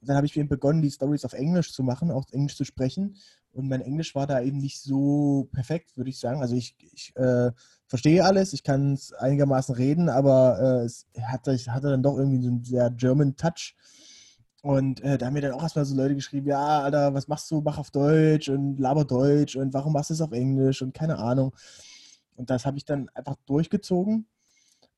dann 0.00 0.16
habe 0.16 0.26
ich 0.26 0.36
eben 0.36 0.48
begonnen, 0.48 0.82
die 0.82 0.90
Stories 0.90 1.24
auf 1.24 1.32
Englisch 1.32 1.72
zu 1.72 1.82
machen, 1.82 2.10
auch 2.10 2.26
Englisch 2.32 2.56
zu 2.56 2.64
sprechen. 2.64 3.16
Und 3.52 3.68
mein 3.68 3.82
Englisch 3.82 4.14
war 4.14 4.26
da 4.26 4.40
eben 4.40 4.58
nicht 4.58 4.80
so 4.80 5.48
perfekt, 5.52 5.96
würde 5.96 6.10
ich 6.10 6.18
sagen. 6.18 6.40
Also 6.40 6.56
ich, 6.56 6.74
ich 6.92 7.14
äh, 7.16 7.52
verstehe 7.92 8.24
alles, 8.24 8.54
ich 8.54 8.62
kann 8.62 8.94
es 8.94 9.12
einigermaßen 9.12 9.74
reden, 9.74 10.08
aber 10.08 10.58
äh, 10.58 10.86
es 10.86 11.06
hatte, 11.20 11.54
hatte 11.68 11.90
dann 11.90 12.02
doch 12.02 12.16
irgendwie 12.16 12.42
so 12.42 12.48
einen 12.48 12.64
sehr 12.64 12.88
German 12.88 13.36
Touch. 13.36 13.76
Und 14.62 15.02
äh, 15.02 15.18
da 15.18 15.26
haben 15.26 15.34
mir 15.34 15.42
dann 15.42 15.52
auch 15.52 15.62
erstmal 15.62 15.84
so 15.84 15.94
Leute 15.94 16.14
geschrieben, 16.14 16.46
ja, 16.46 16.84
Alter, 16.84 17.12
was 17.12 17.28
machst 17.28 17.50
du, 17.50 17.60
mach 17.60 17.76
auf 17.76 17.90
Deutsch 17.90 18.48
und 18.48 18.78
laber 18.78 19.04
Deutsch 19.04 19.56
und 19.56 19.74
warum 19.74 19.92
machst 19.92 20.08
du 20.08 20.14
es 20.14 20.22
auf 20.22 20.32
Englisch 20.32 20.80
und 20.80 20.94
keine 20.94 21.18
Ahnung. 21.18 21.54
Und 22.34 22.48
das 22.48 22.64
habe 22.64 22.78
ich 22.78 22.86
dann 22.86 23.10
einfach 23.10 23.36
durchgezogen 23.44 24.26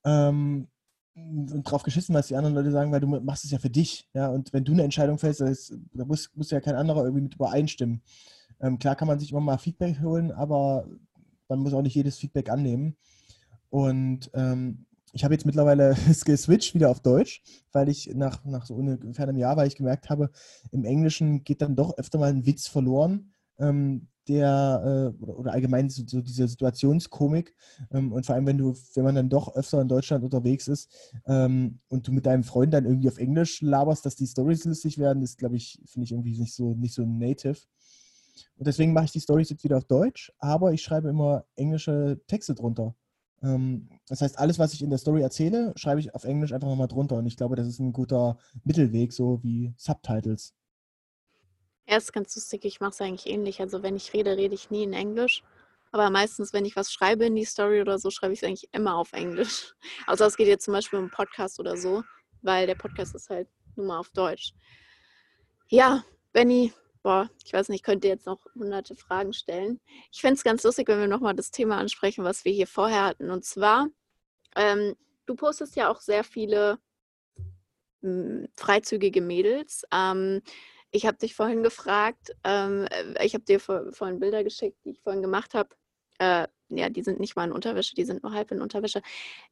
ähm, 0.05 0.69
und 1.17 1.65
drauf 1.65 1.83
geschissen, 1.83 2.15
was 2.15 2.29
die 2.29 2.37
anderen 2.37 2.55
Leute 2.55 2.71
sagen, 2.71 2.93
weil 2.93 3.01
du 3.01 3.09
machst 3.09 3.45
es 3.45 3.51
ja 3.51 3.59
für 3.59 3.71
dich. 3.71 4.09
Ja? 4.15 4.29
Und 4.29 4.53
wenn 4.53 4.65
du 4.65 4.71
eine 4.71 4.85
Entscheidung 4.85 5.19
fällst, 5.19 5.41
da 5.41 6.05
muss, 6.05 6.31
muss 6.37 6.53
ja 6.53 6.61
kein 6.61 6.77
anderer 6.77 7.03
irgendwie 7.03 7.23
mit 7.23 7.35
übereinstimmen. 7.35 8.03
Ähm, 8.61 8.79
klar 8.79 8.95
kann 8.95 9.09
man 9.09 9.19
sich 9.19 9.33
immer 9.33 9.41
mal 9.41 9.59
Feedback 9.59 10.01
holen, 10.01 10.31
aber 10.31 10.87
man 11.49 11.61
muss 11.61 11.75
auch 11.75 11.83
nicht 11.83 11.95
jedes 11.95 12.19
Feedback 12.19 12.51
annehmen. 12.51 12.97
Und 13.71 14.31
ähm, 14.35 14.87
ich 15.13 15.25
habe 15.25 15.35
jetzt 15.35 15.47
mittlerweile 15.47 15.97
geswitcht 16.25 16.75
wieder 16.75 16.91
auf 16.91 17.01
Deutsch, 17.01 17.43
weil 17.73 17.89
ich 17.89 18.13
nach, 18.15 18.45
nach 18.45 18.67
so 18.67 18.75
ungefähr 18.75 19.29
einem 19.29 19.39
Jahr, 19.39 19.57
weil 19.57 19.69
ich 19.69 19.77
gemerkt 19.77 20.11
habe, 20.11 20.31
im 20.73 20.85
Englischen 20.85 21.45
geht 21.45 21.63
dann 21.63 21.77
doch 21.77 21.97
öfter 21.97 22.19
mal 22.19 22.31
ein 22.31 22.47
Witz 22.47 22.67
verloren, 22.67 23.33
ähm, 23.59 24.09
der 24.29 25.13
äh, 25.21 25.23
oder, 25.23 25.53
allgemein 25.53 25.91
so, 25.91 26.03
so 26.07 26.21
diese 26.21 26.49
Situationskomik 26.49 27.55
ähm, 27.93 28.13
und 28.13 28.25
vor 28.25 28.35
allem, 28.35 28.47
wenn 28.47 28.59
du, 28.59 28.75
wenn 28.95 29.05
man 29.05 29.15
dann 29.15 29.29
doch 29.29 29.55
öfter 29.55 29.81
in 29.81 29.89
Deutschland 29.89 30.25
unterwegs 30.25 30.67
ist 30.67 30.91
ähm, 31.27 31.79
und 31.89 32.09
du 32.09 32.13
mit 32.13 32.27
deinem 32.27 32.43
Freund 32.43 32.73
dann 32.73 32.87
irgendwie 32.87 33.09
auf 33.09 33.19
Englisch 33.19 33.61
laberst, 33.61 34.07
dass 34.07 34.17
die 34.17 34.27
Stories 34.27 34.65
lustig 34.65 34.99
werden, 34.99 35.23
ist, 35.23 35.39
glaube 35.39 35.57
ich, 35.57 35.81
finde 35.85 36.05
ich 36.05 36.13
irgendwie 36.13 36.39
nicht 36.39 36.55
so, 36.55 36.75
nicht 36.75 36.95
so 36.95 37.05
native. 37.05 37.59
Und 38.57 38.67
deswegen 38.67 38.93
mache 38.93 39.07
ich 39.07 39.13
die 39.13 39.21
Stories 39.21 39.51
jetzt 39.51 39.65
wieder 39.65 39.77
auf 39.77 39.85
Deutsch, 39.85 40.33
aber 40.39 40.73
ich 40.73 40.83
schreibe 40.83 41.09
immer 41.09 41.45
englische 41.57 42.21
Texte 42.27 42.55
drunter. 42.55 42.95
Ähm, 43.43 43.89
das 44.09 44.21
heißt, 44.21 44.39
alles, 44.39 44.59
was 44.59 44.73
ich 44.73 44.83
in 44.83 44.91
der 44.91 44.99
Story 44.99 45.23
erzähle, 45.23 45.73
schreibe 45.77 46.01
ich 46.01 46.15
auf 46.15 46.25
Englisch 46.25 46.53
einfach 46.53 46.69
nochmal 46.69 46.89
drunter. 46.89 47.17
Und 47.17 47.27
ich 47.27 47.37
glaube, 47.37 47.57
das 47.57 47.67
ist 47.67 47.79
ein 47.79 47.93
guter 47.93 48.39
Mittelweg, 48.65 49.13
so 49.13 49.43
wie 49.43 49.73
Subtitles. 49.77 50.55
Ja, 51.87 51.99
ist 51.99 52.13
ganz 52.13 52.35
lustig. 52.35 52.65
Ich 52.65 52.81
mache 52.81 52.93
es 52.93 53.01
eigentlich 53.01 53.27
ähnlich. 53.27 53.61
Also, 53.61 53.83
wenn 53.83 53.97
ich 53.97 54.13
rede, 54.15 54.37
rede 54.37 54.55
ich 54.55 54.71
nie 54.71 54.85
in 54.85 54.95
Englisch. 54.95 55.43
Aber 55.93 56.11
meistens, 56.11 56.53
wenn 56.53 56.65
ich 56.65 56.77
was 56.77 56.93
schreibe 56.93 57.27
in 57.27 57.37
die 57.37 57.45
Story 57.45 57.81
oder 57.81 57.99
so, 57.99 58.11
schreibe 58.11 58.33
ich 58.33 58.43
es 58.43 58.49
eigentlich 58.49 58.69
immer 58.73 58.97
auf 58.97 59.13
Englisch. 59.13 59.75
Also, 60.07 60.25
es 60.25 60.37
geht 60.37 60.49
jetzt 60.49 60.65
zum 60.65 60.73
Beispiel 60.73 60.99
um 60.99 61.05
einen 61.05 61.11
Podcast 61.11 61.61
oder 61.61 61.77
so, 61.77 62.03
weil 62.43 62.67
der 62.67 62.75
Podcast 62.75 63.15
ist 63.15 63.29
halt 63.31 63.49
nur 63.77 63.87
mal 63.87 63.99
auf 63.99 64.09
Deutsch. 64.11 64.55
Ja, 65.69 66.05
Benny, 66.33 66.73
boah, 67.05 67.31
ich 67.45 67.53
weiß 67.53 67.69
nicht, 67.69 67.81
ich 67.81 67.85
könnte 67.85 68.09
jetzt 68.09 68.27
noch 68.27 68.47
hunderte 68.55 68.97
Fragen 68.97 69.35
stellen. 69.35 69.79
Ich 70.11 70.23
fände 70.23 70.35
es 70.35 70.43
ganz 70.43 70.65
lustig, 70.65 70.89
wenn 70.89 70.99
wir 70.99 71.07
nochmal 71.07 71.35
das 71.35 71.51
Thema 71.51 71.77
ansprechen, 71.77 72.25
was 72.25 72.45
wir 72.47 72.53
hier 72.53 72.67
vorher 72.67 73.05
hatten. 73.05 73.31
Und 73.31 73.45
zwar, 73.45 73.89
ähm, 74.57 74.97
du 75.27 75.37
postest 75.37 75.77
ja 75.77 75.91
auch 75.91 76.01
sehr 76.01 76.25
viele 76.25 76.79
mh, 78.01 78.11
hm, 78.11 78.49
freizügige 78.57 79.21
Mädels. 79.21 79.85
Ähm, 79.93 80.41
ich 80.91 81.07
habe 81.07 81.19
dich 81.19 81.35
vorhin 81.35 81.63
gefragt, 81.63 82.35
ähm, 82.43 82.87
äh, 82.91 83.27
ich 83.27 83.35
habe 83.35 83.45
dir 83.45 83.61
vor, 83.61 83.93
vorhin 83.93 84.19
Bilder 84.19 84.43
geschickt, 84.43 84.79
die 84.85 84.93
ich 84.93 85.01
vorhin 85.03 85.23
gemacht 85.23 85.53
habe. 85.55 85.71
Äh, 86.19 86.49
ja, 86.69 86.89
die 86.89 87.03
sind 87.03 87.21
nicht 87.21 87.37
mal 87.37 87.45
in 87.45 87.53
Unterwäsche, 87.53 87.95
die 87.95 88.05
sind 88.05 88.23
nur 88.23 88.33
halb 88.33 88.51
in 88.51 88.61
Unterwäsche. 88.61 89.03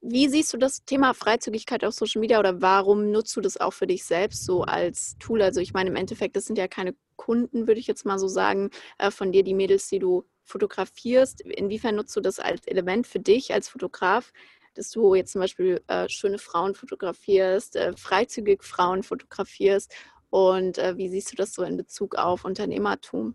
Wie 0.00 0.28
siehst 0.28 0.52
du 0.52 0.56
das 0.56 0.84
Thema 0.84 1.14
Freizügigkeit 1.14 1.84
auf 1.84 1.94
Social 1.94 2.20
Media 2.20 2.38
oder 2.38 2.62
warum 2.62 3.10
nutzt 3.10 3.36
du 3.36 3.40
das 3.40 3.58
auch 3.58 3.72
für 3.72 3.86
dich 3.86 4.04
selbst 4.04 4.44
so 4.44 4.62
als 4.62 5.16
Tool? 5.18 5.42
Also 5.42 5.60
ich 5.60 5.72
meine, 5.72 5.90
im 5.90 5.96
Endeffekt, 5.96 6.36
das 6.36 6.46
sind 6.46 6.58
ja 6.58 6.68
keine 6.68 6.94
Kunden, 7.16 7.66
würde 7.66 7.80
ich 7.80 7.86
jetzt 7.86 8.04
mal 8.04 8.18
so 8.18 8.28
sagen, 8.28 8.70
äh, 8.98 9.10
von 9.10 9.32
dir, 9.32 9.44
die 9.44 9.54
Mädels, 9.54 9.88
die 9.88 9.98
du 9.98 10.24
fotografierst. 10.44 11.42
Inwiefern 11.42 11.96
nutzt 11.96 12.16
du 12.16 12.20
das 12.20 12.38
als 12.38 12.66
Element 12.66 13.06
für 13.06 13.20
dich 13.20 13.52
als 13.52 13.68
Fotograf, 13.68 14.32
dass 14.74 14.90
du 14.90 15.14
jetzt 15.14 15.32
zum 15.32 15.40
Beispiel 15.40 15.82
äh, 15.86 16.08
schöne 16.08 16.38
Frauen 16.38 16.74
fotografierst, 16.74 17.76
äh, 17.76 17.92
freizügig 17.96 18.64
Frauen 18.64 19.02
fotografierst 19.02 19.94
und 20.30 20.78
wie 20.78 21.10
siehst 21.10 21.30
du 21.30 21.36
das 21.36 21.52
so 21.52 21.62
in 21.62 21.76
Bezug 21.76 22.14
auf 22.14 22.46
Unternehmertum 22.46 23.34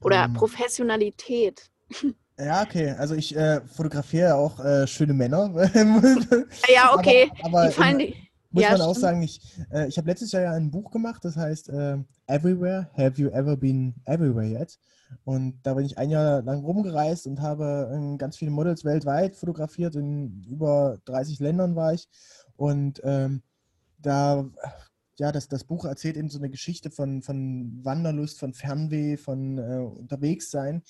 oder 0.00 0.24
um. 0.24 0.30
Ähm. 0.30 0.34
Professionalität? 0.34 1.70
Ja, 2.38 2.62
okay. 2.62 2.90
Also 2.92 3.14
ich 3.14 3.34
äh, 3.36 3.60
fotografiere 3.66 4.34
auch 4.34 4.64
äh, 4.64 4.86
schöne 4.86 5.12
Männer. 5.12 5.50
ja, 6.72 6.94
okay. 6.94 7.30
Aber, 7.42 7.62
aber 7.62 8.00
im, 8.00 8.14
muss 8.50 8.62
ja, 8.62 8.72
man 8.72 8.80
auch 8.82 8.94
sagen, 8.94 9.22
ich, 9.22 9.40
äh, 9.72 9.88
ich 9.88 9.98
habe 9.98 10.08
letztes 10.08 10.32
Jahr 10.32 10.42
ja 10.42 10.52
ein 10.52 10.70
Buch 10.70 10.90
gemacht, 10.90 11.24
das 11.24 11.36
heißt 11.36 11.68
äh, 11.68 11.98
Everywhere, 12.28 12.88
Have 12.96 13.20
You 13.20 13.28
Ever 13.28 13.56
Been 13.56 13.94
Everywhere 14.04 14.46
Yet? 14.46 14.78
Und 15.24 15.60
da 15.64 15.74
bin 15.74 15.84
ich 15.84 15.98
ein 15.98 16.10
Jahr 16.10 16.42
lang 16.42 16.64
rumgereist 16.64 17.26
und 17.26 17.40
habe 17.42 17.90
äh, 17.92 18.16
ganz 18.18 18.36
viele 18.36 18.50
Models 18.50 18.84
weltweit 18.84 19.36
fotografiert. 19.36 19.96
In 19.96 20.44
über 20.48 20.98
30 21.06 21.40
Ländern 21.40 21.76
war 21.76 21.92
ich. 21.92 22.08
Und 22.56 23.00
ähm, 23.04 23.42
da, 23.98 24.48
ja, 25.18 25.32
das, 25.32 25.48
das 25.48 25.64
Buch 25.64 25.84
erzählt 25.84 26.16
eben 26.16 26.28
so 26.28 26.38
eine 26.38 26.50
Geschichte 26.50 26.90
von, 26.90 27.22
von 27.22 27.80
Wanderlust, 27.82 28.38
von 28.38 28.54
Fernweh, 28.54 29.16
von 29.16 29.58
äh, 29.58 29.78
Unterwegssein 29.78 30.82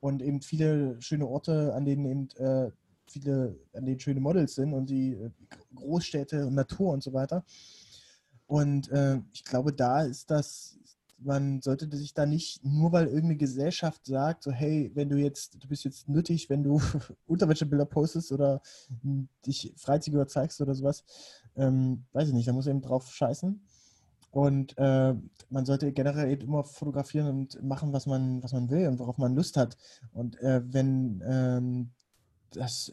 und 0.00 0.22
eben 0.22 0.40
viele 0.40 1.00
schöne 1.00 1.26
Orte, 1.26 1.74
an 1.74 1.84
denen 1.84 2.04
eben 2.06 2.28
äh, 2.36 2.70
viele, 3.06 3.58
an 3.74 3.84
denen 3.84 4.00
schöne 4.00 4.20
Models 4.20 4.54
sind 4.54 4.72
und 4.72 4.88
die 4.88 5.12
äh, 5.12 5.30
Großstädte 5.74 6.46
und 6.46 6.54
Natur 6.54 6.92
und 6.92 7.02
so 7.02 7.12
weiter. 7.12 7.44
Und 8.46 8.90
äh, 8.90 9.20
ich 9.32 9.44
glaube, 9.44 9.72
da 9.72 10.02
ist 10.02 10.30
das, 10.30 10.78
man 11.18 11.60
sollte 11.60 11.94
sich 11.96 12.14
da 12.14 12.26
nicht, 12.26 12.64
nur 12.64 12.92
weil 12.92 13.06
irgendeine 13.06 13.36
Gesellschaft 13.36 14.06
sagt, 14.06 14.42
so 14.42 14.50
hey, 14.50 14.90
wenn 14.94 15.08
du 15.08 15.16
jetzt, 15.16 15.62
du 15.62 15.68
bist 15.68 15.84
jetzt 15.84 16.08
nötig, 16.08 16.48
wenn 16.50 16.62
du 16.64 16.80
Unterwäschebilder 17.26 17.84
postest 17.84 18.32
oder 18.32 18.62
dich 19.46 19.72
freizügiger 19.76 20.26
zeigst 20.26 20.60
oder 20.60 20.74
sowas, 20.74 21.04
ähm, 21.56 22.04
weiß 22.12 22.28
ich 22.28 22.34
nicht, 22.34 22.48
da 22.48 22.52
muss 22.52 22.66
eben 22.66 22.80
drauf 22.80 23.12
scheißen. 23.12 23.60
Und 24.30 24.76
äh, 24.78 25.14
man 25.48 25.66
sollte 25.66 25.92
generell 25.92 26.30
eben 26.30 26.42
immer 26.42 26.64
fotografieren 26.64 27.26
und 27.26 27.62
machen, 27.62 27.92
was 27.92 28.06
man, 28.06 28.42
was 28.42 28.52
man 28.52 28.70
will 28.70 28.86
und 28.86 28.98
worauf 28.98 29.18
man 29.18 29.34
Lust 29.34 29.56
hat. 29.56 29.76
Und 30.12 30.38
äh, 30.40 30.62
wenn 30.64 31.22
ähm, 31.26 31.90
das, 32.52 32.92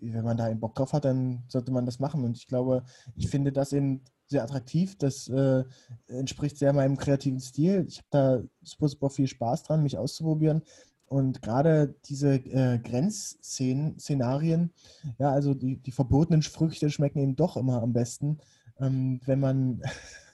wenn 0.00 0.24
man 0.24 0.36
da 0.36 0.44
einen 0.44 0.60
Bock 0.60 0.74
drauf 0.76 0.92
hat, 0.92 1.04
dann 1.04 1.42
sollte 1.48 1.72
man 1.72 1.86
das 1.86 1.98
machen. 1.98 2.24
Und 2.24 2.36
ich 2.36 2.46
glaube, 2.46 2.84
ich 3.16 3.28
finde 3.28 3.52
das 3.52 3.72
eben 3.72 4.02
sehr 4.28 4.44
attraktiv. 4.44 4.96
Das 4.98 5.28
äh, 5.28 5.64
entspricht 6.06 6.58
sehr 6.58 6.72
meinem 6.72 6.96
kreativen 6.96 7.40
Stil. 7.40 7.84
Ich 7.88 7.98
habe 7.98 8.08
da 8.10 8.42
super, 8.62 8.88
super 8.88 9.10
viel 9.10 9.26
Spaß 9.26 9.64
dran, 9.64 9.82
mich 9.82 9.98
auszuprobieren. 9.98 10.62
Und 11.06 11.40
gerade 11.40 11.94
diese 12.04 12.34
äh, 12.34 12.78
Grenzszenarien, 12.78 14.72
ja, 15.18 15.30
also 15.30 15.54
die, 15.54 15.78
die 15.78 15.92
verbotenen 15.92 16.42
Früchte 16.42 16.90
schmecken 16.90 17.18
eben 17.20 17.34
doch 17.34 17.56
immer 17.56 17.82
am 17.82 17.94
besten, 17.94 18.38
ähm, 18.78 19.20
wenn 19.24 19.40
man, 19.40 19.80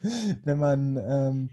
wenn 0.44 0.58
man 0.58 0.96
ähm, 0.96 1.50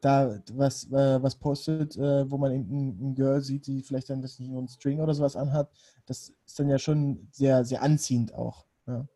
da 0.00 0.40
was, 0.52 0.90
äh, 0.90 1.22
was 1.22 1.36
postet, 1.36 1.96
äh, 1.96 2.30
wo 2.30 2.38
man 2.38 2.52
ein, 2.52 3.10
ein 3.10 3.14
Girl 3.14 3.40
sieht, 3.40 3.66
die 3.66 3.82
vielleicht 3.82 4.10
dann 4.10 4.22
das 4.22 4.38
nicht 4.38 4.50
nur 4.50 4.58
einen 4.58 4.68
String 4.68 5.00
oder 5.00 5.14
sowas 5.14 5.36
anhat. 5.36 5.70
Das 6.06 6.32
ist 6.46 6.58
dann 6.58 6.68
ja 6.68 6.78
schon 6.78 7.28
sehr, 7.30 7.64
sehr 7.64 7.82
anziehend 7.82 8.34
auch. 8.34 8.66
Ja. 8.86 9.06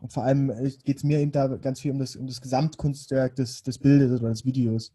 Und 0.00 0.12
vor 0.12 0.24
allem 0.24 0.50
äh, 0.50 0.70
geht 0.84 0.98
es 0.98 1.04
mir 1.04 1.20
eben 1.20 1.32
da 1.32 1.46
ganz 1.56 1.80
viel 1.80 1.92
um 1.92 1.98
das, 1.98 2.16
um 2.16 2.26
das 2.26 2.40
Gesamtkunstwerk 2.40 3.36
des, 3.36 3.62
des 3.62 3.78
Bildes 3.78 4.20
oder 4.20 4.30
des 4.30 4.44
Videos. 4.44 4.92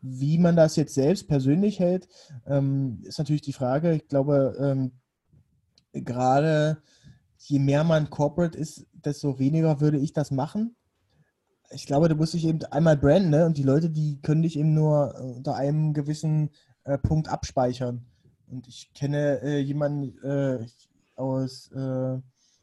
Wie 0.00 0.38
man 0.38 0.56
das 0.56 0.76
jetzt 0.76 0.94
selbst 0.94 1.28
persönlich 1.28 1.78
hält, 1.78 2.08
ähm, 2.46 3.02
ist 3.04 3.18
natürlich 3.18 3.42
die 3.42 3.52
Frage. 3.52 3.94
Ich 3.94 4.08
glaube, 4.08 4.56
ähm, 4.60 4.92
gerade 5.92 6.82
je 7.38 7.58
mehr 7.58 7.84
man 7.84 8.10
corporate 8.10 8.58
ist, 8.58 8.86
desto 8.92 9.38
weniger 9.38 9.80
würde 9.80 9.98
ich 9.98 10.12
das 10.12 10.30
machen. 10.30 10.76
Ich 11.70 11.86
glaube, 11.86 12.08
du 12.08 12.14
musst 12.14 12.34
dich 12.34 12.46
eben 12.46 12.64
einmal 12.64 12.96
branden 12.96 13.30
ne? 13.30 13.44
und 13.44 13.58
die 13.58 13.62
Leute, 13.62 13.90
die 13.90 14.20
können 14.22 14.42
dich 14.42 14.58
eben 14.58 14.74
nur 14.74 15.14
äh, 15.14 15.22
unter 15.22 15.54
einem 15.54 15.92
gewissen 15.92 16.50
äh, 16.84 16.96
Punkt 16.98 17.28
abspeichern. 17.28 18.06
Und 18.46 18.66
ich 18.66 18.92
kenne 18.94 19.42
äh, 19.42 19.58
jemanden 19.58 20.18
äh, 20.24 20.66
aus 21.16 21.70
äh, 21.72 22.18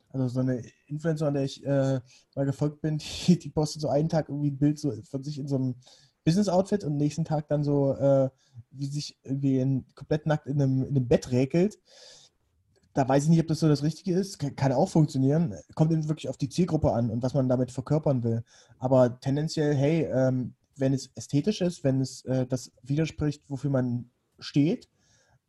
also 0.09 0.27
so 0.29 0.39
eine 0.39 0.63
Influencer, 0.87 1.27
an 1.27 1.35
der 1.35 1.43
ich 1.43 1.63
äh, 1.65 1.99
mal 2.35 2.45
gefolgt 2.45 2.81
bin, 2.81 2.97
die, 3.27 3.37
die, 3.37 3.49
postet 3.49 3.81
so 3.81 3.89
einen 3.89 4.09
Tag 4.09 4.29
irgendwie 4.29 4.51
ein 4.51 4.57
Bild 4.57 4.79
so 4.79 4.91
von 5.03 5.23
sich 5.23 5.37
in 5.37 5.47
so 5.47 5.55
einem 5.55 5.75
Business-Outfit 6.23 6.83
und 6.83 6.97
nächsten 6.97 7.25
Tag 7.25 7.47
dann 7.49 7.63
so, 7.63 7.95
wie 8.71 8.87
sich 8.87 9.19
irgendwie 9.21 9.59
in, 9.59 9.85
komplett 9.93 10.25
nackt 10.25 10.47
in 10.47 10.59
einem, 10.59 10.81
in 10.81 10.95
einem 10.95 11.07
Bett 11.07 11.29
räkelt. 11.29 11.77
Da 12.95 13.07
weiß 13.07 13.23
ich 13.23 13.29
nicht, 13.29 13.41
ob 13.41 13.47
das 13.47 13.59
so 13.59 13.67
das 13.67 13.83
Richtige 13.83 14.15
ist. 14.15 14.39
Kann 14.55 14.71
auch 14.71 14.89
funktionieren. 14.89 15.53
Kommt 15.75 15.91
eben 15.91 16.07
wirklich 16.07 16.29
auf 16.29 16.37
die 16.37 16.49
Zielgruppe 16.49 16.93
an 16.93 17.09
und 17.11 17.21
was 17.21 17.33
man 17.33 17.49
damit 17.49 17.71
verkörpern 17.71 18.23
will. 18.23 18.43
Aber 18.79 19.19
tendenziell, 19.19 19.75
hey, 19.75 20.07
ähm, 20.11 20.55
wenn 20.77 20.93
es 20.93 21.11
ästhetisch 21.15 21.61
ist, 21.61 21.83
wenn 21.83 22.01
es 22.01 22.23
äh, 22.25 22.47
das 22.47 22.71
widerspricht, 22.81 23.43
wofür 23.49 23.69
man 23.69 24.09
steht, 24.39 24.89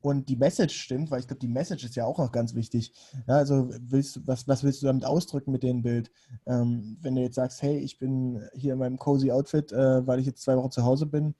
und 0.07 0.29
die 0.29 0.37
Message 0.37 0.77
stimmt, 0.79 1.11
weil 1.11 1.21
ich 1.21 1.27
glaube, 1.27 1.41
die 1.41 1.49
Message 1.49 1.85
ist 1.85 1.97
ja 1.97 2.05
auch 2.05 2.19
noch 2.19 2.31
ganz 2.31 2.55
wichtig. 2.55 2.93
Ja, 3.27 3.37
also 3.39 3.71
willst, 3.81 4.21
was, 4.27 4.47
was 4.47 4.63
willst 4.63 4.83
du 4.83 4.87
damit 4.87 5.05
ausdrücken 5.05 5.51
mit 5.51 5.63
dem 5.63 5.83
Bild? 5.83 6.13
Ähm, 6.47 6.97
wenn 7.01 7.17
du 7.17 7.23
jetzt 7.23 7.35
sagst, 7.35 7.63
hey, 7.63 7.79
ich 7.79 7.99
bin 7.99 8.41
hier 8.55 8.75
in 8.75 8.79
meinem 8.79 8.99
cozy 8.99 9.33
Outfit, 9.33 9.73
äh, 9.73 10.07
weil 10.07 10.21
ich 10.21 10.27
jetzt 10.27 10.43
zwei 10.43 10.57
Wochen 10.57 10.71
zu 10.71 10.85
Hause 10.85 11.07
bin 11.07 11.35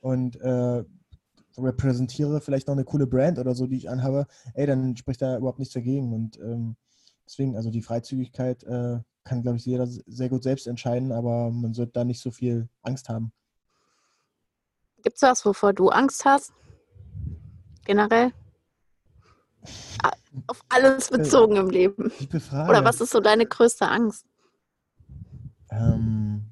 und 0.00 0.40
äh, 0.40 0.84
repräsentiere 1.58 2.40
vielleicht 2.40 2.68
noch 2.68 2.74
eine 2.74 2.84
coole 2.84 3.06
Brand 3.06 3.38
oder 3.38 3.54
so, 3.54 3.66
die 3.66 3.76
ich 3.76 3.90
anhabe, 3.90 4.26
ey, 4.54 4.66
dann 4.66 4.96
spricht 4.96 5.22
da 5.22 5.36
überhaupt 5.36 5.58
nichts 5.58 5.74
dagegen. 5.74 6.12
Und 6.12 6.38
ähm, 6.38 6.76
deswegen, 7.26 7.56
also 7.56 7.70
die 7.70 7.82
Freizügigkeit 7.82 8.64
äh, 8.64 9.00
kann, 9.24 9.42
glaube 9.42 9.56
ich, 9.56 9.66
jeder 9.66 9.86
sehr 9.86 10.28
gut 10.28 10.42
selbst 10.42 10.66
entscheiden, 10.66 11.12
aber 11.12 11.50
man 11.50 11.74
sollte 11.74 11.92
da 11.92 12.04
nicht 12.04 12.20
so 12.20 12.30
viel 12.30 12.68
Angst 12.82 13.08
haben. 13.08 13.32
Gibt 15.02 15.16
es 15.16 15.22
was, 15.22 15.44
wovor 15.44 15.72
du 15.72 15.88
Angst 15.88 16.24
hast? 16.24 16.52
generell? 17.86 18.32
Auf 20.46 20.62
alles 20.68 21.10
äh, 21.10 21.18
bezogen 21.18 21.56
im 21.56 21.70
Leben. 21.70 22.12
Oder 22.68 22.84
was 22.84 23.00
ist 23.00 23.10
so 23.10 23.20
deine 23.20 23.46
größte 23.46 23.88
Angst? 23.88 24.26
Ähm, 25.70 26.44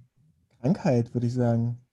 Krankheit, 0.60 1.12
würde 1.12 1.26
ich 1.26 1.34
sagen. 1.34 1.83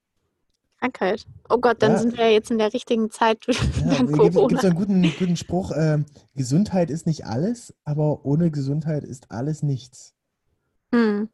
Krankheit. 0.82 1.26
Oh 1.50 1.58
Gott, 1.58 1.82
dann 1.82 1.94
ja. 1.94 1.98
sind 2.00 2.18
wir 2.18 2.26
ja 2.26 2.32
jetzt 2.32 2.52
in 2.52 2.58
der 2.58 2.74
richtigen 2.74 3.10
Zeit. 3.12 3.46
Ja, 3.46 3.54
es 3.92 4.00
gibt 4.00 4.34
so 4.34 4.68
einen 4.68 4.76
guten, 4.76 5.02
guten 5.18 5.38
Spruch, 5.38 5.72
äh, 5.72 6.04
Gesundheit 6.36 6.90
ist 6.90 7.06
nicht 7.06 7.26
alles, 7.26 7.74
aber 7.84 8.26
ohne 8.26 8.52
Gesundheit 8.52 9.04
ist 9.04 9.32
alles 9.32 9.64
nichts. 9.64 10.14
Mhm 10.92 11.30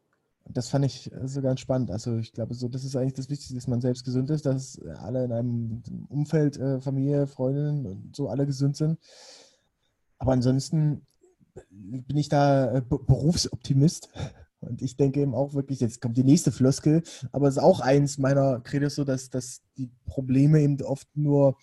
das 0.50 0.68
fand 0.68 0.84
ich 0.84 1.12
äh, 1.12 1.26
so 1.28 1.42
ganz 1.42 1.60
spannend. 1.60 1.90
Also 1.90 2.18
ich 2.18 2.32
glaube, 2.32 2.54
so 2.54 2.68
das 2.68 2.84
ist 2.84 2.96
eigentlich 2.96 3.14
das 3.14 3.28
Wichtigste, 3.28 3.54
dass 3.54 3.66
man 3.66 3.80
selbst 3.80 4.04
gesund 4.04 4.30
ist, 4.30 4.46
dass 4.46 4.80
alle 4.80 5.24
in 5.24 5.32
einem 5.32 5.82
Umfeld, 6.08 6.56
äh, 6.58 6.80
Familie, 6.80 7.26
Freundinnen 7.26 7.86
und 7.86 8.16
so 8.16 8.28
alle 8.28 8.46
gesund 8.46 8.76
sind. 8.76 8.98
Aber 10.18 10.32
ansonsten 10.32 11.06
bin 11.70 12.16
ich 12.16 12.28
da 12.28 12.76
äh, 12.76 12.82
Berufsoptimist. 12.82 14.10
Und 14.60 14.82
ich 14.82 14.96
denke 14.96 15.20
eben 15.20 15.34
auch 15.34 15.54
wirklich, 15.54 15.80
jetzt 15.80 16.00
kommt 16.00 16.16
die 16.16 16.24
nächste 16.24 16.52
Floskel, 16.52 17.02
aber 17.32 17.48
es 17.48 17.56
ist 17.56 17.62
auch 17.62 17.80
eins 17.80 18.18
meiner 18.18 18.60
Credos 18.60 18.96
so, 18.96 19.04
dass, 19.04 19.30
dass 19.30 19.62
die 19.76 19.90
Probleme 20.06 20.60
eben 20.60 20.80
oft 20.82 21.08
nur 21.14 21.56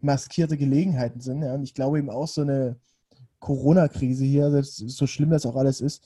maskierte 0.00 0.56
Gelegenheiten 0.56 1.20
sind. 1.20 1.42
Ja. 1.42 1.54
Und 1.54 1.64
ich 1.64 1.74
glaube 1.74 1.98
eben 1.98 2.10
auch 2.10 2.28
so 2.28 2.42
eine 2.42 2.76
Corona-Krise 3.40 4.24
hier, 4.24 4.62
so 4.62 5.06
schlimm 5.06 5.30
das 5.30 5.46
auch 5.46 5.56
alles 5.56 5.80
ist, 5.80 6.02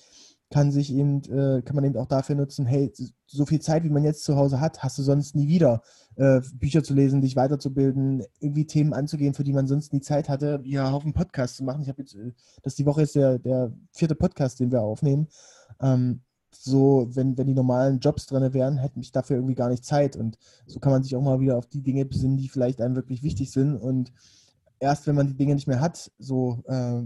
kann 0.53 0.71
sich 0.71 0.95
eben, 0.95 1.23
äh, 1.25 1.63
kann 1.63 1.75
man 1.75 1.85
eben 1.85 1.97
auch 1.97 2.07
dafür 2.07 2.37
nutzen, 2.37 2.67
hey, 2.67 2.93
so 3.27 3.47
viel 3.47 3.61
Zeit, 3.61 3.85
wie 3.85 3.91
man 3.91 4.05
jetzt 4.05 4.23
zu 4.23 4.37
Hause 4.37 4.61
hat, 4.61 4.83
hast 4.83 4.99
du 4.99 5.03
sonst 5.03 5.35
nie 5.35 5.49
wieder. 5.49 5.81
Äh, 6.17 6.43
Bücher 6.55 6.85
zu 6.85 6.93
lesen, 6.93 7.23
dich 7.23 7.37
weiterzubilden, 7.37 8.23
irgendwie 8.39 8.67
Themen 8.67 8.93
anzugehen, 8.93 9.33
für 9.33 9.45
die 9.45 9.55
man 9.55 9.67
sonst 9.67 9.95
nie 9.95 10.03
Zeit 10.03 10.29
hatte, 10.29 10.61
ja, 10.65 10.91
auf 10.91 11.05
einen 11.05 11.15
Podcast 11.15 11.57
zu 11.57 11.65
machen. 11.65 11.81
Ich 11.81 11.89
habe 11.89 12.03
jetzt, 12.03 12.15
äh, 12.15 12.33
das 12.63 12.75
ist 12.75 12.79
die 12.79 12.87
Woche 12.87 13.01
jetzt 13.01 13.15
der, 13.15 13.39
der 13.39 13.73
vierte 13.93 14.15
Podcast, 14.15 14.61
den 14.61 14.71
wir 14.71 14.83
aufnehmen. 14.83 15.27
Ähm, 15.83 16.23
so, 16.55 17.09
wenn, 17.11 17.37
wenn 17.39 17.47
die 17.47 17.55
normalen 17.55 17.99
Jobs 17.99 18.27
drin 18.27 18.53
wären, 18.53 18.77
hätte 18.79 19.01
ich 19.01 19.11
dafür 19.11 19.37
irgendwie 19.37 19.55
gar 19.55 19.69
nicht 19.69 19.85
Zeit. 19.85 20.17
Und 20.17 20.39
so 20.67 20.81
kann 20.81 20.93
man 20.93 21.03
sich 21.03 21.17
auch 21.17 21.23
mal 21.23 21.41
wieder 21.41 21.57
auf 21.57 21.67
die 21.67 21.83
Dinge 21.83 22.05
besinnen, 22.05 22.37
die 22.37 22.49
vielleicht 22.49 22.81
einem 22.81 22.95
wirklich 22.95 23.23
wichtig 23.23 23.51
sind. 23.51 23.77
Und 23.77 24.13
erst 24.79 25.07
wenn 25.07 25.15
man 25.15 25.29
die 25.29 25.37
Dinge 25.37 25.55
nicht 25.55 25.67
mehr 25.67 25.81
hat, 25.81 26.11
so 26.19 26.63
äh, 26.67 27.03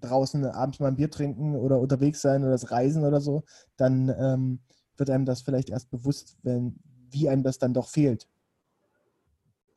draußen 0.00 0.44
abends 0.44 0.80
mal 0.80 0.88
ein 0.88 0.96
Bier 0.96 1.10
trinken 1.10 1.56
oder 1.56 1.80
unterwegs 1.80 2.20
sein 2.20 2.42
oder 2.42 2.52
das 2.52 2.70
Reisen 2.70 3.04
oder 3.04 3.20
so, 3.20 3.44
dann 3.76 4.14
ähm, 4.18 4.60
wird 4.96 5.10
einem 5.10 5.24
das 5.24 5.42
vielleicht 5.42 5.70
erst 5.70 5.90
bewusst, 5.90 6.36
wenn, 6.42 6.76
wie 7.10 7.28
einem 7.28 7.42
das 7.42 7.58
dann 7.58 7.74
doch 7.74 7.88
fehlt. 7.88 8.28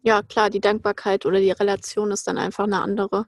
Ja, 0.05 0.21
klar, 0.21 0.49
die 0.49 0.59
Dankbarkeit 0.59 1.25
oder 1.25 1.39
die 1.39 1.51
Relation 1.51 2.11
ist 2.11 2.27
dann 2.27 2.37
einfach 2.37 2.65
eine 2.65 2.81
andere. 2.81 3.25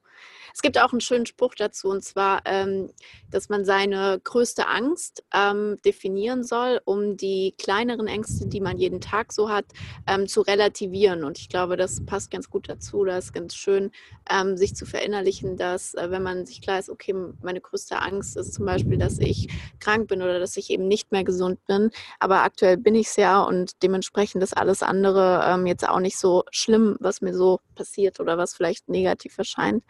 Es 0.53 0.61
gibt 0.61 0.78
auch 0.78 0.91
einen 0.91 1.01
schönen 1.01 1.26
Spruch 1.26 1.55
dazu, 1.55 1.88
und 1.89 2.03
zwar, 2.03 2.41
ähm, 2.45 2.89
dass 3.30 3.49
man 3.49 3.63
seine 3.65 4.19
größte 4.23 4.67
Angst 4.67 5.23
ähm, 5.34 5.78
definieren 5.86 6.43
soll, 6.43 6.82
um 6.86 7.17
die 7.17 7.53
kleineren 7.57 8.07
Ängste, 8.07 8.47
die 8.47 8.59
man 8.61 8.78
jeden 8.78 8.99
Tag 9.01 9.32
so 9.34 9.49
hat, 9.49 9.65
ähm, 10.07 10.28
zu 10.28 10.41
relativieren. 10.41 11.23
Und 11.23 11.39
ich 11.39 11.49
glaube, 11.49 11.78
das 11.78 12.05
passt 12.05 12.30
ganz 12.32 12.49
gut 12.49 12.67
dazu. 12.69 13.03
Das 13.05 13.26
ist 13.26 13.34
ganz 13.34 13.55
schön, 13.55 13.91
ähm, 14.30 14.57
sich 14.57 14.76
zu 14.76 14.86
verinnerlichen, 14.86 15.57
dass 15.57 15.93
äh, 15.93 16.09
wenn 16.09 16.23
man 16.23 16.45
sich 16.45 16.61
klar 16.61 16.80
ist, 16.80 16.89
okay, 16.89 17.13
meine 17.41 17.61
größte 17.61 18.01
Angst 18.01 18.38
ist 18.38 18.53
zum 18.53 18.65
Beispiel, 18.65 18.97
dass 18.97 19.19
ich 19.19 19.47
krank 19.80 20.07
bin 20.07 20.21
oder 20.21 20.39
dass 20.39 20.57
ich 20.57 20.69
eben 20.69 20.88
nicht 20.88 21.11
mehr 21.11 21.23
gesund 21.23 21.63
bin. 21.67 21.89
Aber 22.19 22.43
aktuell 22.43 22.78
bin 22.78 22.95
ich 22.95 23.07
es 23.07 23.15
ja 23.17 23.41
und 23.41 23.82
dementsprechend 23.84 24.43
ist 24.43 24.55
alles 24.57 24.84
andere 24.84 25.43
ähm, 25.47 25.65
jetzt 25.67 25.88
auch 25.88 25.99
nicht 25.99 26.17
so 26.17 26.43
schlimm, 26.51 26.64
was 26.99 27.22
mir 27.22 27.34
so 27.34 27.59
passiert 27.76 28.20
oder 28.20 28.38
was 28.38 28.53
vielleicht 28.55 28.89
negativ 28.89 29.38
erscheint, 29.38 29.84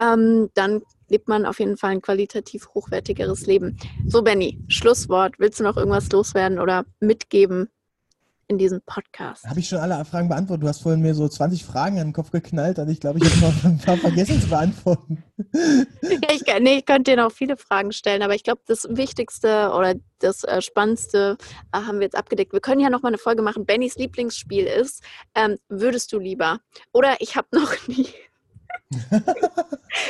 ähm, 0.00 0.50
dann 0.54 0.82
lebt 1.08 1.28
man 1.28 1.46
auf 1.46 1.60
jeden 1.60 1.76
Fall 1.76 1.90
ein 1.90 2.02
qualitativ 2.02 2.68
hochwertigeres 2.74 3.46
Leben. 3.46 3.78
So, 4.06 4.22
Benny, 4.22 4.58
Schlusswort. 4.68 5.38
Willst 5.38 5.60
du 5.60 5.64
noch 5.64 5.76
irgendwas 5.76 6.10
loswerden 6.10 6.58
oder 6.58 6.84
mitgeben 7.00 7.68
in 8.48 8.58
diesem 8.58 8.80
Podcast? 8.82 9.44
Habe 9.44 9.60
ich 9.60 9.68
schon 9.68 9.78
alle 9.78 10.04
Fragen 10.04 10.28
beantwortet? 10.28 10.64
Du 10.64 10.68
hast 10.68 10.82
vorhin 10.82 11.00
mir 11.00 11.14
so 11.14 11.28
20 11.28 11.64
Fragen 11.64 11.98
an 11.98 12.08
den 12.08 12.12
Kopf 12.12 12.30
geknallt 12.30 12.78
und 12.78 12.88
ich 12.88 13.00
glaube, 13.00 13.18
ich 13.18 13.24
habe 13.24 13.52
noch 13.52 13.64
ein 13.64 13.78
paar 13.78 13.96
vergessen 13.96 14.40
zu 14.40 14.48
beantworten. 14.48 15.24
ja, 15.54 16.18
ich, 16.32 16.42
nee, 16.60 16.78
ich 16.78 16.86
könnte 16.86 17.12
dir 17.12 17.16
noch 17.16 17.32
viele 17.32 17.56
Fragen 17.56 17.92
stellen, 17.92 18.22
aber 18.22 18.34
ich 18.34 18.44
glaube, 18.44 18.60
das 18.66 18.86
Wichtigste 18.90 19.70
oder 19.70 19.94
das 20.18 20.44
äh, 20.44 20.62
Spannendste 20.62 21.36
äh, 21.72 21.78
haben 21.78 21.98
wir 21.98 22.04
jetzt 22.04 22.16
abgedeckt. 22.16 22.52
Wir 22.52 22.60
können 22.60 22.80
ja 22.80 22.90
noch 22.90 23.02
mal 23.02 23.08
eine 23.08 23.18
Folge 23.18 23.42
machen. 23.42 23.66
Bennys 23.66 23.96
Lieblingsspiel 23.96 24.64
ist, 24.66 25.02
ähm, 25.34 25.58
würdest 25.68 26.12
du 26.12 26.18
lieber? 26.18 26.60
Oder 26.92 27.16
ich 27.20 27.36
habe 27.36 27.48
noch 27.52 27.72
nie. 27.88 28.08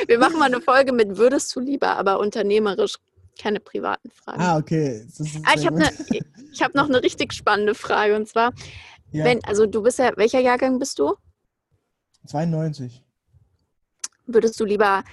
wir 0.07 0.19
machen 0.19 0.39
mal 0.39 0.45
eine 0.45 0.61
Folge 0.61 0.91
mit 0.91 1.17
würdest 1.17 1.55
du 1.55 1.59
lieber, 1.59 1.97
aber 1.97 2.19
unternehmerisch 2.19 2.97
keine 3.39 3.59
privaten 3.59 4.09
Fragen. 4.11 4.41
Ah, 4.41 4.57
okay. 4.57 5.05
Ah, 5.43 5.53
ich 5.55 5.65
habe 5.65 5.77
ne, 5.77 5.89
hab 6.61 6.75
noch 6.75 6.87
eine 6.87 7.01
richtig 7.03 7.33
spannende 7.33 7.75
Frage 7.75 8.15
und 8.15 8.27
zwar, 8.27 8.53
ja. 9.11 9.23
wenn, 9.23 9.43
also 9.43 9.65
du 9.65 9.83
bist 9.83 9.99
ja, 9.99 10.11
welcher 10.15 10.39
Jahrgang 10.39 10.79
bist 10.79 10.99
du? 10.99 11.15
92. 12.27 13.03
Würdest 14.25 14.59
du 14.59 14.65
lieber 14.65 15.03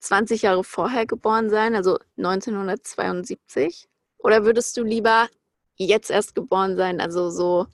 20 0.00 0.42
Jahre 0.42 0.64
vorher 0.64 1.06
geboren 1.06 1.50
sein, 1.50 1.74
also 1.74 1.98
1972? 2.16 3.88
Oder 4.18 4.44
würdest 4.44 4.76
du 4.76 4.82
lieber 4.82 5.28
jetzt 5.76 6.10
erst 6.10 6.34
geboren 6.34 6.76
sein, 6.76 7.00
also 7.00 7.30
so, 7.30 7.66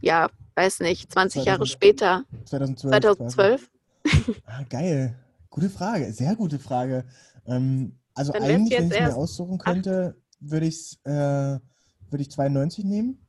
ja, 0.00 0.28
weiß 0.54 0.80
nicht, 0.80 1.12
20 1.12 1.42
2000, 1.42 1.46
Jahre 1.46 1.66
später? 1.66 2.24
2012. 2.44 2.90
2012? 2.90 3.70
Ah, 4.46 4.64
geil. 4.68 5.16
Gute 5.48 5.70
Frage, 5.70 6.12
sehr 6.12 6.34
gute 6.34 6.58
Frage. 6.58 7.04
Ähm, 7.46 7.98
also 8.14 8.32
Dann 8.32 8.42
eigentlich, 8.42 8.78
wenn 8.78 8.90
ich 8.90 9.00
mir 9.00 9.16
aussuchen 9.16 9.58
könnte, 9.58 10.16
würde 10.40 10.66
ich 10.66 10.98
äh, 11.04 11.58
würd 12.12 12.20
ich 12.20 12.30
92 12.30 12.84
nehmen. 12.84 13.26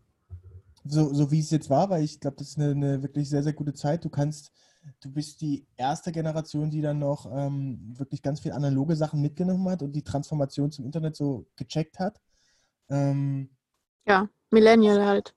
So, 0.86 1.14
so 1.14 1.32
wie 1.32 1.40
es 1.40 1.52
jetzt 1.52 1.70
war, 1.70 1.90
weil 1.90 2.04
ich 2.04 2.20
glaube, 2.20 2.36
das 2.38 2.50
ist 2.50 2.60
eine, 2.60 2.72
eine, 2.72 3.02
wirklich 3.02 3.30
sehr, 3.30 3.42
sehr 3.42 3.54
gute 3.54 3.74
Zeit. 3.74 4.04
Du 4.04 4.10
kannst, 4.10 4.52
du 5.00 5.12
bist 5.12 5.40
die 5.40 5.66
erste 5.78 6.12
Generation, 6.12 6.70
die 6.70 6.82
dann 6.82 7.00
noch 7.00 7.26
ähm, 7.34 7.94
wirklich 7.98 8.22
ganz 8.22 8.42
viel 8.42 8.52
analoge 8.52 8.98
Sachen 8.98 9.22
mitgenommen 9.22 9.70
hat 9.70 9.82
und 9.82 9.94
die 9.94 10.04
Transformation 10.04 10.72
zum 10.72 10.86
Internet 10.86 11.16
so 11.16 11.48
gecheckt 11.56 12.00
hat. 12.00 12.20
Ähm, 12.90 13.50
ja, 14.06 14.28
Millennial 14.52 15.06
halt. 15.06 15.34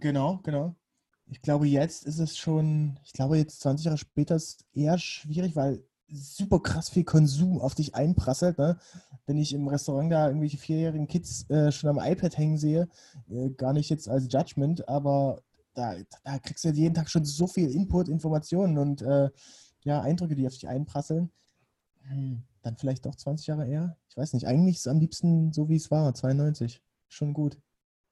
Genau, 0.00 0.40
genau. 0.42 0.74
Ich 1.26 1.42
glaube, 1.42 1.66
jetzt 1.66 2.06
ist 2.06 2.18
es 2.18 2.38
schon, 2.38 2.98
ich 3.04 3.12
glaube, 3.12 3.36
jetzt 3.36 3.60
20 3.60 3.86
Jahre 3.86 3.98
später 3.98 4.36
ist 4.36 4.60
es 4.60 4.66
eher 4.72 4.96
schwierig, 4.96 5.56
weil 5.56 5.84
super 6.08 6.60
krass 6.60 6.88
viel 6.88 7.04
Konsum 7.04 7.60
auf 7.60 7.74
dich 7.74 7.94
einprasselt. 7.94 8.58
Ne? 8.58 8.78
Wenn 9.26 9.38
ich 9.38 9.52
im 9.52 9.68
Restaurant 9.68 10.12
da 10.12 10.28
irgendwelche 10.28 10.58
vierjährigen 10.58 11.08
Kids 11.08 11.48
äh, 11.50 11.72
schon 11.72 11.90
am 11.90 11.98
iPad 11.98 12.36
hängen 12.36 12.58
sehe, 12.58 12.88
äh, 13.30 13.50
gar 13.50 13.72
nicht 13.72 13.90
jetzt 13.90 14.08
als 14.08 14.28
Judgment, 14.30 14.88
aber 14.88 15.42
da, 15.74 15.94
da 16.24 16.38
kriegst 16.38 16.64
du 16.64 16.70
jeden 16.70 16.94
Tag 16.94 17.10
schon 17.10 17.24
so 17.24 17.46
viel 17.46 17.70
Input, 17.70 18.08
Informationen 18.08 18.78
und 18.78 19.02
äh, 19.02 19.30
ja, 19.82 20.00
Eindrücke, 20.00 20.34
die 20.34 20.46
auf 20.46 20.54
dich 20.54 20.68
einprasseln. 20.68 21.30
Hm, 22.08 22.42
dann 22.62 22.76
vielleicht 22.76 23.06
doch 23.06 23.14
20 23.14 23.46
Jahre 23.46 23.68
eher. 23.68 23.96
Ich 24.08 24.16
weiß 24.16 24.32
nicht. 24.32 24.46
Eigentlich 24.46 24.76
ist 24.76 24.86
es 24.86 24.92
am 24.92 24.98
liebsten 24.98 25.52
so, 25.52 25.68
wie 25.68 25.76
es 25.76 25.90
war, 25.90 26.12
92. 26.14 26.82
Schon 27.08 27.32
gut. 27.32 27.58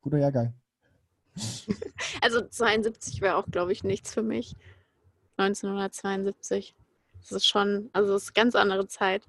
Guter 0.01 0.19
Jahrgang. 0.19 0.55
Also 2.21 2.41
72 2.41 3.21
wäre 3.21 3.37
auch, 3.37 3.45
glaube 3.47 3.73
ich, 3.73 3.85
nichts 3.85 4.15
für 4.15 4.23
mich. 4.23 4.57
1972. 5.37 6.75
Das 7.25 7.33
ist 7.33 7.47
schon, 7.47 7.89
also 7.93 8.13
das 8.13 8.25
ist 8.25 8.29
eine 8.37 8.45
ganz 8.45 8.55
andere 8.55 8.87
Zeit. 8.87 9.23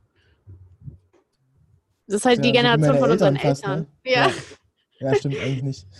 Das 2.07 2.17
ist 2.17 2.25
halt 2.25 2.37
ja, 2.37 2.43
die 2.43 2.51
Generation 2.51 2.97
von 2.97 3.11
unseren 3.11 3.35
Eltern. 3.35 3.55
Fast, 3.55 3.67
ne? 3.67 3.87
ja. 4.05 4.27
ja. 4.99 5.11
ja. 5.11 5.15
stimmt 5.15 5.37
eigentlich 5.37 5.63
nicht. 5.63 5.87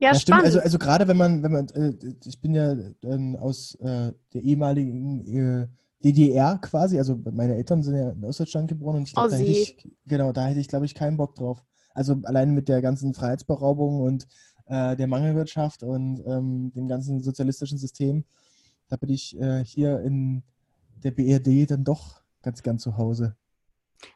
Ja, 0.00 0.12
ja 0.12 0.14
stimmt. 0.14 0.44
Also, 0.44 0.60
also 0.60 0.78
gerade 0.78 1.08
wenn 1.08 1.16
man, 1.16 1.42
wenn 1.42 1.50
man, 1.50 1.68
äh, 1.70 1.92
ich 2.24 2.40
bin 2.40 2.54
ja 2.54 2.72
äh, 2.72 3.36
aus 3.38 3.74
äh, 3.80 4.12
der 4.32 4.42
ehemaligen 4.42 5.26
äh, 5.26 5.66
DDR 6.04 6.58
quasi, 6.58 6.98
also 6.98 7.20
meine 7.32 7.56
Eltern 7.56 7.82
sind 7.82 7.96
ja 7.96 8.10
in 8.10 8.24
Ostdeutschland 8.24 8.68
geboren 8.68 8.98
und 8.98 9.08
ich 9.08 9.14
glaube, 9.14 9.26
oh, 9.26 9.30
da 9.32 9.36
hätte 9.36 9.50
ich, 9.50 9.88
genau, 10.06 10.32
da 10.32 10.46
hätte 10.46 10.60
ich, 10.60 10.68
glaube 10.68 10.86
ich, 10.86 10.94
keinen 10.94 11.16
Bock 11.16 11.34
drauf. 11.34 11.64
Also 11.94 12.16
allein 12.22 12.54
mit 12.54 12.68
der 12.68 12.80
ganzen 12.80 13.12
Freiheitsberaubung 13.12 14.00
und 14.00 14.28
äh, 14.66 14.94
der 14.94 15.08
Mangelwirtschaft 15.08 15.82
und 15.82 16.22
ähm, 16.26 16.72
dem 16.74 16.86
ganzen 16.86 17.20
sozialistischen 17.20 17.78
System, 17.78 18.24
da 18.88 18.96
bin 18.96 19.10
ich 19.10 19.36
äh, 19.40 19.64
hier 19.64 20.00
in 20.00 20.44
der 21.04 21.10
BRD 21.12 21.70
dann 21.70 21.84
doch 21.84 22.22
ganz, 22.42 22.62
ganz 22.62 22.82
zu 22.82 22.96
Hause. 22.96 23.36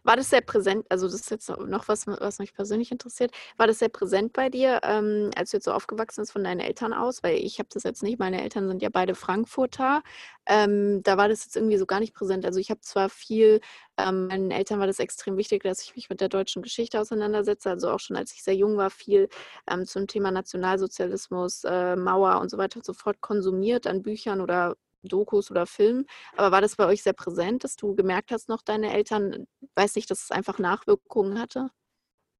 War 0.05 0.17
das 0.17 0.31
sehr 0.31 0.41
präsent, 0.41 0.87
also 0.91 1.07
das 1.07 1.17
ist 1.17 1.31
jetzt 1.31 1.49
noch 1.49 1.89
was, 1.89 2.07
was 2.07 2.39
mich 2.39 2.55
persönlich 2.55 2.93
interessiert, 2.93 3.33
war 3.57 3.67
das 3.67 3.81
sehr 3.81 3.89
präsent 3.89 4.33
bei 4.33 4.49
dir, 4.49 4.81
ähm, 4.85 5.31
als 5.37 5.51
du 5.51 5.57
jetzt 5.57 5.65
so 5.65 5.73
aufgewachsen 5.73 6.23
bist 6.23 6.33
von 6.33 6.45
deinen 6.45 6.61
Eltern 6.61 6.93
aus? 6.93 7.23
Weil 7.23 7.37
ich 7.37 7.59
habe 7.59 7.69
das 7.73 7.83
jetzt 7.83 8.03
nicht, 8.03 8.19
meine 8.19 8.43
Eltern 8.43 8.69
sind 8.69 8.83
ja 8.83 8.91
beide 8.93 9.15
Frankfurter, 9.15 10.03
ähm, 10.47 11.03
da 11.03 11.17
war 11.17 11.29
das 11.29 11.45
jetzt 11.45 11.57
irgendwie 11.57 11.79
so 11.79 11.87
gar 11.87 12.01
nicht 12.01 12.15
präsent. 12.15 12.45
Also 12.47 12.61
ich 12.61 12.71
habe 12.71 12.81
zwar 12.81 13.09
viel, 13.09 13.61
ähm, 13.97 14.29
meinen 14.29 14.51
Eltern 14.51 14.79
war 14.81 14.87
das 14.87 14.99
extrem 14.99 15.37
wichtig, 15.37 15.63
dass 15.63 15.83
ich 15.83 15.97
mich 15.97 16.09
mit 16.11 16.21
der 16.21 16.29
deutschen 16.29 16.63
Geschichte 16.63 17.01
auseinandersetze, 17.01 17.71
also 17.71 17.91
auch 17.91 18.01
schon 18.01 18.17
als 18.17 18.33
ich 18.33 18.43
sehr 18.43 18.55
jung 18.57 18.77
war, 18.77 18.91
viel 18.91 19.29
ähm, 19.69 19.87
zum 19.87 20.07
Thema 20.07 20.31
Nationalsozialismus, 20.31 21.65
äh, 21.65 21.97
Mauer 21.97 22.41
und 22.41 22.51
so 22.51 22.59
weiter 22.59 22.81
sofort 22.83 23.21
konsumiert 23.21 23.87
an 23.87 24.03
Büchern 24.03 24.41
oder 24.41 24.77
Dokus 25.03 25.51
oder 25.51 25.67
Filmen. 25.67 26.07
Aber 26.37 26.53
war 26.53 26.61
das 26.61 26.77
bei 26.77 26.87
euch 26.87 27.03
sehr 27.03 27.13
präsent, 27.13 27.65
dass 27.65 27.77
du 27.77 27.95
gemerkt 27.95 28.31
hast, 28.31 28.49
noch 28.49 28.63
deine 28.63 28.93
Eltern, 28.93 29.47
weiß 29.75 29.97
nicht, 29.97 30.11
dass 30.11 30.25
es 30.25 30.31
einfach 30.31 30.59
Nachwirkungen 30.59 31.39
hatte? 31.39 31.71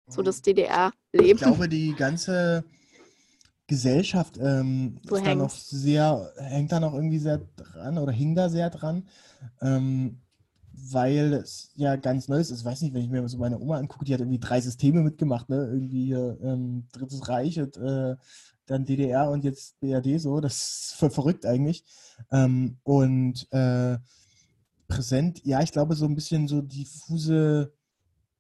So 0.09 0.23
das 0.23 0.39
mhm. 0.39 0.43
DDR-Leben. 0.43 1.39
Ich 1.39 1.43
glaube, 1.43 1.69
die 1.69 1.95
ganze 1.95 2.65
Gesellschaft 3.67 4.39
ähm, 4.39 4.99
ist 5.11 5.27
da 5.27 5.35
noch 5.35 5.51
sehr, 5.51 6.33
hängt 6.37 6.73
da 6.73 6.81
noch 6.81 6.95
irgendwie 6.95 7.19
sehr 7.19 7.39
dran 7.57 7.99
oder 7.99 8.13
hing 8.13 8.35
da 8.35 8.49
sehr 8.49 8.71
dran. 8.71 9.09
Ähm, 9.61 10.23
weil 10.75 11.35
es 11.35 11.71
ja 11.75 11.97
ganz 11.97 12.29
neu 12.29 12.39
ist. 12.39 12.51
Ich 12.51 12.65
weiß 12.65 12.83
nicht, 12.83 12.95
wenn 12.95 13.03
ich 13.03 13.11
mir 13.11 13.27
so 13.29 13.39
meine 13.39 13.59
Oma 13.59 13.77
angucke, 13.77 14.05
die 14.05 14.15
hat 14.15 14.21
irgendwie 14.21 14.39
drei 14.39 14.61
Systeme 14.61 15.03
mitgemacht, 15.03 15.49
ne? 15.49 15.69
Irgendwie 15.73 16.13
ähm, 16.13 16.87
Drittes 16.93 17.29
Reich 17.29 17.61
und 17.61 17.77
äh, 17.77 18.17
dann 18.67 18.85
DDR 18.85 19.31
und 19.31 19.45
jetzt 19.45 19.79
BRD 19.81 20.21
so. 20.21 20.41
Das 20.41 20.55
ist 20.57 20.95
voll 20.97 21.11
verrückt 21.11 21.47
eigentlich. 21.47 21.85
Ähm, 22.31 22.79
und 22.85 23.47
äh, 23.53 23.99
präsent, 24.89 25.45
ja, 25.45 25.63
ich 25.63 25.73
glaube, 25.73 25.95
so 25.95 26.05
ein 26.05 26.15
bisschen 26.15 26.49
so 26.49 26.61
diffuse, 26.61 27.73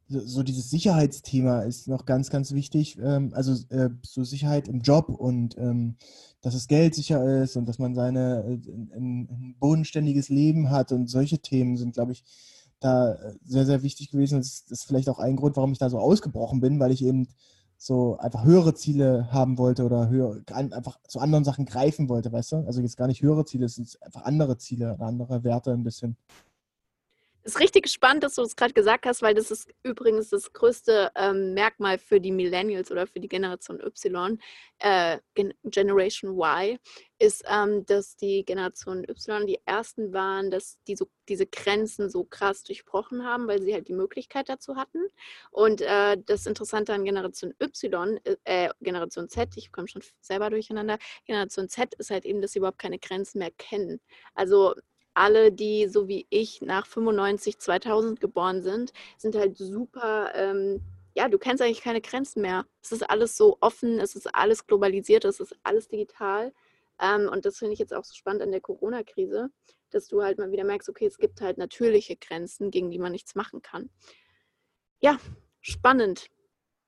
so 0.08 0.42
dieses 0.42 0.68
Sicherheitsthema 0.70 1.62
ist 1.62 1.88
noch 1.88 2.04
ganz, 2.04 2.30
ganz 2.30 2.52
wichtig. 2.52 2.98
Ähm, 2.98 3.32
also 3.34 3.52
äh, 3.70 3.90
so 4.02 4.24
Sicherheit 4.24 4.68
im 4.68 4.80
Job 4.80 5.08
und 5.08 5.56
ähm, 5.58 5.96
dass 6.42 6.54
das 6.54 6.68
Geld 6.68 6.94
sicher 6.94 7.42
ist 7.42 7.56
und 7.56 7.66
dass 7.66 7.78
man 7.78 7.94
seine 7.94 8.44
äh, 8.44 8.70
ein, 8.94 9.28
ein 9.30 9.56
bodenständiges 9.58 10.28
Leben 10.28 10.70
hat 10.70 10.92
und 10.92 11.08
solche 11.08 11.38
Themen 11.38 11.76
sind, 11.76 11.94
glaube 11.94 12.12
ich, 12.12 12.24
da 12.80 13.16
sehr, 13.44 13.64
sehr 13.64 13.82
wichtig 13.82 14.10
gewesen. 14.10 14.38
Das 14.38 14.64
ist 14.68 14.84
vielleicht 14.84 15.08
auch 15.08 15.18
ein 15.18 15.36
Grund, 15.36 15.56
warum 15.56 15.72
ich 15.72 15.78
da 15.78 15.88
so 15.88 15.98
ausgebrochen 15.98 16.60
bin, 16.60 16.80
weil 16.80 16.90
ich 16.90 17.04
eben 17.04 17.28
so 17.84 18.16
einfach 18.18 18.44
höhere 18.44 18.74
Ziele 18.74 19.32
haben 19.32 19.58
wollte 19.58 19.84
oder 19.84 20.08
höher, 20.08 20.40
einfach 20.52 21.00
zu 21.08 21.18
anderen 21.18 21.44
Sachen 21.44 21.66
greifen 21.66 22.08
wollte, 22.08 22.30
weißt 22.30 22.52
du? 22.52 22.56
Also 22.58 22.80
jetzt 22.80 22.96
gar 22.96 23.08
nicht 23.08 23.22
höhere 23.22 23.44
Ziele, 23.44 23.66
es 23.66 23.74
sind 23.74 23.98
einfach 24.02 24.22
andere 24.22 24.56
Ziele 24.56 24.96
andere 25.00 25.42
Werte 25.42 25.72
ein 25.72 25.82
bisschen. 25.82 26.16
Es 27.44 27.54
ist 27.54 27.60
richtig 27.60 27.88
spannend, 27.88 28.22
dass 28.22 28.36
du 28.36 28.42
das 28.42 28.54
gerade 28.54 28.72
gesagt 28.72 29.04
hast, 29.04 29.20
weil 29.20 29.34
das 29.34 29.50
ist 29.50 29.68
übrigens 29.82 30.28
das 30.28 30.52
größte 30.52 31.10
ähm, 31.16 31.54
Merkmal 31.54 31.98
für 31.98 32.20
die 32.20 32.30
Millennials 32.30 32.92
oder 32.92 33.08
für 33.08 33.18
die 33.18 33.26
Generation 33.28 33.80
Y, 33.80 34.38
äh, 34.78 35.18
Gen 35.34 35.52
Generation 35.64 36.38
Y, 36.38 36.78
ist, 37.18 37.42
ähm, 37.48 37.84
dass 37.86 38.16
die 38.16 38.44
Generation 38.44 39.04
Y 39.08 39.46
die 39.46 39.60
ersten 39.64 40.12
waren, 40.12 40.52
dass 40.52 40.78
die 40.86 40.94
so, 40.94 41.08
diese 41.28 41.46
Grenzen 41.46 42.08
so 42.10 42.22
krass 42.22 42.62
durchbrochen 42.62 43.24
haben, 43.24 43.48
weil 43.48 43.60
sie 43.60 43.74
halt 43.74 43.88
die 43.88 43.92
Möglichkeit 43.94 44.48
dazu 44.48 44.76
hatten. 44.76 45.00
Und 45.50 45.80
äh, 45.80 46.16
das 46.24 46.46
Interessante 46.46 46.94
an 46.94 47.04
Generation 47.04 47.54
Y, 47.60 48.20
äh, 48.44 48.68
Generation 48.80 49.28
Z, 49.28 49.56
ich 49.56 49.72
komme 49.72 49.88
schon 49.88 50.02
selber 50.20 50.48
durcheinander, 50.48 50.96
Generation 51.26 51.68
Z 51.68 51.94
ist 51.94 52.10
halt 52.10 52.24
eben, 52.24 52.40
dass 52.40 52.52
sie 52.52 52.60
überhaupt 52.60 52.78
keine 52.78 53.00
Grenzen 53.00 53.38
mehr 53.40 53.50
kennen. 53.50 54.00
Also 54.34 54.74
alle, 55.14 55.52
die 55.52 55.88
so 55.88 56.08
wie 56.08 56.26
ich 56.30 56.62
nach 56.62 56.86
95, 56.86 57.58
2000 57.58 58.20
geboren 58.20 58.62
sind, 58.62 58.92
sind 59.18 59.34
halt 59.36 59.56
super, 59.58 60.32
ähm, 60.34 60.80
ja, 61.14 61.28
du 61.28 61.38
kennst 61.38 61.62
eigentlich 61.62 61.82
keine 61.82 62.00
Grenzen 62.00 62.42
mehr. 62.42 62.66
Es 62.82 62.92
ist 62.92 63.08
alles 63.08 63.36
so 63.36 63.58
offen, 63.60 63.98
es 64.00 64.16
ist 64.16 64.34
alles 64.34 64.66
globalisiert, 64.66 65.24
es 65.24 65.40
ist 65.40 65.54
alles 65.62 65.88
digital. 65.88 66.52
Ähm, 67.00 67.28
und 67.30 67.44
das 67.44 67.58
finde 67.58 67.74
ich 67.74 67.78
jetzt 67.78 67.94
auch 67.94 68.04
so 68.04 68.14
spannend 68.14 68.42
an 68.42 68.52
der 68.52 68.60
Corona-Krise, 68.60 69.50
dass 69.90 70.08
du 70.08 70.22
halt 70.22 70.38
mal 70.38 70.50
wieder 70.50 70.64
merkst, 70.64 70.88
okay, 70.88 71.06
es 71.06 71.18
gibt 71.18 71.40
halt 71.40 71.58
natürliche 71.58 72.16
Grenzen, 72.16 72.70
gegen 72.70 72.90
die 72.90 72.98
man 72.98 73.12
nichts 73.12 73.34
machen 73.34 73.60
kann. 73.62 73.90
Ja, 75.00 75.18
spannend. 75.60 76.28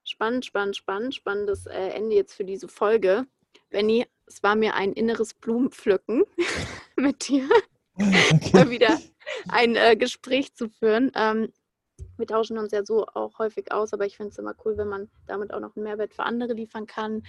Spannend, 0.04 0.44
spannend, 0.44 0.76
spannend. 0.76 1.14
Spannendes 1.14 1.66
äh, 1.66 1.88
Ende 1.88 2.16
jetzt 2.16 2.34
für 2.34 2.44
diese 2.44 2.68
Folge. 2.68 3.26
Benny, 3.70 4.06
es 4.26 4.42
war 4.42 4.54
mir 4.54 4.74
ein 4.74 4.92
inneres 4.92 5.34
Blumenpflücken 5.34 6.24
mit 6.96 7.28
dir, 7.28 7.48
okay. 7.98 8.70
wieder 8.70 8.98
ein 9.48 9.76
äh, 9.76 9.96
Gespräch 9.96 10.54
zu 10.54 10.68
führen. 10.68 11.10
Ähm, 11.14 11.52
wir 12.16 12.26
tauschen 12.26 12.58
uns 12.58 12.72
ja 12.72 12.84
so 12.84 13.06
auch 13.06 13.38
häufig 13.38 13.72
aus, 13.72 13.92
aber 13.92 14.06
ich 14.06 14.16
finde 14.16 14.30
es 14.30 14.38
immer 14.38 14.54
cool, 14.64 14.76
wenn 14.76 14.88
man 14.88 15.08
damit 15.26 15.52
auch 15.52 15.60
noch 15.60 15.76
einen 15.76 15.84
Mehrwert 15.84 16.14
für 16.14 16.24
andere 16.24 16.52
liefern 16.52 16.86
kann. 16.86 17.22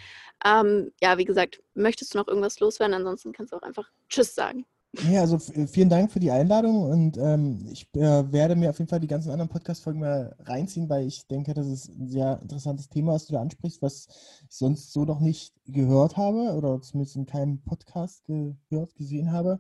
Ähm, 0.44 0.92
ja, 1.02 1.18
wie 1.18 1.26
gesagt, 1.26 1.62
möchtest 1.74 2.14
du 2.14 2.20
noch 2.20 2.28
irgendwas 2.28 2.60
loswerden? 2.60 2.96
Ansonsten 2.96 3.32
kannst 3.32 3.54
du 3.54 3.58
auch 3.58 3.64
einfach 3.64 3.90
Tschüss 4.10 4.34
sagen. 4.36 4.66
Ja, 5.12 5.22
also 5.22 5.38
vielen 5.40 5.90
Dank 5.90 6.12
für 6.12 6.20
die 6.20 6.32
Einladung 6.32 6.84
und 6.84 7.18
ähm, 7.18 7.68
ich 7.70 7.86
äh, 7.96 8.32
werde 8.32 8.56
mir 8.56 8.70
auf 8.70 8.80
jeden 8.80 8.90
Fall 8.90 9.02
die 9.02 9.08
ganzen 9.08 9.30
anderen 9.30 9.50
Podcast-Folgen 9.50 10.00
mal 10.00 10.36
reinziehen, 10.46 10.90
weil 10.90 11.06
ich 11.06 11.28
denke, 11.28 11.54
das 11.54 11.68
ist 11.68 11.90
ein 11.90 12.08
sehr 12.08 12.40
interessantes 12.42 12.88
Thema, 12.88 13.14
was 13.14 13.26
du 13.26 13.34
da 13.34 13.42
ansprichst, 13.42 13.82
was 13.82 14.08
ich 14.50 14.56
sonst 14.56 14.94
so 14.94 15.04
noch 15.04 15.20
nicht 15.20 15.54
gehört 15.66 16.16
habe 16.16 16.54
oder 16.56 16.82
zumindest 16.82 17.18
in 17.18 17.26
keinem 17.26 17.62
Podcast 17.62 18.24
gehört, 18.26 18.96
gesehen 18.96 19.32
habe. 19.34 19.60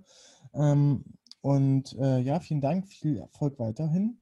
Ähm, 0.55 1.03
und 1.41 1.95
äh, 1.99 2.19
ja, 2.19 2.39
vielen 2.39 2.61
Dank, 2.61 2.87
viel 2.87 3.17
Erfolg 3.17 3.59
weiterhin. 3.59 4.19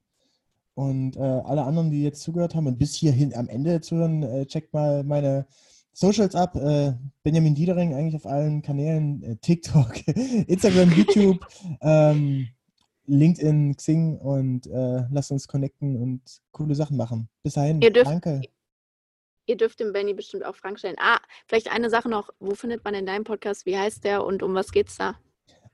Und 0.75 1.15
äh, 1.15 1.19
alle 1.19 1.63
anderen, 1.63 1.91
die 1.91 2.03
jetzt 2.03 2.21
zugehört 2.21 2.55
haben 2.55 2.67
und 2.67 2.79
bis 2.79 2.95
hierhin 2.95 3.33
am 3.35 3.47
Ende 3.47 3.79
zuhören, 3.81 4.23
äh, 4.23 4.45
checkt 4.45 4.73
mal 4.73 5.03
meine 5.03 5.45
Socials 5.93 6.35
ab. 6.35 6.55
Äh, 6.55 6.93
Benjamin 7.21 7.55
Diedering 7.55 7.93
eigentlich 7.93 8.15
auf 8.15 8.25
allen 8.25 8.61
Kanälen, 8.61 9.21
äh, 9.23 9.35
TikTok, 9.37 10.07
Instagram, 10.47 10.91
YouTube, 10.95 11.45
ähm, 11.81 12.49
LinkedIn, 13.05 13.75
Xing 13.75 14.17
und 14.17 14.65
äh, 14.67 15.03
lasst 15.11 15.31
uns 15.31 15.47
connecten 15.47 15.95
und 15.95 16.21
coole 16.51 16.73
Sachen 16.73 16.97
machen. 16.97 17.29
Bis 17.43 17.53
dahin, 17.53 17.81
ihr 17.81 17.91
dürft, 17.91 18.09
danke. 18.09 18.41
Ihr 19.45 19.57
dürft 19.57 19.79
dem 19.79 19.91
Benny 19.91 20.13
bestimmt 20.13 20.45
auch 20.45 20.55
Fragen 20.55 20.77
stellen. 20.77 20.95
Ah, 20.99 21.19
vielleicht 21.47 21.71
eine 21.71 21.89
Sache 21.89 22.09
noch. 22.09 22.29
Wo 22.39 22.55
findet 22.55 22.83
man 22.83 22.93
denn 22.93 23.05
deinen 23.05 23.25
Podcast? 23.25 23.65
Wie 23.65 23.77
heißt 23.77 24.03
der 24.05 24.25
und 24.25 24.41
um 24.41 24.55
was 24.55 24.71
geht's 24.71 24.97
da? 24.97 25.15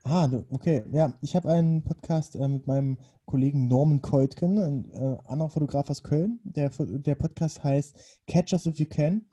Ah, 0.04 0.28
okay. 0.50 0.82
Ja, 0.92 1.12
ich 1.20 1.36
habe 1.36 1.50
einen 1.50 1.82
Podcast 1.82 2.34
äh, 2.34 2.48
mit 2.48 2.66
meinem 2.66 2.98
Kollegen 3.26 3.68
Norman 3.68 4.00
Keutgen, 4.00 4.58
ein 4.58 4.90
äh, 4.92 5.18
anderer 5.26 5.50
Fotograf 5.50 5.90
aus 5.90 6.02
Köln. 6.02 6.40
Der, 6.44 6.70
der 6.70 7.14
Podcast 7.14 7.62
heißt 7.62 7.96
Catch 8.26 8.52
Us 8.52 8.66
If 8.66 8.78
You 8.78 8.86
Can. 8.86 9.26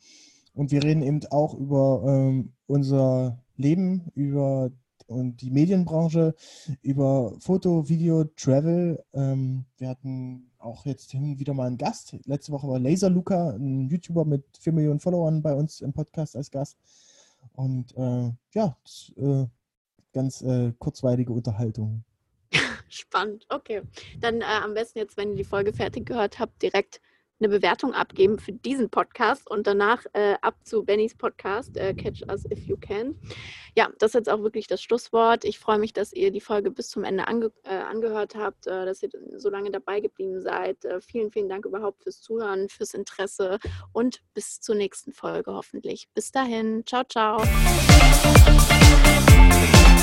Und 0.53 0.71
wir 0.71 0.83
reden 0.83 1.03
eben 1.03 1.21
auch 1.31 1.53
über 1.53 2.03
ähm, 2.05 2.53
unser 2.67 3.43
Leben, 3.55 4.11
über 4.13 4.71
und 5.07 5.41
die 5.41 5.51
Medienbranche, 5.51 6.35
über 6.81 7.33
Foto, 7.39 7.87
Video, 7.87 8.25
Travel. 8.25 9.01
Ähm, 9.13 9.65
wir 9.77 9.87
hatten 9.87 10.51
auch 10.57 10.85
jetzt 10.85 11.11
hin 11.11 11.39
wieder 11.39 11.53
mal 11.53 11.67
einen 11.67 11.77
Gast. 11.77 12.17
Letzte 12.25 12.51
Woche 12.51 12.67
war 12.67 12.79
Laser 12.79 13.09
Luca, 13.09 13.51
ein 13.51 13.87
YouTuber 13.87 14.25
mit 14.25 14.43
4 14.59 14.73
Millionen 14.73 14.99
Followern 14.99 15.41
bei 15.41 15.53
uns 15.53 15.79
im 15.81 15.93
Podcast 15.93 16.35
als 16.35 16.51
Gast. 16.51 16.77
Und 17.53 17.95
äh, 17.95 18.31
ja, 18.53 18.77
das, 18.83 19.13
äh, 19.15 19.45
ganz 20.17 20.41
äh, 20.41 20.73
kurzweilige 20.79 21.31
Unterhaltung. 21.31 22.03
Spannend, 22.89 23.45
okay. 23.49 23.83
Dann 24.19 24.41
äh, 24.41 24.45
am 24.63 24.73
besten 24.73 24.99
jetzt, 24.99 25.15
wenn 25.15 25.31
ihr 25.31 25.35
die 25.37 25.43
Folge 25.43 25.73
fertig 25.73 26.05
gehört 26.05 26.39
habt, 26.39 26.61
direkt 26.61 26.99
eine 27.39 27.49
Bewertung 27.49 27.93
abgeben 27.93 28.39
für 28.39 28.51
diesen 28.51 28.89
Podcast 28.89 29.49
und 29.49 29.67
danach 29.67 30.05
äh, 30.13 30.35
ab 30.41 30.55
zu 30.63 30.83
Bennys 30.83 31.15
Podcast, 31.15 31.77
äh, 31.77 31.93
Catch 31.93 32.23
Us 32.29 32.45
If 32.51 32.65
You 32.65 32.77
Can. 32.77 33.15
Ja, 33.75 33.89
das 33.99 34.11
ist 34.11 34.15
jetzt 34.15 34.29
auch 34.29 34.41
wirklich 34.41 34.67
das 34.67 34.81
Schlusswort. 34.81 35.45
Ich 35.45 35.59
freue 35.59 35.77
mich, 35.77 35.93
dass 35.93 36.13
ihr 36.13 36.31
die 36.31 36.41
Folge 36.41 36.71
bis 36.71 36.89
zum 36.89 37.03
Ende 37.03 37.27
ange 37.27 37.51
äh, 37.63 37.75
angehört 37.75 38.35
habt, 38.35 38.65
äh, 38.65 38.85
dass 38.85 39.03
ihr 39.03 39.09
so 39.35 39.49
lange 39.49 39.69
dabei 39.69 39.99
geblieben 39.99 40.41
seid. 40.41 40.83
Äh, 40.83 40.99
vielen, 40.99 41.31
vielen 41.31 41.49
Dank 41.49 41.65
überhaupt 41.65 42.01
fürs 42.01 42.21
Zuhören, 42.21 42.69
fürs 42.69 42.95
Interesse 42.95 43.59
und 43.93 44.23
bis 44.33 44.59
zur 44.59 44.75
nächsten 44.75 45.13
Folge 45.13 45.53
hoffentlich. 45.53 46.09
Bis 46.15 46.31
dahin, 46.31 46.83
ciao, 46.87 47.03
ciao. 47.03 47.37